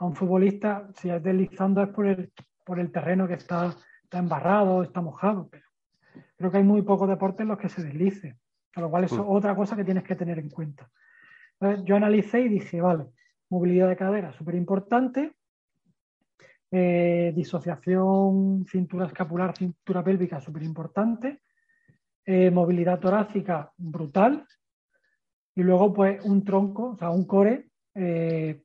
A 0.01 0.05
un 0.05 0.15
futbolista, 0.15 0.89
si 0.95 1.09
es 1.09 1.21
deslizando 1.23 1.81
es 1.83 1.89
por 1.89 2.07
el 2.07 2.31
por 2.65 2.79
el 2.79 2.91
terreno 2.91 3.27
que 3.27 3.35
está, 3.35 3.75
está 4.03 4.19
embarrado, 4.19 4.83
está 4.83 5.01
mojado, 5.01 5.49
pero 5.49 5.65
creo 6.37 6.51
que 6.51 6.57
hay 6.57 6.63
muy 6.63 6.81
pocos 6.81 7.09
deportes 7.09 7.41
en 7.41 7.49
los 7.49 7.57
que 7.57 7.69
se 7.69 7.83
deslice, 7.83 8.37
con 8.73 8.83
lo 8.83 8.89
cual 8.89 9.03
es 9.03 9.13
mm. 9.13 9.23
otra 9.27 9.55
cosa 9.55 9.75
que 9.75 9.83
tienes 9.83 10.03
que 10.03 10.15
tener 10.15 10.39
en 10.39 10.49
cuenta. 10.49 10.89
Entonces, 11.59 11.85
yo 11.85 11.95
analicé 11.95 12.41
y 12.41 12.49
dije, 12.49 12.81
vale, 12.81 13.07
movilidad 13.49 13.89
de 13.89 13.97
cadera, 13.97 14.31
súper 14.33 14.55
importante, 14.55 15.33
eh, 16.71 17.33
disociación 17.35 18.65
cintura 18.69 19.07
escapular, 19.07 19.55
cintura 19.57 20.03
pélvica, 20.03 20.39
súper 20.39 20.63
importante, 20.63 21.41
eh, 22.25 22.49
movilidad 22.51 22.99
torácica, 22.99 23.73
brutal, 23.75 24.45
y 25.53 25.63
luego 25.63 25.93
pues 25.93 26.23
un 26.23 26.45
tronco, 26.45 26.91
o 26.91 26.97
sea, 26.97 27.09
un 27.09 27.25
core 27.25 27.67
eh, 27.93 28.61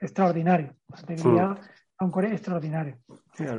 extraordinario. 0.00 0.74
Mm 0.88 1.54
un 2.00 2.10
core 2.10 2.32
extraordinario. 2.32 2.98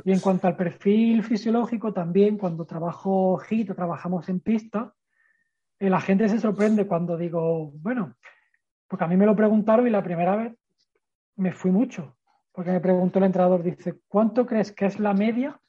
Y 0.04 0.12
en 0.12 0.20
cuanto 0.20 0.48
al 0.48 0.56
perfil 0.56 1.22
fisiológico, 1.22 1.92
también 1.92 2.36
cuando 2.36 2.64
trabajo 2.64 3.40
HIT 3.40 3.70
o 3.70 3.74
trabajamos 3.74 4.28
en 4.28 4.40
pista, 4.40 4.92
eh, 5.78 5.88
la 5.88 6.00
gente 6.00 6.28
se 6.28 6.40
sorprende 6.40 6.86
cuando 6.86 7.16
digo, 7.16 7.70
bueno, 7.74 8.16
porque 8.88 9.04
a 9.04 9.08
mí 9.08 9.16
me 9.16 9.26
lo 9.26 9.36
preguntaron 9.36 9.86
y 9.86 9.90
la 9.90 10.02
primera 10.02 10.36
vez 10.36 10.54
me 11.36 11.52
fui 11.52 11.70
mucho, 11.70 12.16
porque 12.52 12.72
me 12.72 12.80
preguntó 12.80 13.18
el 13.18 13.26
entrenador, 13.26 13.62
dice, 13.62 14.00
¿cuánto 14.08 14.44
crees 14.44 14.72
que 14.72 14.86
es 14.86 14.98
la 14.98 15.14
media 15.14 15.60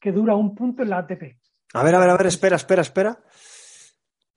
que 0.00 0.12
dura 0.12 0.34
un 0.34 0.54
punto 0.54 0.82
en 0.82 0.90
la 0.90 0.98
ATP? 0.98 1.38
A 1.74 1.82
ver, 1.82 1.94
a 1.94 2.00
ver, 2.00 2.10
a 2.10 2.16
ver, 2.16 2.26
espera, 2.26 2.56
espera, 2.56 2.82
espera. 2.82 3.18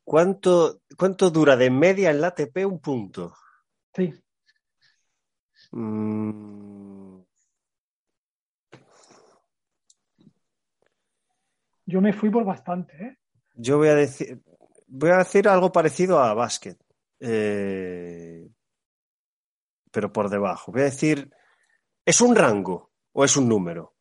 ¿Cuánto, 0.04 0.82
cuánto 0.98 1.30
dura 1.32 1.58
de 1.58 1.70
media 1.70 2.12
en 2.12 2.22
la 2.22 2.28
ATP 2.28 2.66
un 2.66 2.80
punto? 2.80 3.34
Sí. 3.94 4.14
Mm, 5.72 6.88
Yo 11.88 12.02
me 12.02 12.12
fui 12.12 12.30
por 12.30 12.44
bastante, 12.44 13.02
¿eh? 13.02 13.18
Yo 13.56 13.78
voy 13.78 13.88
a 13.88 13.96
decir, 13.96 14.42
voy 14.88 15.10
a 15.10 15.20
decir 15.20 15.48
algo 15.48 15.72
parecido 15.72 16.20
a 16.20 16.34
básquet, 16.34 16.78
eh, 17.20 18.46
pero 19.90 20.12
por 20.12 20.30
debajo. 20.30 20.74
Voy 20.74 20.82
a 20.82 20.86
decir, 20.86 21.32
¿es 22.06 22.20
un 22.20 22.36
rango 22.36 22.92
o 23.14 23.24
es 23.24 23.38
un 23.38 23.48
número? 23.48 23.96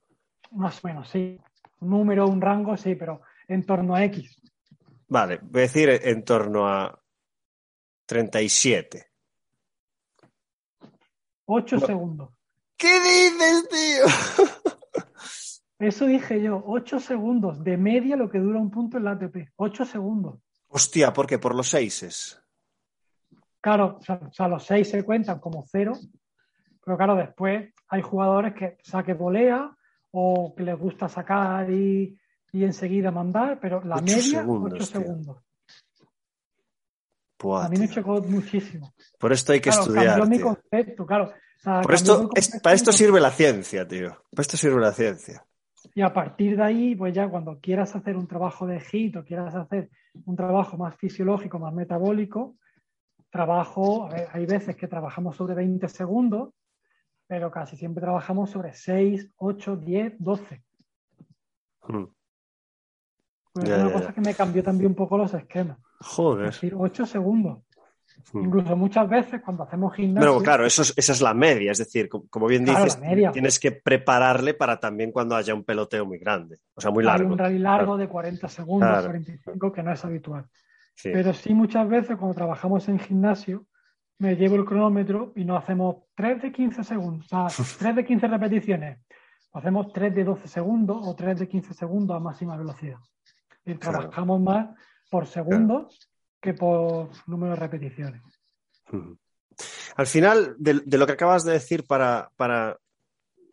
Más 0.51 0.85
o 0.85 0.89
menos, 0.89 1.09
sí. 1.09 1.41
Un 1.81 1.91
número, 1.91 2.27
un 2.27 2.41
rango, 2.41 2.77
sí, 2.77 2.97
pero 2.97 3.23
en 3.47 3.65
torno 3.65 3.95
a 3.95 4.05
X. 4.05 4.37
Vale, 5.09 5.39
voy 5.43 5.61
a 5.61 5.63
decir 5.63 5.89
en 5.89 6.25
torno 6.25 6.69
a 6.69 7.01
37. 8.05 9.13
8 11.47 11.81
segundos. 11.81 12.31
¿Qué 12.77 13.01
dices, 13.01 13.69
tío? 13.69 14.47
Eso 15.79 16.07
dije 16.07 16.43
yo, 16.43 16.63
8 16.67 17.01
segundos 17.01 17.63
de 17.63 17.77
media 17.77 18.17
lo 18.17 18.31
que 18.31 18.39
dura 18.39 18.59
un 18.59 18.71
punto 18.71 18.99
en 18.99 19.05
la 19.05 19.13
ATP. 19.13 19.51
8 19.57 19.85
segundos. 19.85 20.41
Hostia, 20.69 21.13
¿por 21.13 21.27
qué? 21.27 21.39
Por 21.39 21.55
los 21.55 21.69
seises. 21.69 22.43
Claro, 23.61 23.99
o 23.99 24.33
sea, 24.33 24.47
los 24.47 24.65
seis 24.65 24.89
se 24.89 25.05
cuentan 25.05 25.41
como 25.41 25.65
cero, 25.67 25.95
pero 26.85 26.97
claro, 26.97 27.17
después 27.17 27.75
hay 27.89 28.01
jugadores 28.01 28.55
que 28.55 28.79
saque 28.83 29.13
volea 29.13 29.77
o 30.13 30.55
que 30.55 30.63
les 30.63 30.79
gusta 30.79 31.09
sacar 31.09 31.69
y, 31.71 32.17
enseguida 32.53 33.11
mandar, 33.11 33.59
pero 33.61 33.83
la 33.83 34.01
media, 34.01 34.47
8 34.47 34.85
segundos. 34.85 35.39
A 37.45 37.69
mí 37.69 37.79
me 37.79 37.89
chocó 37.89 38.21
muchísimo. 38.23 38.93
Por 39.19 39.33
esto 39.33 39.53
hay 39.53 39.61
que 39.61 39.71
estudiar. 39.71 40.29
mi 40.29 40.41
concepto, 40.41 41.07
claro. 41.07 41.33
Por 41.83 41.95
esto, 41.95 42.31
para 42.63 42.75
esto 42.77 42.93
sirve 42.93 43.21
la 43.21 43.31
ciencia, 43.31 43.87
tío. 43.87 44.11
Para 44.31 44.43
esto 44.43 44.57
sirve 44.57 44.81
la 44.81 44.93
ciencia. 44.93 45.45
Y 45.95 46.03
a 46.03 46.13
partir 46.13 46.57
de 46.57 46.63
ahí, 46.63 46.95
pues 46.95 47.15
ya 47.15 47.29
cuando 47.29 47.59
quieras 47.59 47.95
hacer 47.97 48.17
un 48.17 48.27
trabajo 48.27 48.67
de 48.67 48.81
HIT 48.81 49.17
o 49.17 49.25
quieras 49.25 49.55
hacer 49.55 49.91
un 50.25 50.37
trabajo 50.37 50.77
más 50.77 50.95
fisiológico, 50.97 51.59
más 51.59 51.73
metabólico, 51.73 52.57
trabajo, 53.31 54.09
hay 54.33 54.47
veces 54.47 54.77
que 54.77 54.89
trabajamos 54.89 55.37
sobre 55.37 55.55
20 55.55 55.89
segundos, 55.89 56.51
pero 57.27 57.51
casi 57.51 57.77
siempre 57.77 58.03
trabajamos 58.03 58.51
sobre 58.51 58.73
6, 58.75 59.31
8, 59.37 59.77
10, 59.77 60.15
12. 60.19 60.63
Pues 63.53 63.69
es 63.69 63.79
una 63.79 63.93
cosa 63.93 64.13
que 64.13 64.21
me 64.21 64.35
cambió 64.35 64.63
también 64.63 64.91
un 64.91 64.95
poco 64.95 65.17
los 65.19 65.33
esquemas. 65.35 65.79
Joder. 66.01 66.49
Es 66.49 66.55
decir, 66.55 66.75
8 66.77 67.07
segundos. 67.07 67.59
Hmm. 68.33 68.45
Incluso 68.45 68.77
muchas 68.77 69.09
veces 69.09 69.41
cuando 69.43 69.63
hacemos 69.63 69.95
gimnasio. 69.95 70.31
Pero 70.31 70.43
claro, 70.43 70.67
eso 70.67 70.83
esa 70.83 71.13
es 71.13 71.21
la 71.21 71.35
media, 71.35 71.73
es 71.73 71.79
decir, 71.79 72.09
como, 72.09 72.47
bien 72.47 72.65
dices, 72.65 72.99
tienes 73.33 73.61
que 73.61 73.73
prepararle 73.73 74.55
para 74.55 74.81
también 74.81 75.13
cuando 75.13 75.37
haya 75.37 75.55
un 75.55 75.65
peloteo 75.65 76.07
muy 76.07 76.19
grande, 76.19 76.59
o 76.75 76.81
sea, 76.81 76.91
muy 76.91 77.05
largo. 77.05 77.27
Hay 77.27 77.33
un 77.33 77.39
rally 77.39 77.59
largo 77.59 77.97
de 77.97 78.09
40 78.09 78.49
segundos, 78.49 79.05
45, 79.05 79.73
que 79.73 79.83
no 79.83 79.93
es 79.93 80.05
habitual. 80.05 80.47
Pero 81.03 81.33
sí, 81.35 81.55
muchas 81.55 81.89
veces 81.89 82.17
cuando 82.17 82.35
trabajamos 82.35 82.89
en 82.89 82.99
gimnasio, 82.99 83.67
me 84.19 84.35
llevo 84.35 84.57
el 84.57 84.65
cronómetro 84.65 85.33
y 85.37 85.45
no 85.45 85.57
hacemos 85.57 85.97
3 86.15 86.43
de 86.43 86.53
15 86.53 86.85
segundos, 86.85 87.33
o 87.33 87.49
sea, 87.49 87.65
3 87.79 87.97
de 87.97 88.05
15 88.05 88.29
repeticiones. 88.29 88.99
Hacemos 89.53 89.93
3 89.93 90.15
de 90.15 90.25
12 90.25 90.49
segundos 90.49 90.99
o 91.01 91.15
3 91.15 91.39
de 91.39 91.49
15 91.49 91.75
segundos 91.75 92.17
a 92.17 92.21
máxima 92.21 92.57
velocidad. 92.57 92.99
Y 93.65 93.75
trabajamos 93.75 94.41
más 94.41 94.69
por 95.11 95.27
segundo 95.27 95.89
que 96.41 96.55
por 96.55 97.11
número 97.27 97.55
de 97.55 97.61
repeticiones. 97.61 98.23
Al 99.97 100.07
final, 100.07 100.55
de, 100.59 100.81
de, 100.85 100.99
lo 100.99 101.07
que 101.07 101.13
acabas 101.13 101.45
de 101.45 101.53
decir 101.53 101.87
para, 101.87 102.31
para, 102.37 102.79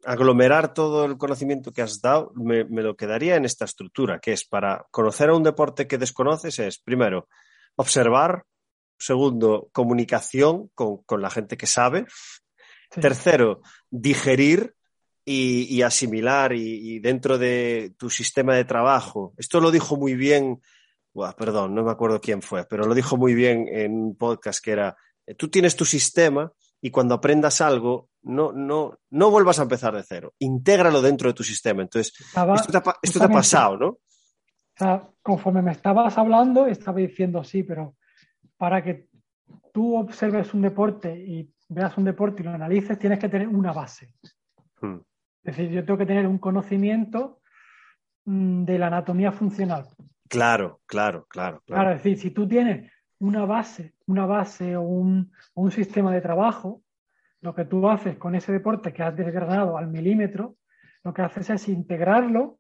aglomerar 0.06 0.74
todo 0.74 1.06
el 1.06 1.18
conocimiento 1.18 1.72
que 1.72 1.82
has 1.82 2.02
dado, 2.02 2.32
me, 2.36 2.66
me, 2.66 2.82
lo 2.82 2.96
quedaría 2.96 3.36
en 3.36 3.46
esta 3.46 3.66
estructura, 3.66 4.20
que 4.20 4.34
es 4.34 4.46
para 4.46 4.86
conocer 4.92 5.30
a 5.30 5.36
un 5.36 5.44
deporte 5.44 5.88
que 5.88 5.98
desconoces, 5.98 6.60
es 6.60 6.80
primero 6.80 7.28
observar, 7.76 8.44
segundo, 8.98 9.70
comunicación 9.72 10.70
con, 10.74 11.04
con 11.04 11.22
la 11.22 11.30
gente 11.30 11.58
que 11.58 11.68
sabe, 11.68 12.06
sí. 12.92 13.02
tercero, 13.02 13.62
digerir 13.90 14.76
y, 15.26 15.74
y 15.74 15.82
asimilar 15.82 16.54
y, 16.54 16.96
y, 16.96 17.00
dentro 17.00 17.38
de 17.38 17.94
tu 17.98 18.10
sistema 18.10 18.56
de 18.56 18.66
trabajo. 18.66 19.34
Esto 19.38 19.60
lo 19.60 19.72
dijo 19.72 19.96
muy 19.96 20.16
bien, 20.16 20.62
Buah, 21.14 21.34
perdón, 21.34 21.76
no 21.76 21.84
me 21.84 21.92
acuerdo 21.92 22.20
quién 22.20 22.42
fue, 22.42 22.66
pero 22.66 22.86
lo 22.86 22.96
dijo 22.96 23.18
muy 23.18 23.36
bien 23.36 23.68
en 23.70 23.94
un 23.94 24.18
podcast 24.18 24.64
que 24.64 24.72
era, 24.72 24.98
tú 25.38 25.48
tienes 25.50 25.76
tu 25.76 25.86
sistema 25.86 26.52
y 26.82 26.90
cuando 26.92 27.16
aprendas 27.16 27.62
algo, 27.62 28.10
no, 28.24 28.52
no, 28.52 29.00
no 29.12 29.32
vuelvas 29.32 29.60
a 29.60 29.64
empezar 29.64 29.96
de 29.96 30.04
cero. 30.04 30.34
Intégralo 30.40 31.02
dentro 31.02 31.30
de 31.30 31.34
tu 31.34 31.44
sistema. 31.44 31.82
Entonces, 31.82 32.14
estaba, 32.20 32.56
esto, 32.56 32.72
te 32.72 32.78
ha, 32.78 32.96
esto 33.02 33.20
te 33.20 33.26
ha 33.26 33.30
pasado, 33.30 33.78
¿no? 33.78 33.88
O 33.88 34.00
sea, 34.76 35.08
conforme 35.22 35.62
me 35.62 35.72
estabas 35.72 36.18
hablando, 36.18 36.66
estaba 36.66 37.00
diciendo 37.00 37.44
sí, 37.44 37.64
pero 37.64 37.96
para 38.58 38.84
que 38.84 39.08
tú 39.72 39.96
observes 39.96 40.54
un 40.54 40.62
deporte 40.62 41.16
y 41.16 41.54
veas 41.70 41.98
un 41.98 42.06
deporte 42.06 42.42
y 42.42 42.46
lo 42.46 42.52
analices, 42.52 42.98
tienes 42.98 43.20
que 43.20 43.30
tener 43.30 43.48
una 43.48 43.72
base. 43.72 44.16
Hmm. 44.82 44.98
Es 45.44 45.58
decir, 45.58 45.70
yo 45.70 45.86
tengo 45.86 45.98
que 45.98 46.06
tener 46.06 46.26
un 46.28 46.38
conocimiento 46.38 47.42
mm, 48.26 48.64
de 48.64 48.80
la 48.80 48.88
anatomía 48.88 49.32
funcional. 49.32 49.88
Claro, 50.34 50.82
claro, 50.88 51.28
claro. 51.30 51.62
Claro, 51.62 51.64
claro 51.66 51.92
es 51.92 52.04
decir, 52.04 52.18
si 52.18 52.32
tú 52.32 52.48
tienes 52.48 52.92
una 53.20 53.46
base, 53.46 53.94
una 54.08 54.26
base 54.26 54.76
o 54.76 54.82
un, 54.82 55.32
un, 55.54 55.72
sistema 55.72 56.12
de 56.12 56.22
trabajo, 56.22 56.82
lo 57.42 57.54
que 57.54 57.66
tú 57.66 57.88
haces 57.88 58.18
con 58.18 58.34
ese 58.34 58.52
deporte 58.52 58.92
que 58.92 59.04
has 59.04 59.16
desgranado 59.16 59.78
al 59.78 59.88
milímetro, 59.88 60.56
lo 61.04 61.14
que 61.14 61.22
haces 61.22 61.52
es 61.52 61.70
integrarlo 61.70 62.58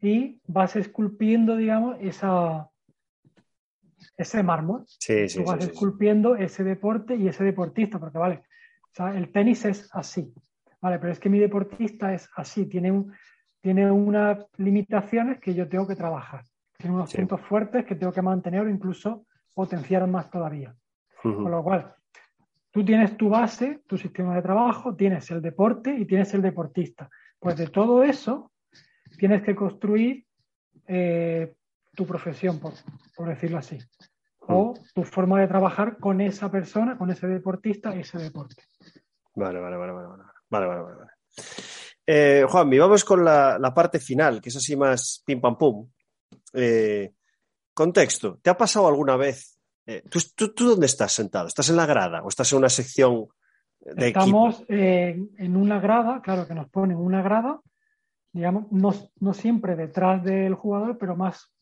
y 0.00 0.42
vas 0.46 0.76
esculpiendo, 0.76 1.56
digamos, 1.56 1.96
esa, 2.00 2.68
ese 4.18 4.42
mármol. 4.42 4.84
Sí, 4.86 5.26
sí, 5.28 5.38
tú 5.38 5.44
vas 5.44 5.64
sí, 5.64 5.70
esculpiendo 5.70 6.36
ese 6.36 6.64
deporte 6.64 7.16
y 7.16 7.28
ese 7.28 7.44
deportista, 7.44 7.98
porque 7.98 8.18
vale, 8.18 8.42
o 8.82 8.94
sea, 8.94 9.16
el 9.16 9.32
tenis 9.32 9.64
es 9.64 9.88
así, 9.92 10.34
vale, 10.82 10.98
pero 10.98 11.12
es 11.12 11.18
que 11.18 11.30
mi 11.30 11.38
deportista 11.38 12.12
es 12.12 12.28
así, 12.36 12.66
tiene, 12.66 12.92
un, 12.92 13.12
tiene 13.62 13.90
unas 13.90 14.44
limitaciones 14.58 15.40
que 15.40 15.54
yo 15.54 15.66
tengo 15.66 15.88
que 15.88 15.96
trabajar, 15.96 16.44
tiene 16.76 16.96
unos 16.96 17.12
puntos 17.12 17.40
fuertes 17.42 17.84
que 17.84 17.94
tengo 17.94 18.12
que 18.12 18.22
mantener 18.22 18.62
o 18.62 18.70
incluso 18.70 19.26
potenciar 19.54 20.06
más 20.06 20.30
todavía. 20.30 20.74
Uh 21.22 21.28
-huh. 21.28 21.42
Con 21.42 21.50
lo 21.50 21.62
cual, 21.62 21.94
tú 22.70 22.84
tienes 22.84 23.16
tu 23.16 23.28
base, 23.28 23.82
tu 23.86 23.96
sistema 23.96 24.34
de 24.34 24.42
trabajo, 24.42 24.94
tienes 24.94 25.30
el 25.30 25.40
deporte 25.40 25.94
y 25.94 26.04
tienes 26.04 26.34
el 26.34 26.42
deportista. 26.42 27.08
Pues 27.38 27.56
de 27.56 27.68
todo 27.68 28.02
eso 28.02 28.52
tienes 29.18 29.42
que 29.42 29.54
construir 29.54 30.26
eh, 30.86 31.54
tu 31.94 32.06
profesión, 32.06 32.58
por, 32.58 32.72
por, 33.16 33.28
decirlo 33.28 33.58
así. 33.58 33.78
O 34.40 34.74
tu 34.94 35.04
forma 35.04 35.40
de 35.40 35.46
trabajar 35.46 35.98
con 35.98 36.20
esa 36.20 36.50
persona, 36.50 36.98
con 36.98 37.10
ese 37.10 37.26
deportista, 37.26 37.94
ese 37.94 38.18
deporte. 38.18 38.62
Vale, 39.34 39.60
vale, 39.60 39.76
vale, 39.76 39.92
vale. 39.92 40.22
Vale, 40.50 40.66
vale, 40.66 40.82
vale. 40.82 41.10
Eh, 42.06 42.44
Juanmi, 42.48 42.78
vamos 42.78 43.04
con 43.04 43.24
la, 43.24 43.58
la, 43.58 43.72
parte 43.72 43.98
final, 43.98 44.40
que 44.40 44.50
es 44.50 44.56
así 44.56 44.76
más 44.76 45.22
pim 45.24 45.40
pam 45.40 45.56
pum. 45.56 45.88
Eh, 46.54 47.12
contexto, 47.74 48.38
¿te 48.40 48.50
ha 48.50 48.56
pasado 48.56 48.86
alguna 48.88 49.16
vez 49.16 49.54
eh, 49.86 50.02
¿tú, 50.08 50.18
tú, 50.34 50.54
¿tú, 50.54 50.68
dónde 50.70 50.86
estás 50.86 51.12
sentado? 51.12 51.46
¿Estás 51.46 51.68
en 51.68 51.76
la 51.76 51.86
grada 51.86 52.22
o 52.22 52.28
estás 52.28 52.50
en 52.52 52.58
una 52.58 52.70
sección 52.70 53.28
de 53.80 54.08
Estamos 54.08 54.64
eh, 54.68 55.18
en 55.36 55.56
una 55.56 55.78
grada, 55.78 56.22
claro 56.22 56.46
que 56.48 56.54
nos 56.54 56.70
ponen 56.70 56.96
una 56.96 57.22
grada, 57.22 57.60
digamos, 58.32 58.72
no, 58.72 58.94
no, 59.20 59.34
siempre 59.34 59.76
detrás 59.76 60.24
del 60.24 60.54
jugador, 60.54 60.96
pero 60.96 61.16
más, 61.16 61.52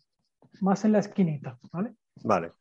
más 0.61 0.85
en 0.85 0.93
la 0.93 1.01
esquinita, 1.01 1.59
¿vale? 1.73 1.95
Vale. 2.23 2.53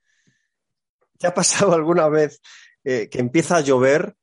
¿Te 1.19 1.27
ha 1.27 1.33
pasado 1.33 1.75
alguna 1.75 2.09
vez 2.09 2.41
eh, 2.83 3.07
que 3.07 3.19
empieza 3.19 3.57
a 3.57 3.61
llover 3.61 4.15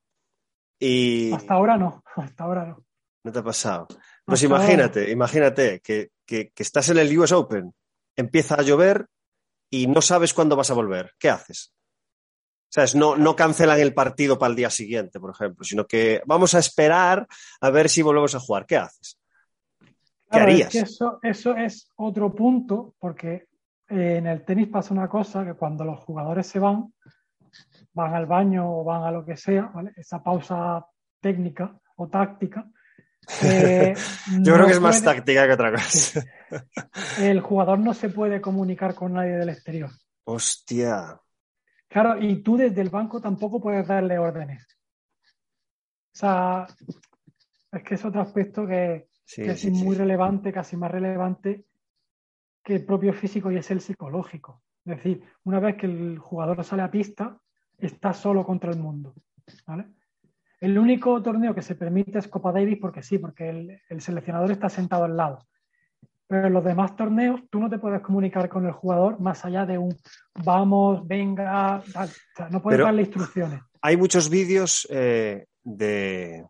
y... 0.80 1.32
Hasta 1.32 1.54
ahora 1.54 1.76
no, 1.76 2.02
hasta 2.16 2.44
ahora 2.44 2.66
no. 2.66 2.84
¿No 3.22 3.30
te 3.32 3.38
ha 3.38 3.44
pasado? 3.44 3.86
Pues 4.24 4.42
hasta 4.42 4.46
imagínate, 4.46 5.00
ahora. 5.00 5.12
imagínate 5.12 5.80
que, 5.80 6.10
que, 6.26 6.50
que 6.50 6.62
estás 6.64 6.88
en 6.88 6.98
el 6.98 7.16
US 7.16 7.30
Open, 7.30 7.72
empieza 8.18 8.56
a 8.56 8.62
llover 8.62 9.06
y 9.70 9.86
no 9.86 10.02
sabes 10.02 10.34
cuándo 10.34 10.56
vas 10.56 10.70
a 10.70 10.74
volver, 10.74 11.12
¿qué 11.18 11.30
haces? 11.30 11.72
¿Sabes? 12.68 12.94
No, 12.94 13.16
no 13.16 13.34
cancelan 13.34 13.80
el 13.80 13.94
partido 13.94 14.38
para 14.38 14.50
el 14.50 14.56
día 14.56 14.70
siguiente, 14.70 15.20
por 15.20 15.30
ejemplo, 15.30 15.64
sino 15.64 15.86
que 15.86 16.20
vamos 16.26 16.54
a 16.54 16.58
esperar 16.58 17.26
a 17.60 17.70
ver 17.70 17.88
si 17.88 18.02
volvemos 18.02 18.34
a 18.34 18.40
jugar. 18.40 18.66
¿Qué 18.66 18.76
haces? 18.76 19.18
¿Qué 19.80 19.86
claro, 20.28 20.44
harías? 20.44 20.68
Es 20.68 20.72
que 20.72 20.78
eso, 20.80 21.18
eso 21.22 21.56
es 21.56 21.90
otro 21.96 22.34
punto, 22.34 22.94
porque 22.98 23.46
eh, 23.88 24.16
en 24.18 24.26
el 24.26 24.44
tenis 24.44 24.68
pasa 24.68 24.92
una 24.92 25.08
cosa, 25.08 25.44
que 25.44 25.54
cuando 25.54 25.84
los 25.84 26.00
jugadores 26.00 26.46
se 26.46 26.58
van, 26.58 26.92
van 27.94 28.14
al 28.14 28.26
baño 28.26 28.80
o 28.80 28.84
van 28.84 29.04
a 29.04 29.10
lo 29.10 29.24
que 29.24 29.36
sea, 29.36 29.70
¿vale? 29.74 29.92
esa 29.96 30.22
pausa 30.22 30.84
técnica 31.20 31.78
o 31.96 32.08
táctica, 32.08 32.68
eh, 33.42 33.94
Yo 34.42 34.54
creo 34.54 34.66
que 34.66 34.72
es 34.72 34.80
más 34.80 35.02
táctica 35.02 35.46
que 35.46 35.52
otra 35.52 35.72
cosa. 35.72 36.24
El 37.20 37.40
jugador 37.40 37.78
no 37.78 37.94
se 37.94 38.08
puede 38.08 38.40
comunicar 38.40 38.94
con 38.94 39.14
nadie 39.14 39.36
del 39.36 39.50
exterior. 39.50 39.90
Hostia. 40.24 41.20
Claro, 41.88 42.20
y 42.20 42.42
tú 42.42 42.56
desde 42.56 42.80
el 42.80 42.90
banco 42.90 43.20
tampoco 43.20 43.60
puedes 43.60 43.86
darle 43.86 44.18
órdenes. 44.18 44.66
O 46.14 46.18
sea, 46.18 46.66
es 47.72 47.82
que 47.82 47.94
es 47.94 48.04
otro 48.04 48.20
aspecto 48.20 48.66
que, 48.66 49.08
sí, 49.24 49.42
que 49.42 49.52
es 49.52 49.64
muy 49.66 49.94
sí. 49.94 50.00
relevante, 50.00 50.52
casi 50.52 50.76
más 50.76 50.90
relevante 50.90 51.64
que 52.62 52.74
el 52.76 52.84
propio 52.84 53.12
físico 53.14 53.50
y 53.50 53.56
es 53.56 53.70
el 53.70 53.80
psicológico. 53.80 54.62
Es 54.84 54.96
decir, 54.96 55.22
una 55.44 55.60
vez 55.60 55.76
que 55.76 55.86
el 55.86 56.18
jugador 56.18 56.62
sale 56.64 56.82
a 56.82 56.90
pista, 56.90 57.38
está 57.78 58.12
solo 58.12 58.44
contra 58.44 58.70
el 58.70 58.78
mundo. 58.78 59.14
¿vale? 59.66 59.86
El 60.60 60.78
único 60.78 61.22
torneo 61.22 61.54
que 61.54 61.62
se 61.62 61.74
permite 61.74 62.18
es 62.18 62.28
Copa 62.28 62.52
Davis 62.52 62.78
porque 62.80 63.02
sí, 63.02 63.18
porque 63.18 63.48
el, 63.48 63.80
el, 63.88 64.00
seleccionador 64.00 64.50
está 64.50 64.68
sentado 64.68 65.04
al 65.04 65.16
lado. 65.16 65.46
Pero 66.26 66.48
en 66.48 66.52
los 66.52 66.64
demás 66.64 66.96
torneos 66.96 67.40
tú 67.48 67.60
no 67.60 67.70
te 67.70 67.78
puedes 67.78 68.00
comunicar 68.00 68.48
con 68.48 68.66
el 68.66 68.72
jugador 68.72 69.20
más 69.20 69.44
allá 69.44 69.64
de 69.64 69.78
un 69.78 69.96
vamos, 70.44 71.06
venga, 71.06 71.82
tal. 71.92 72.08
O 72.08 72.36
sea, 72.36 72.48
no 72.50 72.60
puedes 72.60 72.76
Pero 72.76 72.86
darle 72.86 73.02
instrucciones. 73.02 73.60
Hay 73.80 73.96
muchos 73.96 74.28
vídeos 74.28 74.86
eh, 74.90 75.46
de, 75.62 76.44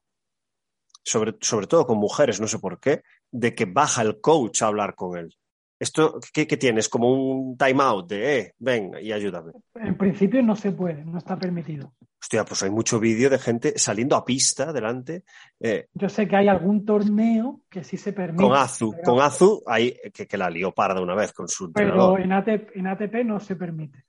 sobre, 1.04 1.36
sobre 1.40 1.66
todo 1.66 1.86
con 1.86 1.98
mujeres, 1.98 2.40
no 2.40 2.46
sé 2.46 2.58
por 2.58 2.80
qué, 2.80 3.02
de 3.30 3.54
que 3.54 3.66
baja 3.66 4.02
el 4.02 4.20
coach 4.20 4.62
a 4.62 4.66
hablar 4.66 4.94
con 4.94 5.18
él. 5.18 5.37
¿Esto 5.78 6.18
qué, 6.32 6.46
qué 6.46 6.56
tienes? 6.56 6.88
Como 6.88 7.12
un 7.12 7.56
time 7.56 7.82
out 7.82 8.08
de, 8.08 8.38
eh, 8.38 8.54
ven 8.58 8.92
y 9.00 9.12
ayúdame. 9.12 9.52
En 9.76 9.96
principio 9.96 10.42
no 10.42 10.56
se 10.56 10.72
puede, 10.72 11.04
no 11.04 11.18
está 11.18 11.36
permitido. 11.38 11.94
Hostia, 12.20 12.44
pues 12.44 12.64
hay 12.64 12.70
mucho 12.70 12.98
vídeo 12.98 13.30
de 13.30 13.38
gente 13.38 13.78
saliendo 13.78 14.16
a 14.16 14.24
pista 14.24 14.72
delante. 14.72 15.22
Eh, 15.60 15.86
Yo 15.94 16.08
sé 16.08 16.26
que 16.26 16.34
hay 16.34 16.48
algún 16.48 16.84
torneo 16.84 17.60
que 17.70 17.84
sí 17.84 17.96
se 17.96 18.12
permite. 18.12 18.42
Con 18.42 18.56
Azu, 18.56 18.90
pero... 18.90 19.04
con 19.04 19.20
Azu, 19.20 19.62
hay, 19.66 19.96
que, 20.12 20.26
que, 20.26 20.36
la 20.36 20.50
lió 20.50 20.72
parda 20.72 21.00
una 21.00 21.14
vez 21.14 21.32
con 21.32 21.46
su 21.46 21.72
Pero 21.72 22.18
en 22.18 22.32
ATP, 22.32 22.76
en 22.76 22.86
ATP, 22.88 23.24
no 23.24 23.38
se 23.38 23.54
permite. 23.54 24.04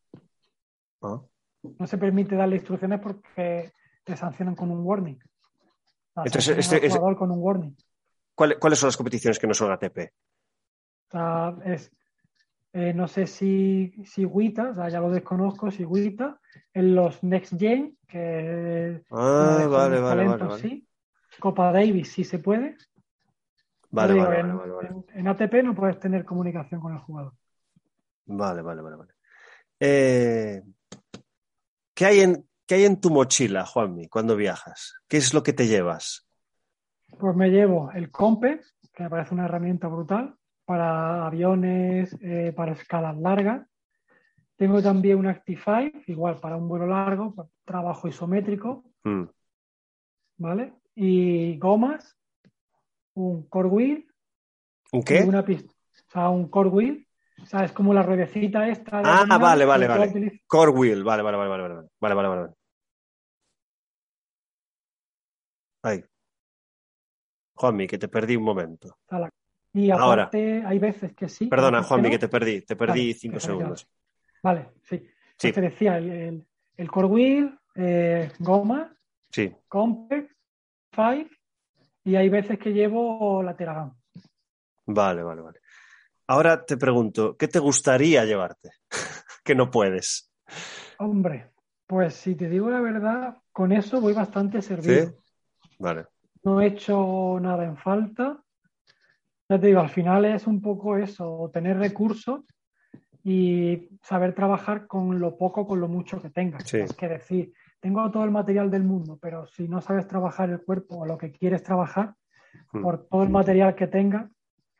¿Ah? 1.04 1.22
No 1.62 1.88
se 1.88 1.98
permite 2.00 2.36
darle 2.36 2.56
instrucciones 2.56 3.00
porque 3.00 3.74
te 4.04 4.18
sancionan 4.18 4.56
con 4.56 4.72
un 4.72 4.80
warning. 4.84 5.16
O 5.16 6.14
sea, 6.16 6.24
Entonces, 6.26 6.58
este, 6.58 6.88
este, 6.88 7.00
con 7.00 7.30
un 7.30 7.40
warning. 7.40 7.78
¿cuál, 8.34 8.58
¿Cuáles 8.58 8.80
son 8.80 8.88
las 8.88 8.98
competiciones 8.98 9.38
que 9.38 9.46
no 9.46 9.54
son 9.54 9.72
ATP? 9.72 10.12
Sea, 11.12 11.56
es, 11.66 11.92
eh, 12.74 12.94
no 12.94 13.08
sé 13.08 13.26
si, 13.26 13.94
si 14.06 14.26
Wita, 14.26 14.70
o 14.70 14.76
sea, 14.76 14.90
ya 14.90 15.00
lo 15.00 15.10
desconozco, 15.10 15.72
si 15.72 15.86
Wita, 15.86 16.40
en 16.74 16.94
los 16.94 17.24
Next 17.24 17.58
Gen, 17.58 17.98
que 18.08 19.02
ah, 19.10 19.66
vale, 19.68 19.68
vale, 19.68 20.00
talentos, 20.00 20.48
vale, 20.50 20.62
sí. 20.62 20.88
Copa 21.40 21.72
Davis 21.72 22.12
sí 22.12 22.24
se 22.24 22.38
puede. 22.38 22.78
Vale, 23.92 24.14
digo, 24.14 24.26
vale, 24.26 24.40
en, 24.40 24.58
vale, 24.58 24.72
vale, 24.72 24.88
en, 24.90 25.06
en, 25.20 25.28
ATP 25.28 25.64
no 25.64 25.74
puedes 25.74 26.00
tener 26.00 26.24
comunicación 26.26 26.80
con 26.80 26.94
el 26.94 27.00
jugador. 27.00 27.34
Vale, 28.26 28.62
vale, 28.62 28.82
vale. 28.84 28.96
vale. 28.98 29.14
Eh, 29.80 30.62
¿qué, 31.96 32.06
hay 32.06 32.20
en, 32.20 32.48
¿Qué 32.68 32.76
hay 32.76 32.86
en 32.86 33.02
tu 33.02 33.10
mochila, 33.10 33.66
Juanmi, 33.66 34.10
cuando 34.10 34.36
viajas? 34.36 34.96
¿Qué 35.08 35.18
es 35.18 35.34
lo 35.34 35.42
que 35.42 35.54
te 35.54 35.66
llevas? 35.66 36.28
Pues 37.18 37.36
me 37.36 37.50
llevo 37.50 37.92
el 37.94 38.12
Compe, 38.12 38.62
que 38.94 39.04
me 39.04 39.10
parece 39.10 39.34
una 39.34 39.46
herramienta 39.46 39.88
brutal 39.88 40.39
para 40.70 41.26
aviones, 41.26 42.16
eh, 42.22 42.54
para 42.56 42.74
escalas 42.74 43.18
largas. 43.18 43.66
Tengo 44.56 44.84
también 44.84 45.18
un 45.18 45.26
Actify, 45.26 45.92
igual 46.06 46.40
para 46.40 46.58
un 46.58 46.68
vuelo 46.68 46.86
largo, 46.86 47.34
para 47.34 47.50
trabajo 47.66 48.08
isométrico. 48.08 48.84
Hmm. 49.04 49.24
¿Vale? 50.38 50.76
Y 50.94 51.58
gomas, 51.58 52.16
un 53.16 53.50
core 53.50 53.68
wheel. 53.68 54.14
¿Un 54.92 55.02
qué? 55.02 55.24
Una 55.24 55.40
o 55.40 55.46
sea, 56.08 56.30
un 56.30 56.48
core 56.50 56.70
wheel. 56.70 57.08
O 57.42 57.46
sea, 57.48 57.66
es 57.66 57.72
como 57.72 57.92
la 57.92 58.04
ruedecita 58.04 58.70
esta. 58.70 59.02
ah, 59.04 59.40
vale, 59.40 59.66
vale, 59.66 59.88
vale. 59.88 60.44
Core 60.46 60.72
wheel, 60.72 61.04
vale, 61.04 61.24
vale, 61.24 61.38
vale, 61.38 61.50
vale, 61.50 61.64
vale, 61.64 61.90
vale, 62.00 62.16
vale, 62.16 62.28
vale. 62.28 62.54
Ay. 65.82 66.04
Juanmi, 67.56 67.88
que 67.88 67.98
te 67.98 68.08
perdí 68.08 68.36
un 68.36 68.44
momento. 68.44 68.90
O 68.90 69.10
sea, 69.10 69.18
la 69.18 69.30
y 69.74 69.92
aparte, 69.92 70.64
hay 70.66 70.80
veces 70.80 71.14
que 71.14 71.30
sí. 71.30 71.48
Perdona, 71.48 71.84
Juanmi, 71.84 72.10
que, 72.10 72.20
te 72.20 72.28
perdí. 72.28 72.62
Te 72.62 72.76
perdí 72.76 73.14
cinco 73.14 73.40
segundos. 73.40 73.88
Vale, 74.42 74.72
sí. 74.84 75.06
Sí. 75.38 75.52
Te 75.52 75.62
decía, 75.62 75.98
el, 75.98 76.46
el, 76.76 76.92
core 76.92 77.08
wheel, 77.08 77.60
eh, 77.76 78.32
goma, 78.40 78.94
sí. 79.32 79.56
complex, 79.68 80.36
five, 80.92 81.30
y 82.04 82.16
hay 82.16 82.30
veces 82.30 82.60
que 82.60 82.74
llevo 82.74 83.42
la 83.42 83.56
Teragan. 83.56 83.94
Vale, 84.86 85.24
vale, 85.24 85.42
vale. 85.42 85.60
Ahora 86.28 86.66
te 86.66 86.78
pregunto, 86.78 87.38
¿qué 87.38 87.48
te 87.48 87.60
gustaría 87.60 88.26
llevarte? 88.26 88.72
que 89.44 89.56
no 89.56 89.72
puedes. 89.72 90.32
Hombre, 90.98 91.52
pues 91.88 92.16
si 92.16 92.36
te 92.36 92.50
digo 92.50 92.70
la 92.70 92.82
verdad, 92.82 93.38
con 93.52 93.72
eso 93.72 94.02
voy 94.02 94.14
bastante 94.14 94.62
servido. 94.62 95.08
¿Sí? 95.08 95.16
Vale. 95.80 96.06
No 96.44 96.62
he 96.62 96.68
hecho 96.68 97.38
nada 97.40 97.66
en 97.66 97.78
falta. 97.78 98.44
Ya 99.50 99.60
te 99.60 99.68
digo, 99.68 99.80
al 99.80 99.90
final 99.90 100.26
es 100.26 100.46
un 100.46 100.62
poco 100.62 100.96
eso, 100.96 101.50
tener 101.52 101.78
recursos 101.78 102.42
y 103.24 103.90
saber 104.04 104.36
trabajar 104.36 104.86
con 104.86 105.20
lo 105.20 105.38
poco, 105.38 105.66
con 105.66 105.82
lo 105.82 105.88
mucho 105.88 106.22
que 106.22 106.30
tengas. 106.30 106.72
Es 106.72 106.94
que 106.94 107.08
decir, 107.08 107.52
tengo 107.80 108.10
todo 108.12 108.24
el 108.24 108.32
material 108.32 108.70
del 108.70 108.84
mundo, 108.84 109.18
pero 109.20 109.48
si 109.48 109.68
no 109.68 109.82
sabes 109.82 110.08
trabajar 110.08 110.52
el 110.52 110.62
cuerpo 110.62 111.00
o 111.00 111.06
lo 111.06 111.18
que 111.18 111.32
quieres 111.32 111.64
trabajar, 111.64 112.14
hmm. 112.74 112.82
por 112.82 113.08
todo 113.08 113.24
el 113.24 113.30
material 113.30 113.74
que 113.74 113.88
tengas. 113.88 114.30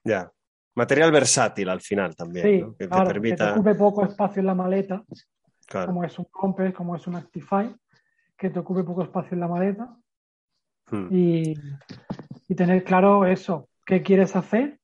Ya. 0.04 0.32
Material 0.76 1.12
versátil 1.12 1.68
al 1.68 1.82
final 1.82 2.16
también. 2.16 2.46
Sí, 2.46 2.76
que 2.78 2.88
te 2.88 3.06
permita. 3.06 3.48
Que 3.48 3.54
te 3.54 3.60
ocupe 3.60 3.76
poco 3.76 4.06
espacio 4.06 4.40
en 4.42 4.46
la 4.46 4.56
maleta, 4.56 5.04
como 5.86 6.04
es 6.04 6.18
un 6.20 6.26
Compass, 6.26 6.74
como 6.74 6.96
es 6.96 7.08
un 7.08 7.16
Actify, 7.16 7.76
que 8.38 8.52
te 8.52 8.60
ocupe 8.60 8.84
poco 8.84 9.02
espacio 9.02 9.34
en 9.34 9.40
la 9.40 9.48
maleta. 9.48 9.98
Hmm. 10.92 11.08
Y, 11.12 11.56
y 12.48 12.56
tener 12.56 12.84
claro 12.84 13.26
eso, 13.26 13.69
qué 13.90 14.04
quieres 14.04 14.36
hacer. 14.36 14.80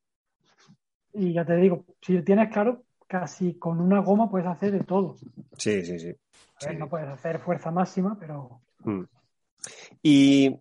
Y 1.13 1.33
ya 1.33 1.45
te 1.45 1.55
digo, 1.57 1.85
si 2.01 2.19
tienes 2.23 2.51
claro, 2.51 2.83
casi 3.07 3.53
con 3.59 3.79
una 3.79 3.99
goma 3.99 4.29
puedes 4.29 4.47
hacer 4.47 4.71
de 4.71 4.79
todo. 4.79 5.15
Sí, 5.57 5.85
sí, 5.85 5.99
sí. 5.99 6.13
No 6.75 6.89
puedes 6.89 7.07
hacer 7.07 7.39
fuerza 7.39 7.69
máxima, 7.69 8.17
pero. 8.19 8.61
Hmm. 8.79 9.03
Y 10.01 10.59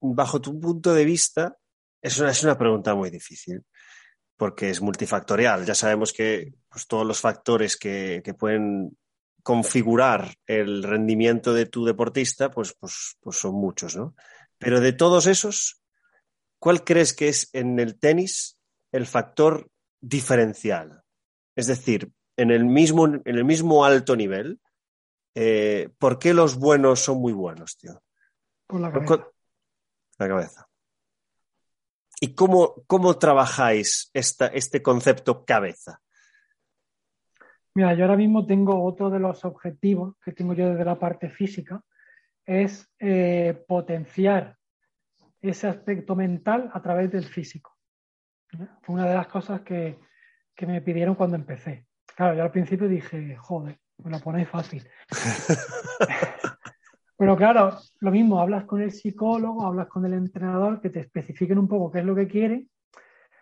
bajo 0.00 0.40
tu 0.40 0.58
punto 0.60 0.94
de 0.94 1.04
vista, 1.04 1.56
es 2.00 2.20
una, 2.20 2.30
es 2.30 2.44
una 2.44 2.56
pregunta 2.56 2.94
muy 2.94 3.10
difícil, 3.10 3.64
porque 4.36 4.70
es 4.70 4.80
multifactorial. 4.80 5.66
Ya 5.66 5.74
sabemos 5.74 6.12
que 6.12 6.54
pues, 6.68 6.86
todos 6.86 7.04
los 7.04 7.20
factores 7.20 7.76
que, 7.76 8.22
que, 8.24 8.32
pueden 8.34 8.96
configurar 9.42 10.34
el 10.46 10.84
rendimiento 10.84 11.52
de 11.52 11.66
tu 11.66 11.84
deportista, 11.84 12.48
pues, 12.48 12.76
pues, 12.78 13.16
pues 13.20 13.36
son 13.36 13.56
muchos, 13.56 13.96
¿no? 13.96 14.14
Pero 14.56 14.80
de 14.80 14.92
todos 14.92 15.26
esos, 15.26 15.80
¿cuál 16.58 16.84
crees 16.84 17.12
que 17.12 17.28
es 17.28 17.50
en 17.52 17.78
el 17.78 17.98
tenis 17.98 18.58
el 18.92 19.06
factor 19.06 19.68
diferencial? 20.00 21.02
Es 21.54 21.66
decir, 21.66 22.12
en 22.36 22.50
el 22.50 22.64
mismo, 22.64 23.06
en 23.06 23.22
el 23.24 23.44
mismo 23.44 23.84
alto 23.84 24.14
nivel, 24.16 24.60
eh, 25.34 25.90
¿por 25.98 26.18
qué 26.18 26.34
los 26.34 26.58
buenos 26.58 27.00
son 27.00 27.18
muy 27.20 27.32
buenos, 27.32 27.76
tío? 27.76 28.02
Por 28.66 28.80
la 28.80 28.92
cabeza. 28.92 29.28
La 30.18 30.28
cabeza. 30.28 30.68
¿Y 32.20 32.34
cómo, 32.34 32.82
cómo 32.86 33.18
trabajáis 33.18 34.10
esta, 34.14 34.46
este 34.46 34.82
concepto 34.82 35.44
cabeza? 35.44 36.00
Mira, 37.74 37.92
yo 37.94 38.04
ahora 38.04 38.16
mismo 38.16 38.46
tengo 38.46 38.82
otro 38.82 39.10
de 39.10 39.18
los 39.18 39.44
objetivos 39.44 40.16
que 40.24 40.32
tengo 40.32 40.54
yo 40.54 40.70
desde 40.70 40.84
la 40.84 40.98
parte 40.98 41.28
física, 41.28 41.82
es 42.46 42.88
eh, 42.98 43.64
potenciar 43.68 44.56
ese 45.48 45.68
aspecto 45.68 46.14
mental 46.14 46.70
a 46.72 46.80
través 46.82 47.10
del 47.10 47.24
físico. 47.24 47.76
Fue 48.82 48.94
una 48.94 49.06
de 49.06 49.14
las 49.14 49.26
cosas 49.26 49.60
que, 49.62 49.98
que 50.54 50.66
me 50.66 50.80
pidieron 50.80 51.14
cuando 51.14 51.36
empecé. 51.36 51.86
Claro, 52.14 52.34
yo 52.34 52.42
al 52.42 52.50
principio 52.50 52.88
dije, 52.88 53.36
joder, 53.36 53.78
me 53.98 54.10
lo 54.10 54.20
ponéis 54.20 54.48
fácil. 54.48 54.88
Pero 57.18 57.36
claro, 57.36 57.78
lo 58.00 58.10
mismo, 58.10 58.40
hablas 58.40 58.64
con 58.64 58.82
el 58.82 58.92
psicólogo, 58.92 59.64
hablas 59.64 59.88
con 59.88 60.04
el 60.04 60.12
entrenador, 60.12 60.80
que 60.80 60.90
te 60.90 61.00
especifiquen 61.00 61.58
un 61.58 61.68
poco 61.68 61.90
qué 61.90 62.00
es 62.00 62.04
lo 62.04 62.14
que 62.14 62.28
quiere. 62.28 62.66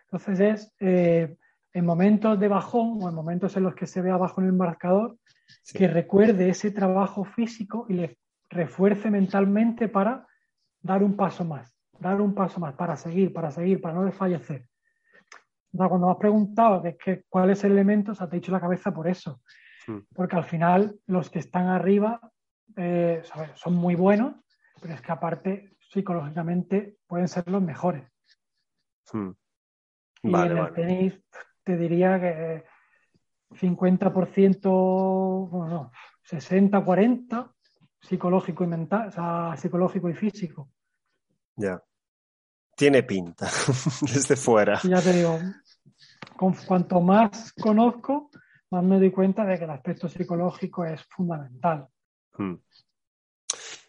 Entonces 0.04 0.40
es 0.40 0.74
eh, 0.78 1.36
en 1.72 1.84
momentos 1.84 2.38
de 2.38 2.48
bajón 2.48 2.98
o 3.02 3.08
en 3.08 3.14
momentos 3.14 3.56
en 3.56 3.64
los 3.64 3.74
que 3.74 3.86
se 3.86 4.00
ve 4.00 4.10
abajo 4.10 4.40
en 4.40 4.46
el 4.46 4.52
marcador, 4.52 5.18
que 5.72 5.88
recuerde 5.88 6.48
ese 6.48 6.70
trabajo 6.70 7.24
físico 7.24 7.86
y 7.88 7.94
le 7.94 8.18
refuerce 8.48 9.10
mentalmente 9.10 9.88
para 9.88 10.26
dar 10.80 11.02
un 11.02 11.16
paso 11.16 11.44
más, 11.44 11.73
dar 12.10 12.20
un 12.20 12.34
paso 12.34 12.60
más, 12.60 12.74
para 12.74 12.96
seguir, 12.96 13.32
para 13.32 13.50
seguir, 13.50 13.80
para 13.80 13.94
no 13.94 14.04
desfallecer 14.04 14.68
cuando 15.76 16.06
me 16.06 16.12
has 16.12 16.18
preguntado 16.18 16.80
de 16.80 16.96
que, 16.96 17.24
cuál 17.28 17.50
es 17.50 17.64
el 17.64 17.72
elemento, 17.72 18.14
se 18.14 18.26
te 18.26 18.36
ha 18.36 18.38
dicho 18.38 18.52
la 18.52 18.60
cabeza 18.60 18.92
por 18.92 19.08
eso. 19.08 19.40
Hmm. 19.86 20.00
Porque 20.14 20.36
al 20.36 20.44
final 20.44 20.98
los 21.06 21.30
que 21.30 21.40
están 21.40 21.66
arriba 21.66 22.20
eh, 22.76 23.22
son 23.54 23.74
muy 23.74 23.94
buenos, 23.94 24.34
pero 24.80 24.94
es 24.94 25.02
que 25.02 25.12
aparte 25.12 25.76
psicológicamente 25.80 26.98
pueden 27.06 27.28
ser 27.28 27.48
los 27.48 27.62
mejores. 27.62 28.04
Hmm. 29.12 29.32
y 30.22 30.34
en 30.34 30.56
el 30.56 30.72
tenis 30.72 31.22
te 31.62 31.76
diría 31.76 32.18
que 32.18 32.64
50%, 33.50 35.50
bueno, 35.50 35.68
no, 35.68 35.92
60-40 36.26 37.52
psicológico 38.00 38.64
y 38.64 38.66
mental, 38.66 39.08
o 39.08 39.10
sea, 39.10 39.54
psicológico 39.56 40.08
y 40.08 40.14
físico. 40.14 40.70
Ya. 41.56 41.82
Tiene 42.76 43.02
pinta 43.02 43.48
desde 44.02 44.36
fuera. 44.36 44.80
ya 44.82 45.00
te 45.00 45.12
digo, 45.12 45.38
cuanto 46.66 47.00
más 47.00 47.52
conozco, 47.52 48.30
más 48.70 48.84
me 48.84 48.98
doy 48.98 49.10
cuenta 49.10 49.44
de 49.44 49.58
que 49.58 49.64
el 49.64 49.70
aspecto 49.70 50.08
psicológico 50.08 50.84
es 50.84 51.02
fundamental. 51.04 51.86
Hmm. 52.36 52.56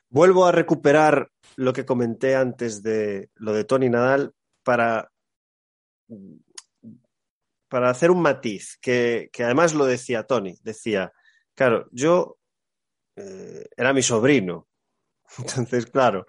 Vuelvo 0.10 0.46
a 0.46 0.52
recuperar 0.52 1.30
lo 1.56 1.74
que 1.74 1.86
comenté 1.86 2.36
antes 2.36 2.84
de 2.84 3.30
lo 3.36 3.54
de 3.54 3.64
Tony 3.64 3.90
Nadal 3.90 4.34
para, 4.64 5.12
para 7.68 7.90
hacer 7.90 8.12
un 8.12 8.22
matiz, 8.22 8.78
que, 8.82 9.30
además 9.40 9.74
lo 9.74 9.86
decía 9.86 10.24
Tony, 10.24 10.58
decía, 10.62 11.12
claro, 11.56 11.88
yo 11.92 12.38
eh, 13.16 13.68
era 13.76 13.94
mi 13.94 14.02
sobrino, 14.02 14.68
entonces, 15.38 15.86
claro, 15.88 16.26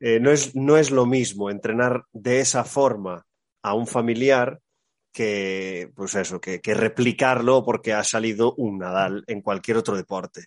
eh, 0.00 0.20
no, 0.20 0.30
es, 0.30 0.54
no 0.54 0.76
es 0.76 0.90
lo 0.90 1.06
mismo 1.06 1.50
entrenar 1.50 2.04
de 2.12 2.40
esa 2.40 2.64
forma 2.64 3.26
a 3.62 3.74
un 3.74 3.86
familiar 3.86 4.60
que, 5.14 5.90
pues 5.94 6.16
eso, 6.16 6.40
que, 6.40 6.60
replicarlo 6.74 7.64
porque 7.64 7.92
ha 7.92 8.02
salido 8.02 8.54
un 8.56 8.78
Nadal 8.78 9.22
en 9.28 9.40
cualquier 9.40 9.76
otro 9.76 9.96
deporte. 9.96 10.46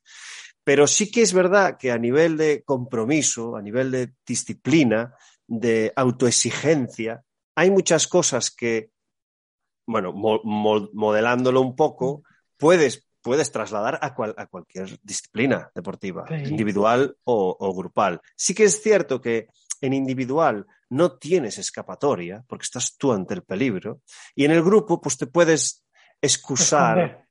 Pero 0.64 0.86
sí 0.86 1.10
que 1.10 1.22
es 1.22 1.34
verdad 1.34 1.78
que 1.80 1.92
a 1.92 1.98
nivel 1.98 2.36
de 2.36 2.64
compromiso, 2.64 3.56
a 3.56 3.62
nivel 3.62 3.90
de 3.92 4.12
disciplina, 4.26 5.16
de 5.48 5.94
autoexigencia, 5.96 7.24
hay 7.56 7.72
muchas 7.72 8.08
cosas 8.08 8.52
que, 8.52 8.92
bueno, 9.88 10.12
modelándolo 10.14 11.62
un 11.62 11.76
poco, 11.76 12.24
puedes, 12.58 13.07
puedes 13.22 13.52
trasladar 13.52 14.00
a, 14.02 14.16
a 14.38 14.48
cualquier 14.48 15.00
disciplina 15.04 15.70
deportiva, 15.74 16.26
individual 16.46 17.18
o, 17.24 17.56
o 17.60 17.74
grupal. 17.74 18.22
Sí 18.36 18.54
que 18.54 18.64
es 18.66 18.82
cierto 18.82 19.20
que 19.22 19.48
en 19.82 19.94
individual 19.94 20.66
no 20.90 21.18
tienes 21.18 21.58
escapatoria 21.58 22.44
porque 22.48 22.64
estás 22.64 22.96
tú 22.98 23.12
ante 23.12 23.34
el 23.34 23.44
peligro 23.44 24.02
y 24.36 24.46
en 24.46 24.52
el 24.52 24.64
grupo 24.64 25.02
pues 25.02 25.18
te 25.18 25.28
puedes 25.28 25.84
excusar. 26.22 27.28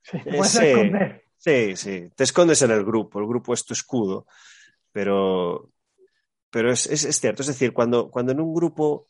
Sí, 1.37 1.77
sí, 1.77 1.77
sí, 1.77 2.11
te 2.15 2.25
escondes 2.25 2.63
en 2.63 2.71
el 2.71 2.85
grupo, 2.85 3.19
el 3.19 3.27
grupo 3.27 3.55
es 3.55 3.65
tu 3.65 3.73
escudo, 3.73 4.27
pero, 4.93 5.71
pero 6.51 6.73
es, 6.73 6.83
cierto, 7.21 7.43
es 7.43 7.49
decir, 7.49 7.73
cuando, 7.73 8.11
cuando 8.11 8.33
en 8.33 8.41
un 8.41 8.55
grupo 8.55 9.09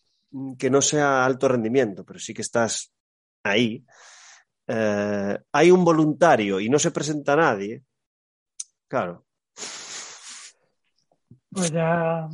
que 0.59 0.71
no 0.71 0.81
sea 0.83 1.25
alto 1.25 1.49
rendimiento, 1.49 2.05
pero 2.05 2.19
sí 2.19 2.35
que 2.35 2.43
estás 2.43 2.93
ahí, 3.43 3.85
eh, 4.67 5.39
hay 5.53 5.71
un 5.71 5.85
voluntario 5.85 6.61
y 6.61 6.69
no 6.69 6.79
se 6.79 6.91
presenta 6.91 7.37
nadie, 7.37 7.83
claro. 8.89 9.25
Pues 11.51 11.71
ya 11.71 12.29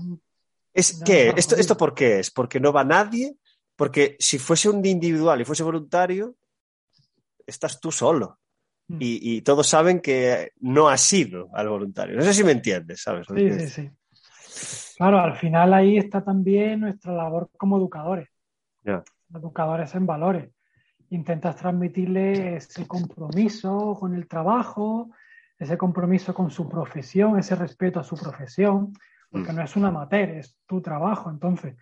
¿Es 0.74 1.02
qué? 1.04 1.32
¿Esto, 1.36 1.56
¿Esto 1.56 1.76
por 1.76 1.94
qué 1.94 2.20
es? 2.20 2.30
¿Porque 2.30 2.58
no 2.58 2.72
va 2.72 2.84
nadie? 2.84 3.36
Porque 3.76 4.16
si 4.18 4.38
fuese 4.38 4.68
un 4.68 4.84
individual 4.84 5.40
y 5.40 5.44
fuese 5.44 5.62
voluntario, 5.62 6.36
estás 7.46 7.80
tú 7.80 7.92
solo. 7.92 8.38
Mm. 8.88 8.96
Y, 9.00 9.42
todos 9.42 9.66
saben 9.66 10.00
que 10.00 10.52
no 10.60 10.88
has 10.88 11.00
sido 11.00 11.50
al 11.54 11.68
voluntario. 11.68 12.16
No 12.16 12.22
sé 12.22 12.34
si 12.34 12.44
me 12.44 12.52
entiendes, 12.52 13.02
¿sabes? 13.02 13.26
Sí, 13.34 13.50
sí, 13.50 13.68
sí. 13.68 13.90
Claro, 14.96 15.20
al 15.20 15.36
final 15.36 15.72
ahí 15.74 15.98
está 15.98 16.22
también 16.22 16.80
nuestra 16.80 17.12
labor 17.12 17.50
como 17.56 17.76
educadores. 17.76 18.28
Educadores 19.34 19.94
en 19.94 20.06
valores. 20.06 20.50
Intentas 21.12 21.56
transmitirle 21.56 22.56
ese 22.56 22.86
compromiso 22.86 23.96
con 24.00 24.14
el 24.14 24.26
trabajo, 24.26 25.10
ese 25.58 25.76
compromiso 25.76 26.32
con 26.32 26.50
su 26.50 26.68
profesión, 26.68 27.38
ese 27.38 27.54
respeto 27.54 28.00
a 28.00 28.04
su 28.04 28.16
profesión, 28.16 28.94
porque 29.30 29.52
no 29.52 29.62
es 29.62 29.76
un 29.76 29.84
amateur, 29.84 30.30
es 30.30 30.56
tu 30.66 30.80
trabajo. 30.80 31.30
Entonces, 31.30 31.76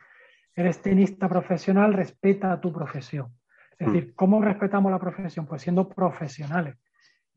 eres 0.55 0.83
tenista 0.83 1.28
profesional, 1.28 1.95
respeta 1.95 2.61
tu 2.61 2.72
profesión. 2.72 3.33
Es 3.78 3.87
decir, 3.87 4.14
¿cómo 4.16 4.43
respetamos 4.43 4.91
la 4.91 4.99
profesión? 4.99 5.47
Pues 5.47 5.62
siendo 5.62 5.89
profesionales. 5.89 6.76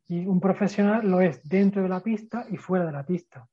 Y 0.07 0.25
un 0.25 0.39
profesional 0.39 1.07
lo 1.07 1.21
es 1.21 1.47
dentro 1.47 1.83
de 1.83 1.89
la 1.89 2.01
pista 2.01 2.47
y 2.49 2.57
fuera 2.57 2.85
de 2.85 2.91
la 2.91 3.05
pista. 3.05 3.47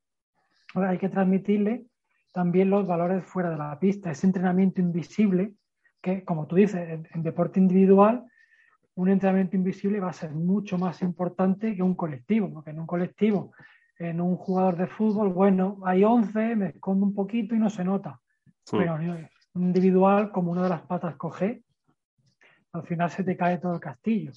Ahora 0.74 0.90
hay 0.90 0.98
que 0.98 1.10
transmitirle 1.10 1.84
también 2.32 2.70
los 2.70 2.86
valores 2.86 3.24
fuera 3.24 3.50
de 3.50 3.58
la 3.58 3.78
pista, 3.78 4.10
ese 4.10 4.26
entrenamiento 4.26 4.80
invisible 4.80 5.52
que, 6.00 6.24
como 6.24 6.46
tú 6.46 6.56
dices, 6.56 7.06
en, 7.12 7.22
deporte 7.22 7.60
individual, 7.60 8.24
un 9.00 9.08
entrenamiento 9.08 9.56
invisible 9.56 9.98
va 9.98 10.10
a 10.10 10.12
ser 10.12 10.30
mucho 10.32 10.76
más 10.76 11.00
importante 11.00 11.74
que 11.74 11.82
un 11.82 11.94
colectivo, 11.94 12.52
porque 12.52 12.70
en 12.70 12.80
un 12.80 12.86
colectivo, 12.86 13.52
en 13.98 14.20
un 14.20 14.36
jugador 14.36 14.76
de 14.76 14.86
fútbol, 14.86 15.30
bueno, 15.30 15.78
hay 15.86 16.04
11, 16.04 16.56
me 16.56 16.66
escondo 16.66 17.06
un 17.06 17.14
poquito 17.14 17.54
y 17.54 17.58
no 17.58 17.70
se 17.70 17.82
nota. 17.82 18.20
Pero 18.70 18.96
un 19.54 19.62
individual, 19.62 20.30
como 20.30 20.52
una 20.52 20.64
de 20.64 20.68
las 20.68 20.82
patas 20.82 21.16
coge, 21.16 21.62
al 22.72 22.82
final 22.82 23.10
se 23.10 23.24
te 23.24 23.38
cae 23.38 23.56
todo 23.56 23.72
el 23.72 23.80
castillo. 23.80 24.32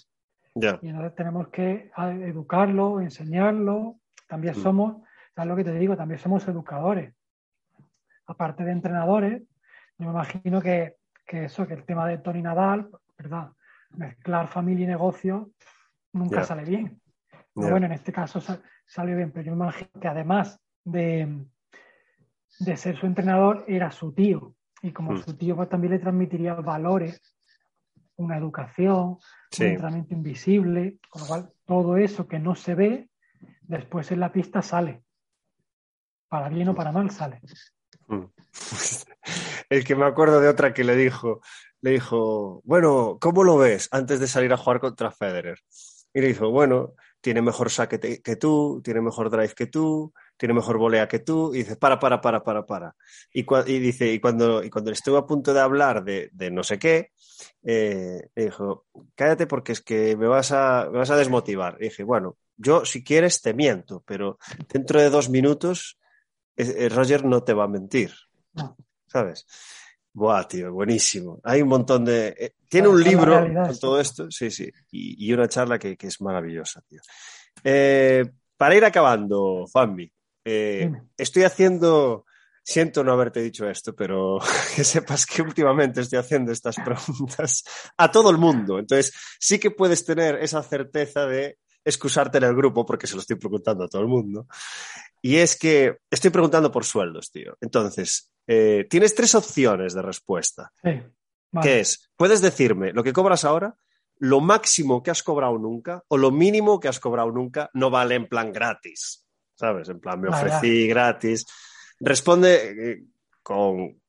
Y 0.56 0.88
entonces 0.88 1.16
tenemos 1.16 1.50
que 1.50 1.92
educarlo, 1.98 3.02
enseñarlo. 3.02 3.98
También 4.30 4.58
mm. 4.58 4.62
somos, 4.64 5.04
¿sabes 5.36 5.50
lo 5.50 5.56
que 5.58 5.66
te 5.66 5.74
digo? 5.74 5.98
También 5.98 6.20
somos 6.20 6.48
educadores. 6.48 7.14
Aparte 8.28 8.64
de 8.64 8.72
entrenadores, 8.72 9.42
yo 9.98 10.06
me 10.06 10.12
imagino 10.12 10.62
que, 10.62 10.96
eso, 11.28 11.68
que 11.68 11.74
el 11.74 11.84
tema 11.84 12.08
de 12.08 12.20
Tony 12.20 12.42
Nadal, 12.42 12.90
¿verdad? 13.18 13.52
Mezclar 13.96 14.48
familia 14.48 14.86
y 14.86 14.88
negocio 14.88 15.52
nunca 16.14 16.44
sale 16.44 16.64
bien. 16.64 17.02
Bueno, 17.56 17.86
en 17.86 17.92
este 17.92 18.12
caso 18.12 18.42
salió 18.86 19.16
bien, 19.16 19.32
pero 19.32 19.46
yo 19.46 19.56
me 19.56 19.64
imagino 19.64 19.90
que 20.00 20.08
además 20.08 20.60
de, 20.84 21.46
de 22.60 22.78
ser 22.78 22.98
su 22.98 23.06
entrenador, 23.06 23.66
era 23.68 23.92
su 23.92 24.14
tío. 24.14 24.56
Y 24.82 24.92
como 24.92 25.14
mm. 25.14 25.18
su 25.18 25.38
tío 25.38 25.56
pues, 25.56 25.70
también 25.70 25.94
le 25.94 26.00
transmitiría 26.00 26.56
valores 26.56 27.22
una 28.16 28.38
educación, 28.38 29.18
un 29.60 29.66
entrenamiento 29.66 30.14
invisible, 30.14 31.00
con 31.10 31.22
lo 31.22 31.28
cual 31.28 31.54
todo 31.66 31.98
eso 31.98 32.28
que 32.28 32.40
no 32.40 32.56
se 32.56 32.76
ve, 32.76 33.10
después 33.62 34.12
en 34.12 34.20
la 34.20 34.32
pista 34.32 34.62
sale. 34.62 35.04
Para 36.28 36.50
bien 36.50 36.70
o 36.70 36.76
para 36.76 36.92
mal 36.92 37.10
sale. 37.12 37.40
El 39.70 39.84
que 39.84 39.96
me 39.96 40.06
acuerdo 40.06 40.40
de 40.40 40.50
otra 40.50 40.74
que 40.74 40.84
le 40.84 40.96
dijo, 40.96 41.42
le 41.82 41.92
dijo, 41.92 42.62
bueno, 42.64 43.18
¿cómo 43.20 43.44
lo 43.44 43.58
ves 43.58 43.88
antes 43.92 44.20
de 44.20 44.28
salir 44.28 44.54
a 44.54 44.58
jugar 44.58 44.80
contra 44.80 45.12
Federer? 45.12 45.60
Y 46.14 46.22
le 46.22 46.28
dijo, 46.28 46.50
bueno, 46.50 46.94
tiene 47.22 47.42
mejor 47.42 47.72
saque 47.72 48.00
que 48.22 48.36
tú, 48.36 48.82
tiene 48.84 49.02
mejor 49.02 49.30
drive 49.30 49.54
que 49.56 49.68
tú, 49.68 50.14
tiene 50.38 50.54
mejor 50.54 50.78
volea 50.78 51.08
que 51.08 51.20
tú, 51.20 51.54
y 51.54 51.60
dice, 51.60 51.78
para, 51.78 52.00
para, 52.00 52.20
para, 52.20 52.44
para, 52.44 52.66
para. 52.66 52.96
Y, 53.32 53.46
dice, 53.80 54.12
y 54.12 54.20
cuando, 54.20 54.64
y 54.64 54.70
cuando 54.70 54.92
estuve 54.92 55.18
a 55.18 55.26
punto 55.26 55.54
de 55.54 55.62
hablar 55.62 56.04
de, 56.04 56.30
no 56.52 56.64
sé 56.64 56.78
qué, 56.78 57.12
eh, 57.64 58.30
dijo, 58.36 58.86
cállate 59.16 59.48
porque 59.48 59.72
es 59.72 59.82
que 59.82 60.18
me 60.18 60.28
vas 60.28 60.52
a, 60.52 60.90
me 60.92 61.00
vas 61.00 61.10
a 61.12 61.16
desmotivar. 61.16 61.78
Y 61.80 61.86
dije, 61.86 62.04
bueno, 62.04 62.38
yo 62.58 62.86
si 62.86 63.04
quieres 63.04 63.42
te 63.42 63.54
miento, 63.54 64.04
pero 64.06 64.38
dentro 64.72 65.00
de 65.00 65.10
dos 65.10 65.30
minutos 65.30 65.98
Roger 66.56 67.26
no 67.26 67.44
te 67.44 67.54
va 67.54 67.66
a 67.66 67.68
mentir. 67.68 68.12
¿Sabes? 69.08 69.46
Buah, 70.12 70.48
tío, 70.48 70.72
buenísimo. 70.72 71.40
Hay 71.44 71.62
un 71.62 71.70
montón 71.70 72.06
de. 72.06 72.36
Eh, 72.38 72.56
tiene 72.70 72.88
un 72.88 73.04
libro 73.04 73.48
con 73.66 73.80
todo 73.80 74.00
esto, 74.00 74.30
sí, 74.30 74.52
sí, 74.52 74.72
y, 74.92 75.32
una 75.34 75.48
charla 75.48 75.80
que, 75.80 75.98
es 76.00 76.22
maravillosa, 76.22 76.82
tío. 76.82 77.02
para 78.58 78.76
ir 78.76 78.86
acabando, 78.86 79.66
Juanmi, 79.72 80.12
eh, 80.46 80.92
estoy 81.18 81.44
haciendo, 81.44 82.26
siento 82.64 83.04
no 83.04 83.14
haberte 83.14 83.42
dicho 83.42 83.68
esto, 83.70 83.96
pero 83.96 84.40
que 84.76 84.84
sepas 84.84 85.26
que 85.26 85.42
últimamente 85.42 86.02
estoy 86.02 86.20
haciendo 86.20 86.52
estas 86.52 86.76
preguntas 86.76 87.64
a 87.98 88.12
todo 88.12 88.30
el 88.30 88.38
mundo. 88.38 88.80
Entonces, 88.80 89.14
sí 89.40 89.60
que 89.60 89.72
puedes 89.72 90.06
tener 90.06 90.36
esa 90.36 90.62
certeza 90.64 91.26
de 91.26 91.58
excusarte 91.84 92.38
en 92.38 92.46
el 92.46 92.56
grupo 92.56 92.86
porque 92.86 93.08
se 93.08 93.16
lo 93.16 93.22
estoy 93.22 93.36
preguntando 93.36 93.84
a 93.84 93.88
todo 93.88 94.02
el 94.02 94.08
mundo. 94.08 94.48
Y 95.22 95.38
es 95.38 95.56
que 95.56 95.98
estoy 96.10 96.32
preguntando 96.32 96.72
por 96.72 96.86
sueldos, 96.86 97.32
tío. 97.32 97.58
Entonces, 97.62 98.32
eh, 98.48 98.86
tienes 98.90 99.16
tres 99.16 99.36
opciones 99.36 99.94
de 99.94 100.02
respuesta. 100.02 100.72
Sí, 100.84 101.02
Que 101.62 101.80
es, 101.80 102.10
puedes 102.16 102.42
decirme 102.42 102.94
lo 102.94 103.04
que 103.04 103.14
cobras 103.14 103.46
ahora, 103.46 103.76
lo 104.20 104.42
máximo 104.42 105.02
que 105.02 105.12
has 105.12 105.24
cobrado 105.24 105.58
nunca 105.58 106.04
o 106.08 106.18
lo 106.18 106.32
mínimo 106.32 106.80
que 106.80 106.88
has 106.88 107.00
cobrado 107.00 107.32
nunca 107.32 107.70
no 107.74 107.90
vale 107.90 108.16
en 108.16 108.28
plan 108.28 108.52
gratis. 108.52 109.24
¿sabes? 109.56 109.90
En 109.90 110.00
plan, 110.00 110.20
me 110.20 110.30
ofrecí 110.30 110.88
gratis. 110.88 111.46
Responde 112.00 112.92
eh, 112.92 113.04
con, 113.42 114.02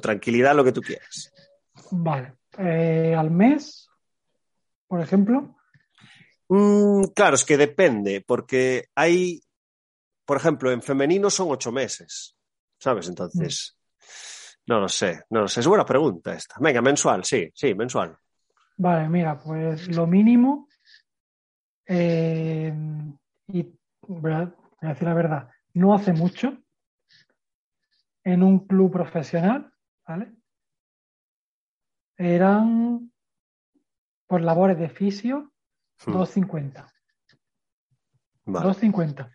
tranquilidad 0.00 0.54
lo 0.54 0.64
que 0.64 0.72
tú 0.72 0.80
quieras. 0.80 1.32
Vale. 1.90 2.34
Eh, 2.58 3.14
¿Al 3.16 3.30
mes, 3.30 3.88
por 4.86 5.00
ejemplo? 5.00 5.56
Mm, 6.48 7.04
claro, 7.14 7.36
es 7.36 7.44
que 7.44 7.56
depende, 7.56 8.22
porque 8.26 8.86
hay, 8.94 9.40
por 10.24 10.36
ejemplo, 10.36 10.70
en 10.70 10.82
femenino 10.82 11.30
son 11.30 11.50
ocho 11.50 11.72
meses, 11.72 12.36
¿sabes? 12.78 13.08
Entonces, 13.08 13.76
no 14.66 14.80
lo 14.80 14.88
sé, 14.88 15.22
no 15.30 15.42
lo 15.42 15.48
sé. 15.48 15.60
Es 15.60 15.66
buena 15.66 15.84
pregunta 15.84 16.34
esta. 16.34 16.56
Venga, 16.60 16.82
mensual, 16.82 17.24
sí, 17.24 17.50
sí, 17.54 17.74
mensual. 17.74 18.16
Vale, 18.76 19.08
mira, 19.08 19.38
pues 19.38 19.88
lo 19.88 20.06
mínimo 20.06 20.68
eh, 21.86 22.72
y 23.48 23.66
voy 24.02 24.32
a 24.32 24.52
decir 24.80 25.04
la 25.08 25.14
verdad, 25.14 25.50
no 25.74 25.94
hace 25.94 26.12
mucho, 26.12 26.58
en 28.24 28.42
un 28.42 28.66
club 28.66 28.90
profesional, 28.90 29.72
¿vale? 30.06 30.32
Eran 32.16 33.12
por 34.26 34.40
labores 34.40 34.78
de 34.78 34.88
fisio 34.88 35.52
2.50. 36.06 36.86
Hmm. 38.44 38.56
2.50. 38.56 39.30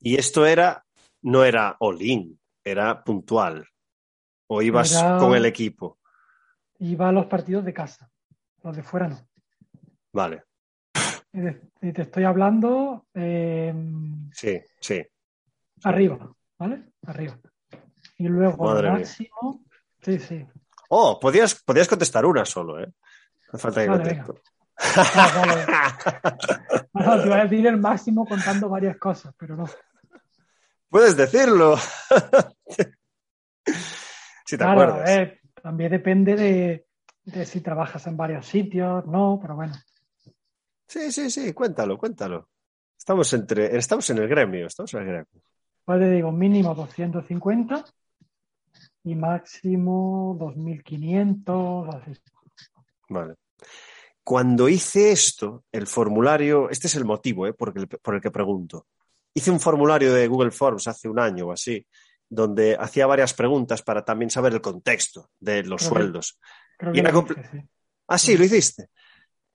Y 0.00 0.16
esto 0.16 0.46
era, 0.46 0.84
no 1.22 1.44
era 1.44 1.76
all-in, 1.78 2.38
era 2.64 3.02
puntual. 3.04 3.66
¿O 4.46 4.62
ibas 4.62 5.00
con 5.18 5.34
el 5.34 5.46
equipo? 5.46 5.98
Iba 6.80 7.08
a 7.08 7.12
los 7.12 7.26
partidos 7.26 7.64
de 7.64 7.72
casa, 7.72 8.10
los 8.64 8.74
de 8.74 8.82
fuera 8.82 9.08
no. 9.08 9.28
Vale. 10.12 10.44
Y 11.32 11.92
te 11.92 12.02
estoy 12.02 12.24
hablando. 12.24 13.06
Eh, 13.14 13.72
sí, 14.32 14.60
sí. 14.80 15.06
Arriba, 15.84 16.34
¿vale? 16.58 16.90
Arriba. 17.06 17.38
Y 18.18 18.28
luego 18.28 18.74
máximo. 18.82 19.64
Sí, 20.02 20.18
sí. 20.18 20.44
Oh, 20.88 21.20
podías, 21.20 21.62
podías 21.62 21.86
contestar 21.86 22.26
una 22.26 22.44
solo, 22.44 22.80
¿eh? 22.82 22.92
No 23.52 23.58
falta 23.58 23.82
que 23.82 23.88
vale, 23.88 24.24
No, 26.92 27.22
te 27.22 27.28
voy 27.28 27.38
a 27.38 27.44
decir 27.44 27.66
el 27.66 27.78
máximo 27.78 28.26
contando 28.26 28.68
varias 28.68 28.96
cosas, 28.96 29.34
pero 29.38 29.56
no. 29.56 29.66
Puedes 30.88 31.16
decirlo. 31.16 31.76
si 34.46 34.56
te 34.56 34.64
acuerdas. 34.64 35.32
también 35.62 35.90
depende 35.92 36.34
de, 36.34 36.86
de 37.24 37.46
si 37.46 37.60
trabajas 37.60 38.06
en 38.06 38.16
varios 38.16 38.46
sitios, 38.46 39.06
no, 39.06 39.38
pero 39.40 39.54
bueno. 39.56 39.74
Sí, 40.86 41.12
sí, 41.12 41.30
sí, 41.30 41.52
cuéntalo, 41.52 41.96
cuéntalo. 41.96 42.48
Estamos, 42.98 43.32
entre, 43.32 43.76
estamos 43.76 44.10
en 44.10 44.18
el 44.18 44.28
gremio, 44.28 44.66
estamos 44.66 44.92
en 44.94 45.00
el 45.00 45.06
gremio. 45.06 45.42
Pues 45.84 46.00
le 46.00 46.10
digo, 46.10 46.32
mínimo 46.32 46.74
250 46.74 47.84
y 49.04 49.14
máximo 49.14 50.36
2500, 50.38 51.94
así. 51.94 52.12
Vale. 53.08 53.36
Cuando 54.30 54.68
hice 54.68 55.10
esto, 55.10 55.64
el 55.72 55.88
formulario, 55.88 56.70
este 56.70 56.86
es 56.86 56.94
el 56.94 57.04
motivo 57.04 57.48
eh, 57.48 57.52
por, 57.52 57.76
el, 57.76 57.88
por 57.88 58.14
el 58.14 58.20
que 58.20 58.30
pregunto. 58.30 58.86
Hice 59.34 59.50
un 59.50 59.58
formulario 59.58 60.14
de 60.14 60.28
Google 60.28 60.52
Forms 60.52 60.86
hace 60.86 61.08
un 61.08 61.18
año 61.18 61.48
o 61.48 61.52
así, 61.52 61.84
donde 62.28 62.76
hacía 62.78 63.08
varias 63.08 63.34
preguntas 63.34 63.82
para 63.82 64.04
también 64.04 64.30
saber 64.30 64.52
el 64.52 64.60
contexto 64.60 65.30
de 65.40 65.64
los 65.64 65.82
sueldos. 65.82 66.38
Ah, 68.06 68.18
sí, 68.18 68.36
lo 68.36 68.44
hiciste 68.44 68.88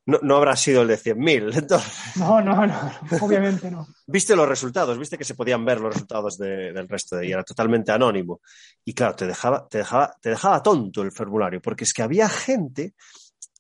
no, 0.07 0.19
no 0.21 0.35
habrá 0.37 0.55
sido 0.55 0.83
el 0.83 0.87
de 0.87 0.97
100.000. 0.97 1.57
Entonces... 1.57 1.93
No, 2.17 2.41
no, 2.41 2.65
no, 2.65 2.91
obviamente 3.21 3.71
no. 3.71 3.87
Viste 4.07 4.35
los 4.35 4.47
resultados, 4.47 4.97
viste 4.99 5.17
que 5.17 5.23
se 5.23 5.33
podían 5.33 5.65
ver 5.65 5.81
los 5.81 5.93
resultados 5.93 6.37
del 6.37 6.87
resto 6.87 7.15
de 7.15 7.25
ella, 7.25 7.35
era 7.35 7.43
totalmente 7.43 7.91
anónimo. 7.91 8.41
Y 8.83 8.93
claro, 8.93 9.15
te 9.15 9.25
dejaba, 9.25 9.67
te, 9.67 9.79
dejaba, 9.79 10.15
te 10.21 10.29
dejaba 10.29 10.61
tonto 10.61 11.01
el 11.01 11.11
formulario, 11.11 11.59
porque 11.59 11.85
es 11.85 11.93
que 11.93 12.03
había 12.03 12.29
gente, 12.29 12.93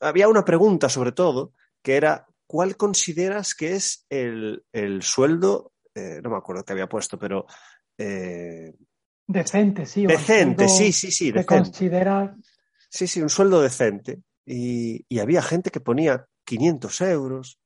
había 0.01 0.27
una 0.27 0.45
pregunta 0.45 0.89
sobre 0.89 1.11
todo, 1.11 1.53
que 1.81 1.95
era, 1.95 2.27
¿cuál 2.47 2.77
consideras 2.77 3.55
que 3.55 3.73
es 3.73 4.05
el, 4.09 4.63
sueldo? 5.01 5.73
Eh, 5.93 6.19
no 6.23 6.29
me 6.29 6.37
acuerdo 6.37 6.63
qué 6.63 6.73
había 6.73 6.89
puesto, 6.89 7.17
pero... 7.17 7.45
Eh, 7.97 8.73
decente, 9.27 9.85
sí. 9.85 10.05
Decente, 10.05 10.67
sí, 10.67 10.91
sí, 10.91 11.11
sí. 11.11 11.31
Decente. 11.31 11.45
considera... 11.45 12.35
Sí, 12.89 13.07
sí, 13.07 13.21
un 13.21 13.29
sueldo 13.29 13.61
decente. 13.61 14.19
Y, 14.45 15.05
y, 15.09 15.19
había 15.19 15.41
gente 15.41 15.71
que 15.71 15.79
ponía 15.79 16.25
500 16.45 17.01
euros. 17.01 17.59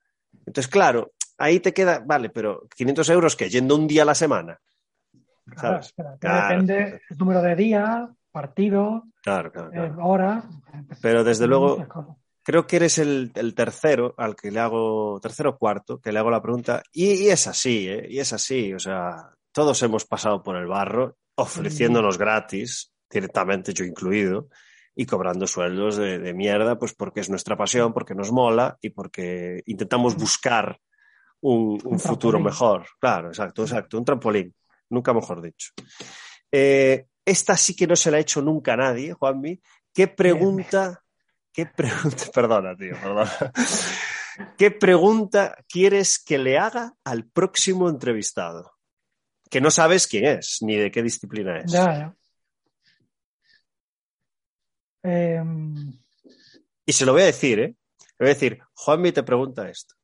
Entonces, 0.45 0.67
claro, 0.67 1.11
ahí 1.37 1.59
te 1.59 1.73
queda, 1.73 1.99
vale, 1.99 2.29
pero 2.29 2.67
500 2.75 3.09
euros 3.09 3.35
que 3.35 3.49
yendo 3.49 3.75
un 3.75 3.87
día 3.87 4.03
a 4.03 4.05
la 4.05 4.15
semana. 4.15 4.59
Claro, 5.45 5.81
Claro. 6.19 6.47
Depende 6.49 7.01
el 7.09 7.17
número 7.17 7.41
de 7.41 7.55
días, 7.55 8.09
partidos, 8.31 9.03
Claro, 9.21 9.51
claro, 9.51 9.71
eh. 9.73 10.41
Pero 11.01 11.23
desde 11.23 11.47
luego. 11.47 12.17
Creo 12.43 12.65
que 12.67 12.77
eres 12.77 12.97
el, 12.97 13.31
el 13.35 13.53
tercero 13.53 14.13
al 14.17 14.35
que 14.35 14.51
le 14.51 14.59
hago, 14.59 15.19
tercero 15.21 15.51
o 15.51 15.57
cuarto, 15.57 15.99
que 15.99 16.11
le 16.11 16.19
hago 16.19 16.31
la 16.31 16.41
pregunta. 16.41 16.83
Y, 16.91 17.25
y 17.25 17.29
es 17.29 17.47
así, 17.47 17.87
¿eh? 17.87 18.07
Y 18.09 18.19
es 18.19 18.33
así. 18.33 18.73
O 18.73 18.79
sea, 18.79 19.31
todos 19.51 19.81
hemos 19.83 20.05
pasado 20.05 20.41
por 20.43 20.55
el 20.55 20.67
barro 20.67 21.17
ofreciéndonos 21.35 22.17
gratis, 22.17 22.91
directamente 23.09 23.73
yo 23.73 23.85
incluido, 23.85 24.49
y 24.95 25.05
cobrando 25.05 25.47
sueldos 25.47 25.95
de, 25.95 26.19
de 26.19 26.33
mierda, 26.33 26.77
pues 26.77 26.93
porque 26.93 27.21
es 27.21 27.29
nuestra 27.29 27.55
pasión, 27.55 27.93
porque 27.93 28.13
nos 28.13 28.31
mola 28.31 28.77
y 28.81 28.89
porque 28.89 29.63
intentamos 29.65 30.15
buscar 30.15 30.77
un, 31.41 31.79
un 31.85 31.93
Un 31.93 31.99
futuro 31.99 32.39
mejor. 32.39 32.85
Claro, 32.99 33.29
exacto, 33.29 33.63
exacto. 33.63 33.97
Un 33.97 34.03
trampolín. 34.03 34.53
Nunca 34.89 35.13
mejor 35.13 35.41
dicho. 35.41 35.71
Eh, 36.51 37.05
esta 37.23 37.55
sí 37.55 37.75
que 37.75 37.87
no 37.87 37.95
se 37.95 38.11
la 38.11 38.17
ha 38.17 38.21
hecho 38.21 38.41
nunca 38.41 38.73
a 38.73 38.77
nadie, 38.77 39.13
Juanmi. 39.13 39.61
¿Qué 39.93 40.07
pregunta, 40.07 41.01
qué 41.51 41.65
pregunta, 41.65 42.23
perdona, 42.33 42.75
tío, 42.75 42.95
perdona. 43.01 43.31
¿Qué 44.57 44.71
pregunta 44.71 45.55
quieres 45.67 46.23
que 46.23 46.37
le 46.37 46.57
haga 46.57 46.93
al 47.03 47.25
próximo 47.25 47.89
entrevistado? 47.89 48.73
Que 49.49 49.59
no 49.59 49.71
sabes 49.71 50.07
quién 50.07 50.25
es, 50.25 50.59
ni 50.61 50.75
de 50.75 50.91
qué 50.91 51.01
disciplina 51.01 51.59
es. 51.59 51.71
Ya, 51.71 51.85
ya. 51.97 52.15
Em, 55.03 55.93
Y 56.85 56.93
se 56.93 57.05
lo 57.05 57.13
voy 57.13 57.23
a 57.23 57.25
decir, 57.25 57.59
¿eh? 57.59 57.75
Le 58.19 58.25
voy 58.25 58.27
a 58.27 58.33
decir, 58.33 58.59
Juanmi 58.73 59.11
te 59.11 59.23
pregunta 59.23 59.69
esto. 59.69 59.95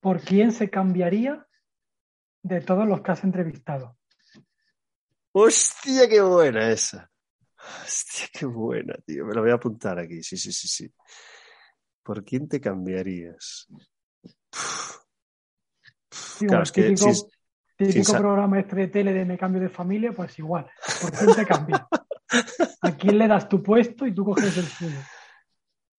¿Por 0.00 0.20
quién 0.22 0.52
se 0.52 0.70
cambiaría 0.70 1.46
de 2.42 2.60
todos 2.60 2.86
los 2.86 3.02
que 3.02 3.10
has 3.12 3.24
entrevistado? 3.24 3.98
Hostia, 5.32 6.08
qué 6.08 6.20
buena 6.20 6.70
esa. 6.70 7.09
Hostia, 7.84 8.26
qué 8.32 8.46
buena, 8.46 8.94
tío. 9.04 9.24
Me 9.24 9.34
lo 9.34 9.42
voy 9.42 9.50
a 9.50 9.54
apuntar 9.54 9.98
aquí. 9.98 10.22
Sí, 10.22 10.36
sí, 10.36 10.52
sí, 10.52 10.68
sí. 10.68 10.92
¿Por 12.02 12.24
quién 12.24 12.48
te 12.48 12.60
cambiarías? 12.60 13.68
Digo, 16.40 16.48
Claro, 16.48 16.58
el 16.58 16.62
es 16.62 16.72
que 16.72 16.82
típico, 17.76 18.12
programa 18.16 18.60
este 18.60 18.76
de 18.76 18.88
tele 18.88 19.12
de 19.12 19.24
me 19.24 19.38
cambio 19.38 19.60
de 19.60 19.68
familia, 19.68 20.12
pues 20.12 20.38
igual. 20.38 20.66
¿Por 21.00 21.12
quién 21.12 21.34
te 21.34 21.46
cambias? 21.46 21.82
¿A 22.82 22.96
quién 22.96 23.18
le 23.18 23.28
das 23.28 23.48
tu 23.48 23.62
puesto 23.62 24.06
y 24.06 24.14
tú 24.14 24.24
coges 24.24 24.56
el 24.56 24.66
suyo? 24.66 24.98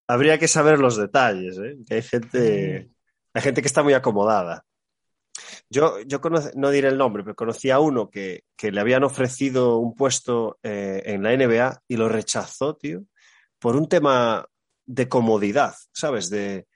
Habría 0.08 0.38
que 0.38 0.48
saber 0.48 0.78
los 0.78 0.96
detalles, 0.96 1.58
¿eh? 1.58 1.76
Que 1.86 1.94
hay 1.94 2.02
gente, 2.02 2.90
hay 3.32 3.42
gente 3.42 3.60
que 3.62 3.68
está 3.68 3.82
muy 3.82 3.94
acomodada. 3.94 4.64
Yo, 5.68 6.00
yo 6.06 6.20
conoce- 6.20 6.52
no 6.56 6.70
diré 6.70 6.88
el 6.88 6.98
nombre, 6.98 7.22
pero 7.22 7.34
conocí 7.36 7.70
a 7.70 7.78
uno 7.80 8.08
que, 8.10 8.44
que 8.56 8.70
le 8.72 8.80
habían 8.80 9.04
ofrecido 9.04 9.78
un 9.78 9.94
puesto 9.94 10.58
eh, 10.62 11.02
en 11.06 11.22
la 11.22 11.32
NBA 11.32 11.82
y 11.88 11.96
lo 11.96 12.08
rechazó, 12.08 12.76
tío, 12.76 13.02
por 13.58 13.76
un 13.76 13.88
tema 13.88 14.46
de 14.86 15.08
comodidad, 15.08 15.74
¿sabes? 15.92 16.30
De, 16.30 16.66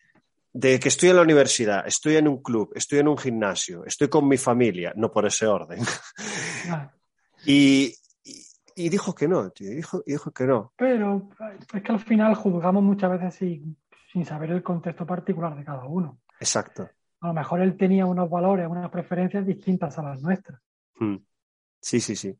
de 0.52 0.78
que 0.78 0.88
estoy 0.88 1.08
en 1.08 1.16
la 1.16 1.22
universidad, 1.22 1.84
estoy 1.86 2.16
en 2.16 2.28
un 2.28 2.40
club, 2.42 2.70
estoy 2.76 3.00
en 3.00 3.08
un 3.08 3.18
gimnasio, 3.18 3.84
estoy 3.86 4.08
con 4.08 4.28
mi 4.28 4.36
familia, 4.36 4.92
no 4.96 5.10
por 5.10 5.26
ese 5.26 5.46
orden. 5.46 5.80
Y, 7.46 7.94
y- 8.24 8.42
y 8.76 8.88
dijo 8.88 9.14
que 9.14 9.28
no, 9.28 9.50
tío, 9.50 9.70
dijo, 9.70 10.02
dijo 10.06 10.30
que 10.32 10.44
no. 10.46 10.72
Pero 10.76 11.28
es 11.74 11.82
que 11.82 11.92
al 11.92 12.00
final 12.00 12.34
juzgamos 12.34 12.82
muchas 12.82 13.10
veces 13.10 13.34
sin, 13.34 13.76
sin 14.12 14.24
saber 14.24 14.50
el 14.50 14.62
contexto 14.62 15.06
particular 15.06 15.54
de 15.56 15.64
cada 15.64 15.84
uno. 15.84 16.20
Exacto. 16.40 16.88
A 17.24 17.28
lo 17.28 17.32
mejor 17.32 17.62
él 17.62 17.74
tenía 17.74 18.04
unos 18.04 18.28
valores, 18.28 18.68
unas 18.68 18.90
preferencias 18.90 19.46
distintas 19.46 19.98
a 19.98 20.02
las 20.02 20.20
nuestras. 20.20 20.60
Mm. 20.96 21.16
Sí, 21.80 21.98
sí, 21.98 22.14
sí. 22.16 22.38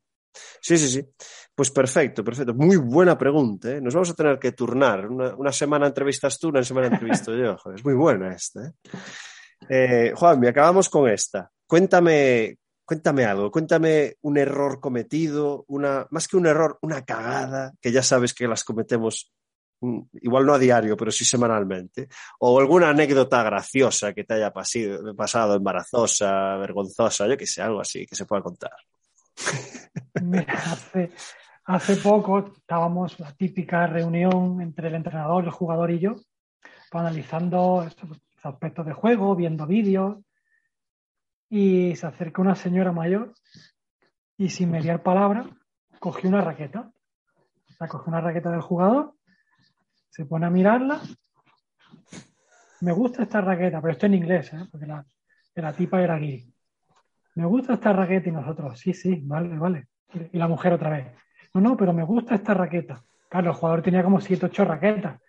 Sí, 0.61 0.77
sí, 0.77 0.89
sí. 0.89 1.09
Pues 1.55 1.71
perfecto, 1.71 2.23
perfecto. 2.23 2.53
Muy 2.53 2.75
buena 2.75 3.17
pregunta. 3.17 3.71
¿eh? 3.71 3.81
Nos 3.81 3.95
vamos 3.95 4.11
a 4.11 4.13
tener 4.13 4.37
que 4.37 4.51
turnar. 4.51 5.07
Una, 5.07 5.51
semana 5.51 5.87
entrevistas 5.87 6.37
tú, 6.37 6.49
una 6.49 6.63
semana 6.63 6.85
entrevisto 6.85 7.35
yo. 7.35 7.57
Es 7.75 7.83
muy 7.83 7.95
buena 7.95 8.31
esta. 8.35 8.67
¿eh? 8.67 8.73
Eh, 9.69 10.13
Juanmi, 10.15 10.49
acabamos 10.49 10.87
con 10.87 11.09
esta. 11.09 11.49
Cuéntame, 11.65 12.59
cuéntame 12.85 13.25
algo. 13.25 13.49
Cuéntame 13.49 14.17
un 14.21 14.37
error 14.37 14.79
cometido, 14.79 15.65
una, 15.67 16.05
más 16.11 16.27
que 16.27 16.37
un 16.37 16.45
error, 16.45 16.77
una 16.83 17.03
cagada, 17.03 17.73
que 17.81 17.91
ya 17.91 18.03
sabes 18.03 18.35
que 18.35 18.47
las 18.47 18.63
cometemos 18.63 19.33
igual 20.13 20.45
no 20.45 20.53
a 20.53 20.59
diario, 20.59 20.95
pero 20.95 21.11
sí 21.11 21.25
semanalmente. 21.25 22.07
O 22.39 22.59
alguna 22.59 22.89
anécdota 22.89 23.43
graciosa 23.43 24.13
que 24.13 24.23
te 24.23 24.35
haya 24.35 24.51
pasado, 24.51 25.55
embarazosa, 25.55 26.57
vergonzosa, 26.57 27.27
yo 27.27 27.37
que 27.37 27.47
sé, 27.47 27.61
algo 27.61 27.81
así 27.81 28.05
que 28.05 28.15
se 28.15 28.25
pueda 28.25 28.41
contar. 28.41 28.75
Mira, 30.21 30.53
hace, 30.53 31.11
hace 31.65 31.95
poco 31.97 32.53
estábamos 32.57 33.19
la 33.19 33.33
típica 33.33 33.87
reunión 33.87 34.61
entre 34.61 34.87
el 34.87 34.95
entrenador, 34.95 35.43
el 35.43 35.51
jugador 35.51 35.91
y 35.91 35.99
yo, 35.99 36.15
analizando 36.91 37.83
estos 37.87 38.09
aspectos 38.43 38.85
de 38.85 38.93
juego, 38.93 39.35
viendo 39.35 39.65
vídeos, 39.65 40.17
y 41.49 41.95
se 41.95 42.07
acerca 42.07 42.41
una 42.41 42.55
señora 42.55 42.91
mayor 42.91 43.33
y 44.37 44.49
sin 44.49 44.71
mediar 44.71 45.03
palabra 45.03 45.45
cogió 45.99 46.29
una 46.29 46.41
raqueta. 46.41 46.91
O 47.69 47.73
sea, 47.73 47.87
cogió 47.87 48.07
una 48.07 48.21
raqueta 48.21 48.51
del 48.51 48.61
jugador, 48.61 49.13
se 50.15 50.25
pone 50.25 50.45
a 50.45 50.49
mirarla. 50.49 51.01
Me 52.79 52.93
gusta 52.93 53.23
esta 53.23 53.41
raqueta, 53.41 53.81
pero 53.81 53.91
esto 53.91 54.05
en 54.05 54.13
inglés, 54.13 54.53
¿eh? 54.53 54.65
porque 54.71 54.85
la, 54.85 55.05
la 55.55 55.73
tipa 55.73 56.01
era 56.01 56.17
guiri. 56.17 56.53
Me 57.35 57.45
gusta 57.45 57.73
esta 57.73 57.91
raqueta 57.91 58.29
y 58.29 58.31
nosotros, 58.31 58.79
sí, 58.79 58.93
sí, 58.93 59.21
vale, 59.25 59.57
vale. 59.57 59.89
Y 60.31 60.37
la 60.37 60.47
mujer 60.47 60.71
otra 60.71 60.91
vez, 60.91 61.07
no, 61.53 61.59
no, 61.59 61.75
pero 61.75 61.91
me 61.91 62.03
gusta 62.03 62.35
esta 62.35 62.53
raqueta. 62.53 63.03
Claro, 63.27 63.49
el 63.49 63.57
jugador 63.57 63.81
tenía 63.81 64.05
como 64.05 64.21
siete, 64.21 64.45
ocho 64.45 64.63
raquetas 64.63 65.19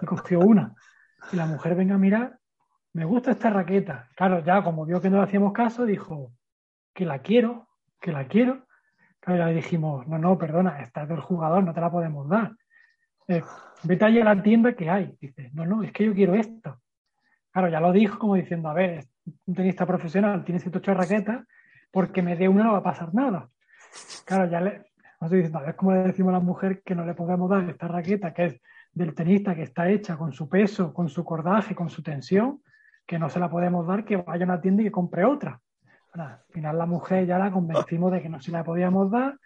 y 0.00 0.06
cogió 0.06 0.38
una. 0.38 0.76
Y 1.32 1.36
la 1.36 1.46
mujer 1.46 1.74
venga 1.74 1.96
a 1.96 1.98
mirar, 1.98 2.38
me 2.92 3.04
gusta 3.04 3.32
esta 3.32 3.50
raqueta. 3.50 4.10
Claro, 4.14 4.44
ya 4.44 4.62
como 4.62 4.86
vio 4.86 5.00
que 5.00 5.10
no 5.10 5.16
le 5.16 5.24
hacíamos 5.24 5.52
caso, 5.52 5.84
dijo, 5.86 6.32
que 6.94 7.04
la 7.04 7.18
quiero, 7.18 7.68
que 8.00 8.12
la 8.12 8.28
quiero. 8.28 8.68
Claro, 9.18 9.40
ya 9.40 9.46
le 9.46 9.54
dijimos, 9.54 10.06
no, 10.06 10.18
no, 10.18 10.38
perdona, 10.38 10.82
esta 10.82 11.02
es 11.02 11.08
del 11.08 11.20
jugador, 11.20 11.64
no 11.64 11.74
te 11.74 11.80
la 11.80 11.90
podemos 11.90 12.28
dar. 12.28 12.52
Eh, 13.28 13.42
vete 13.84 14.04
allí 14.04 14.20
a 14.20 14.24
la 14.24 14.42
tienda 14.42 14.74
que 14.74 14.90
hay. 14.90 15.16
Dice, 15.20 15.50
no, 15.52 15.64
no, 15.66 15.82
es 15.82 15.92
que 15.92 16.04
yo 16.04 16.14
quiero 16.14 16.34
esta. 16.34 16.78
Claro, 17.52 17.68
ya 17.68 17.80
lo 17.80 17.92
dijo 17.92 18.18
como 18.18 18.34
diciendo, 18.34 18.68
a 18.68 18.74
ver, 18.74 19.06
un 19.46 19.54
tenista 19.54 19.86
profesional 19.86 20.44
tiene 20.44 20.60
108 20.60 20.94
raquetas, 20.94 21.46
porque 21.90 22.22
me 22.22 22.36
dé 22.36 22.48
una 22.48 22.64
no 22.64 22.72
va 22.72 22.78
a 22.78 22.82
pasar 22.82 23.14
nada. 23.14 23.48
Claro, 24.24 24.48
ya 24.48 24.60
le 24.60 24.90
no 25.20 25.26
estoy 25.26 25.40
diciendo, 25.40 25.58
a 25.58 25.62
ver 25.62 25.76
cómo 25.76 25.92
le 25.92 25.98
decimos 25.98 26.30
a 26.30 26.38
la 26.38 26.40
mujer 26.40 26.82
que 26.82 26.94
no 26.94 27.04
le 27.04 27.12
podemos 27.12 27.50
dar 27.50 27.68
esta 27.68 27.86
raqueta 27.86 28.32
que 28.32 28.46
es 28.46 28.60
del 28.92 29.14
tenista, 29.14 29.54
que 29.54 29.64
está 29.64 29.88
hecha 29.88 30.16
con 30.16 30.32
su 30.32 30.48
peso, 30.48 30.94
con 30.94 31.10
su 31.10 31.24
cordaje, 31.24 31.74
con 31.74 31.90
su 31.90 32.02
tensión, 32.02 32.62
que 33.06 33.18
no 33.18 33.28
se 33.28 33.38
la 33.38 33.50
podemos 33.50 33.86
dar, 33.86 34.06
que 34.06 34.16
vaya 34.16 34.44
a 34.44 34.48
una 34.48 34.60
tienda 34.62 34.80
y 34.80 34.86
que 34.86 34.90
compre 34.90 35.26
otra. 35.26 35.60
Bueno, 36.14 36.30
al 36.30 36.40
final 36.48 36.78
la 36.78 36.86
mujer 36.86 37.26
ya 37.26 37.38
la 37.38 37.52
convencimos 37.52 38.10
de 38.12 38.22
que 38.22 38.30
no 38.30 38.40
se 38.40 38.50
la 38.50 38.64
podíamos 38.64 39.10
dar. 39.10 39.38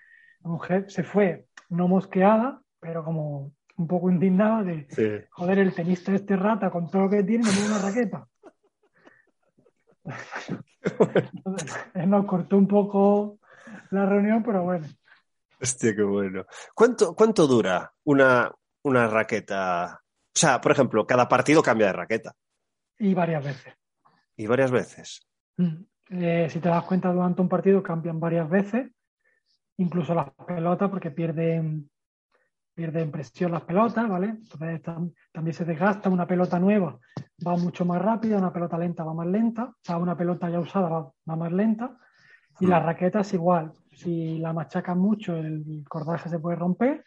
La 0.44 0.50
mujer 0.50 0.88
se 0.88 1.02
fue 1.02 1.46
no 1.68 1.88
mosqueada, 1.88 2.60
pero 2.78 3.04
como 3.04 3.50
un 3.76 3.86
poco 3.86 4.10
indignada 4.10 4.62
de, 4.62 4.86
Sí. 4.90 5.26
joder, 5.30 5.58
el 5.58 5.74
tenista 5.74 6.12
este 6.12 6.36
rata 6.36 6.70
con 6.70 6.90
todo 6.90 7.02
lo 7.02 7.10
que 7.10 7.22
tiene, 7.22 7.48
tiene 7.50 7.66
una 7.66 7.78
raqueta. 7.78 8.28
Entonces, 11.32 11.72
nos 12.06 12.26
cortó 12.26 12.56
un 12.58 12.68
poco 12.68 13.38
la 13.90 14.06
reunión, 14.06 14.42
pero 14.42 14.62
bueno. 14.64 14.86
Hostia, 15.60 15.94
qué 15.94 16.02
bueno. 16.02 16.44
¿Cuánto, 16.74 17.14
cuánto 17.14 17.46
dura 17.46 17.92
una, 18.04 18.50
una 18.82 19.06
raqueta? 19.08 20.00
O 20.02 20.38
sea, 20.38 20.60
por 20.60 20.72
ejemplo, 20.72 21.06
cada 21.06 21.28
partido 21.28 21.62
cambia 21.62 21.86
de 21.86 21.92
raqueta. 21.94 22.34
Y 22.98 23.14
varias 23.14 23.44
veces. 23.44 23.74
Y 24.36 24.46
varias 24.46 24.70
veces. 24.70 25.26
Mm. 25.56 25.84
Eh, 26.10 26.48
si 26.50 26.60
te 26.60 26.68
das 26.68 26.84
cuenta, 26.84 27.12
durante 27.12 27.40
un 27.40 27.48
partido 27.48 27.82
cambian 27.82 28.20
varias 28.20 28.48
veces, 28.48 28.90
incluso 29.78 30.14
las 30.14 30.30
pelotas, 30.46 30.90
porque 30.90 31.10
pierden, 31.10 31.90
pierden 32.74 33.10
presión 33.10 33.52
las 33.52 33.62
pelotas, 33.62 34.08
¿vale? 34.08 34.26
Entonces 34.28 34.82
tam- 34.82 35.12
también 35.32 35.54
se 35.54 35.64
desgasta. 35.64 36.10
Una 36.10 36.26
pelota 36.26 36.58
nueva 36.58 36.98
va 37.46 37.56
mucho 37.56 37.84
más 37.84 38.02
rápida, 38.02 38.38
una 38.38 38.52
pelota 38.52 38.76
lenta 38.78 39.04
va 39.04 39.14
más 39.14 39.26
lenta, 39.26 39.64
o 39.64 39.74
sea, 39.80 39.96
una 39.96 40.16
pelota 40.16 40.50
ya 40.50 40.58
usada 40.60 40.88
va, 40.88 41.12
va 41.28 41.36
más 41.36 41.52
lenta. 41.52 41.96
Y 42.60 42.66
Mm. 42.66 42.70
la 42.70 42.80
raqueta 42.80 43.20
es 43.20 43.32
igual. 43.34 43.72
Si 43.92 44.38
la 44.38 44.52
machacan 44.52 44.98
mucho, 44.98 45.36
el 45.36 45.84
cordaje 45.88 46.28
se 46.28 46.38
puede 46.38 46.56
romper, 46.56 47.04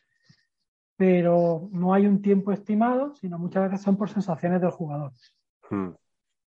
pero 0.95 1.70
no 1.72 1.93
hay 1.93 2.07
un 2.07 2.22
tiempo 2.22 2.51
estimado, 2.51 3.13
sino 3.15 3.38
muchas 3.38 3.63
veces 3.70 3.82
son 3.82 3.97
por 3.97 4.09
sensaciones 4.09 4.61
del 4.61 4.72
jugador. 4.72 5.11
Mm. 5.70 5.89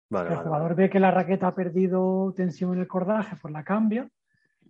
Vale, 0.09 0.29
el 0.29 0.35
vale, 0.35 0.43
jugador 0.47 0.69
vale. 0.71 0.75
ve 0.83 0.89
que 0.89 0.99
la 0.99 1.11
raqueta 1.11 1.47
ha 1.47 1.55
perdido 1.55 2.33
tensión 2.35 2.73
en 2.73 2.79
el 2.81 2.87
cordaje, 2.87 3.35
pues 3.41 3.53
la 3.53 3.63
cambia. 3.63 4.09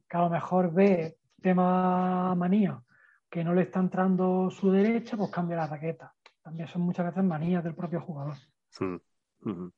Que 0.08 0.18
a 0.18 0.22
lo 0.22 0.30
mejor 0.30 0.72
ve 0.74 1.18
tema 1.42 2.36
manía, 2.36 2.80
que 3.32 3.44
no 3.46 3.54
le 3.54 3.62
está 3.62 3.80
entrando 3.80 4.50
su 4.52 4.70
derecha, 4.70 5.16
pues 5.16 5.32
cambia 5.32 5.56
la 5.56 5.68
raqueta. 5.68 6.14
También 6.44 6.68
son 6.68 6.82
muchas 6.82 7.06
veces 7.06 7.24
manías 7.24 7.64
del 7.64 7.74
propio 7.74 8.02
jugador. 8.02 8.36
Mm. 8.80 8.98
Ujú. 9.50 9.74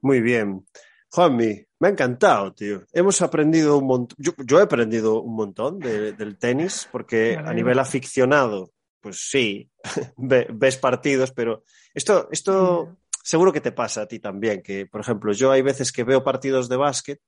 Muy 0.00 0.20
bien. 0.20 0.66
Juanmi, 1.10 1.64
me 1.78 1.88
ha 1.88 1.90
encantado, 1.90 2.52
tío. 2.52 2.82
Hemos 2.92 3.22
aprendido 3.22 3.78
un 3.78 3.86
montón. 3.86 4.16
Yo, 4.18 4.58
he 4.58 4.62
aprendido 4.62 5.22
un 5.22 5.34
montón 5.34 5.78
del 5.78 6.38
tenis, 6.38 6.88
porque 6.90 7.36
a 7.36 7.52
nivel 7.52 7.78
aficionado, 7.78 8.72
pues 9.00 9.28
sí, 9.28 9.70
ves 10.16 10.76
partidos, 10.76 11.32
pero 11.32 11.64
esto, 11.94 12.28
esto 12.30 12.96
seguro 13.22 13.52
que 13.52 13.60
te 13.60 13.72
pasa 13.72 14.02
a 14.02 14.06
ti 14.06 14.18
también, 14.18 14.62
que 14.62 14.86
por 14.86 15.00
ejemplo, 15.00 15.32
yo 15.32 15.50
hay 15.50 15.62
veces 15.62 15.92
que 15.92 16.04
veo 16.04 16.22
partidos 16.22 16.68
de 16.68 16.76
básquet 16.76 17.20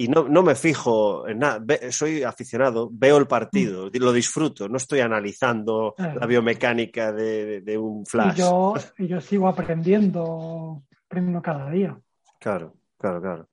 y 0.00 0.08
no, 0.08 0.26
no 0.26 0.42
me 0.42 0.54
fijo 0.54 1.28
en 1.28 1.40
nada, 1.40 1.62
soy 1.90 2.22
aficionado, 2.22 2.88
veo 2.90 3.18
el 3.18 3.26
partido, 3.26 3.88
mm. 3.88 3.98
lo 3.98 4.14
disfruto, 4.14 4.66
no 4.66 4.78
estoy 4.78 5.00
analizando 5.00 5.94
la 5.98 6.26
biomecánica 6.26 7.12
de, 7.12 7.76
un 7.76 8.06
flash. 8.06 8.38
Y 8.38 8.40
yo, 8.40 8.74
yo 8.96 9.20
sigo 9.20 9.46
aprendiendo, 9.46 10.84
aprendiendo 11.04 11.42
cada 11.42 11.70
día. 11.70 12.00
Claro, 12.38 12.76
claro, 12.96 13.20
claro. 13.20 13.48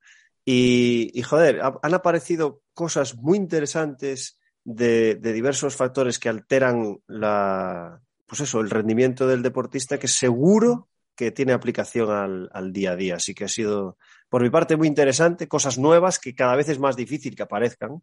Y, 0.46 1.12
y 1.14 1.22
joder, 1.22 1.60
han 1.62 1.94
aparecido 1.94 2.62
cosas 2.74 3.18
muy 3.18 3.38
interesantes 3.38 4.40
de, 4.64 5.16
de, 5.16 5.34
diversos 5.34 5.76
factores 5.76 6.18
que 6.18 6.30
alteran 6.30 6.98
la, 7.08 8.00
pues 8.26 8.40
eso, 8.40 8.62
el 8.62 8.70
rendimiento 8.70 9.28
del 9.28 9.44
deportista 9.44 10.00
que 10.00 10.08
seguro 10.08 10.88
que 11.18 11.32
tiene 11.32 11.52
aplicación 11.52 12.12
al, 12.12 12.50
al, 12.54 12.72
día 12.72 12.92
a 12.92 12.96
día. 12.96 13.16
Así 13.16 13.34
que 13.34 13.44
ha 13.44 13.50
sido, 13.50 13.98
por 14.30 14.44
mi 14.44 14.50
parte, 14.50 14.78
muy 14.78 14.88
interesante, 14.88 15.48
cosas 15.48 15.78
nuevas 15.78 16.20
que 16.20 16.36
cada 16.36 16.56
vez 16.56 16.70
es 16.70 16.80
más 16.80 16.96
difícil 16.96 17.36
que 17.36 17.44
aparezcan. 17.44 18.00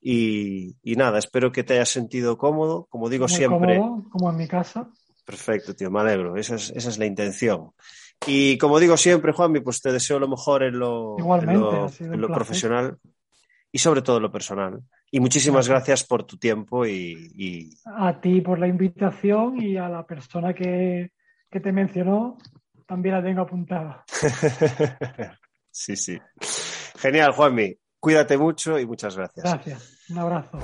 Y, 0.00 0.76
y 0.82 0.96
nada, 0.96 1.18
espero 1.18 1.52
que 1.52 1.64
te 1.64 1.74
hayas 1.74 1.90
sentido 1.90 2.38
cómodo, 2.38 2.86
como 2.88 3.10
digo 3.10 3.28
siempre. 3.28 3.78
Cómodo, 3.78 4.08
como 4.10 4.30
en 4.30 4.36
mi 4.36 4.48
casa. 4.48 4.88
Perfecto, 5.24 5.74
tío, 5.74 5.90
me 5.90 6.00
alegro. 6.00 6.36
Esa 6.36 6.54
es, 6.54 6.70
esa 6.70 6.88
es 6.88 6.98
la 6.98 7.06
intención. 7.06 7.72
Y 8.26 8.56
como 8.58 8.78
digo 8.78 8.96
siempre, 8.96 9.32
Juanmi, 9.32 9.60
pues 9.60 9.80
te 9.80 9.92
deseo 9.92 10.18
lo 10.18 10.28
mejor 10.28 10.62
en 10.62 10.78
lo, 10.78 11.16
en 11.18 12.20
lo, 12.20 12.28
profesional 12.28 12.98
y 13.72 13.78
sobre 13.78 14.02
todo 14.02 14.18
en 14.18 14.22
lo 14.22 14.30
personal. 14.30 14.80
Y 15.10 15.18
muchísimas 15.18 15.68
gracias, 15.68 16.04
por 16.04 16.24
tu 16.24 16.36
tiempo 16.36 16.86
y, 16.86 17.32
y, 17.36 17.70
A 17.84 18.20
ti 18.20 18.40
por 18.40 18.58
la 18.58 18.68
invitación 18.68 19.60
y 19.60 19.76
a 19.76 19.88
la 19.88 20.06
persona 20.06 20.54
que, 20.54 21.10
que 21.52 21.60
te 21.60 21.70
mencionó, 21.70 22.38
también 22.92 23.14
la 23.14 23.22
tengo 23.22 23.40
apuntada. 23.40 24.04
sí, 25.70 25.96
sí. 25.96 26.20
Genial, 26.98 27.32
Juanmi. 27.32 27.74
Cuídate 27.98 28.36
mucho 28.36 28.78
y 28.78 28.84
muchas 28.84 29.16
gracias. 29.16 29.44
Gracias. 29.44 30.06
Un 30.10 30.18
abrazo. 30.18 30.58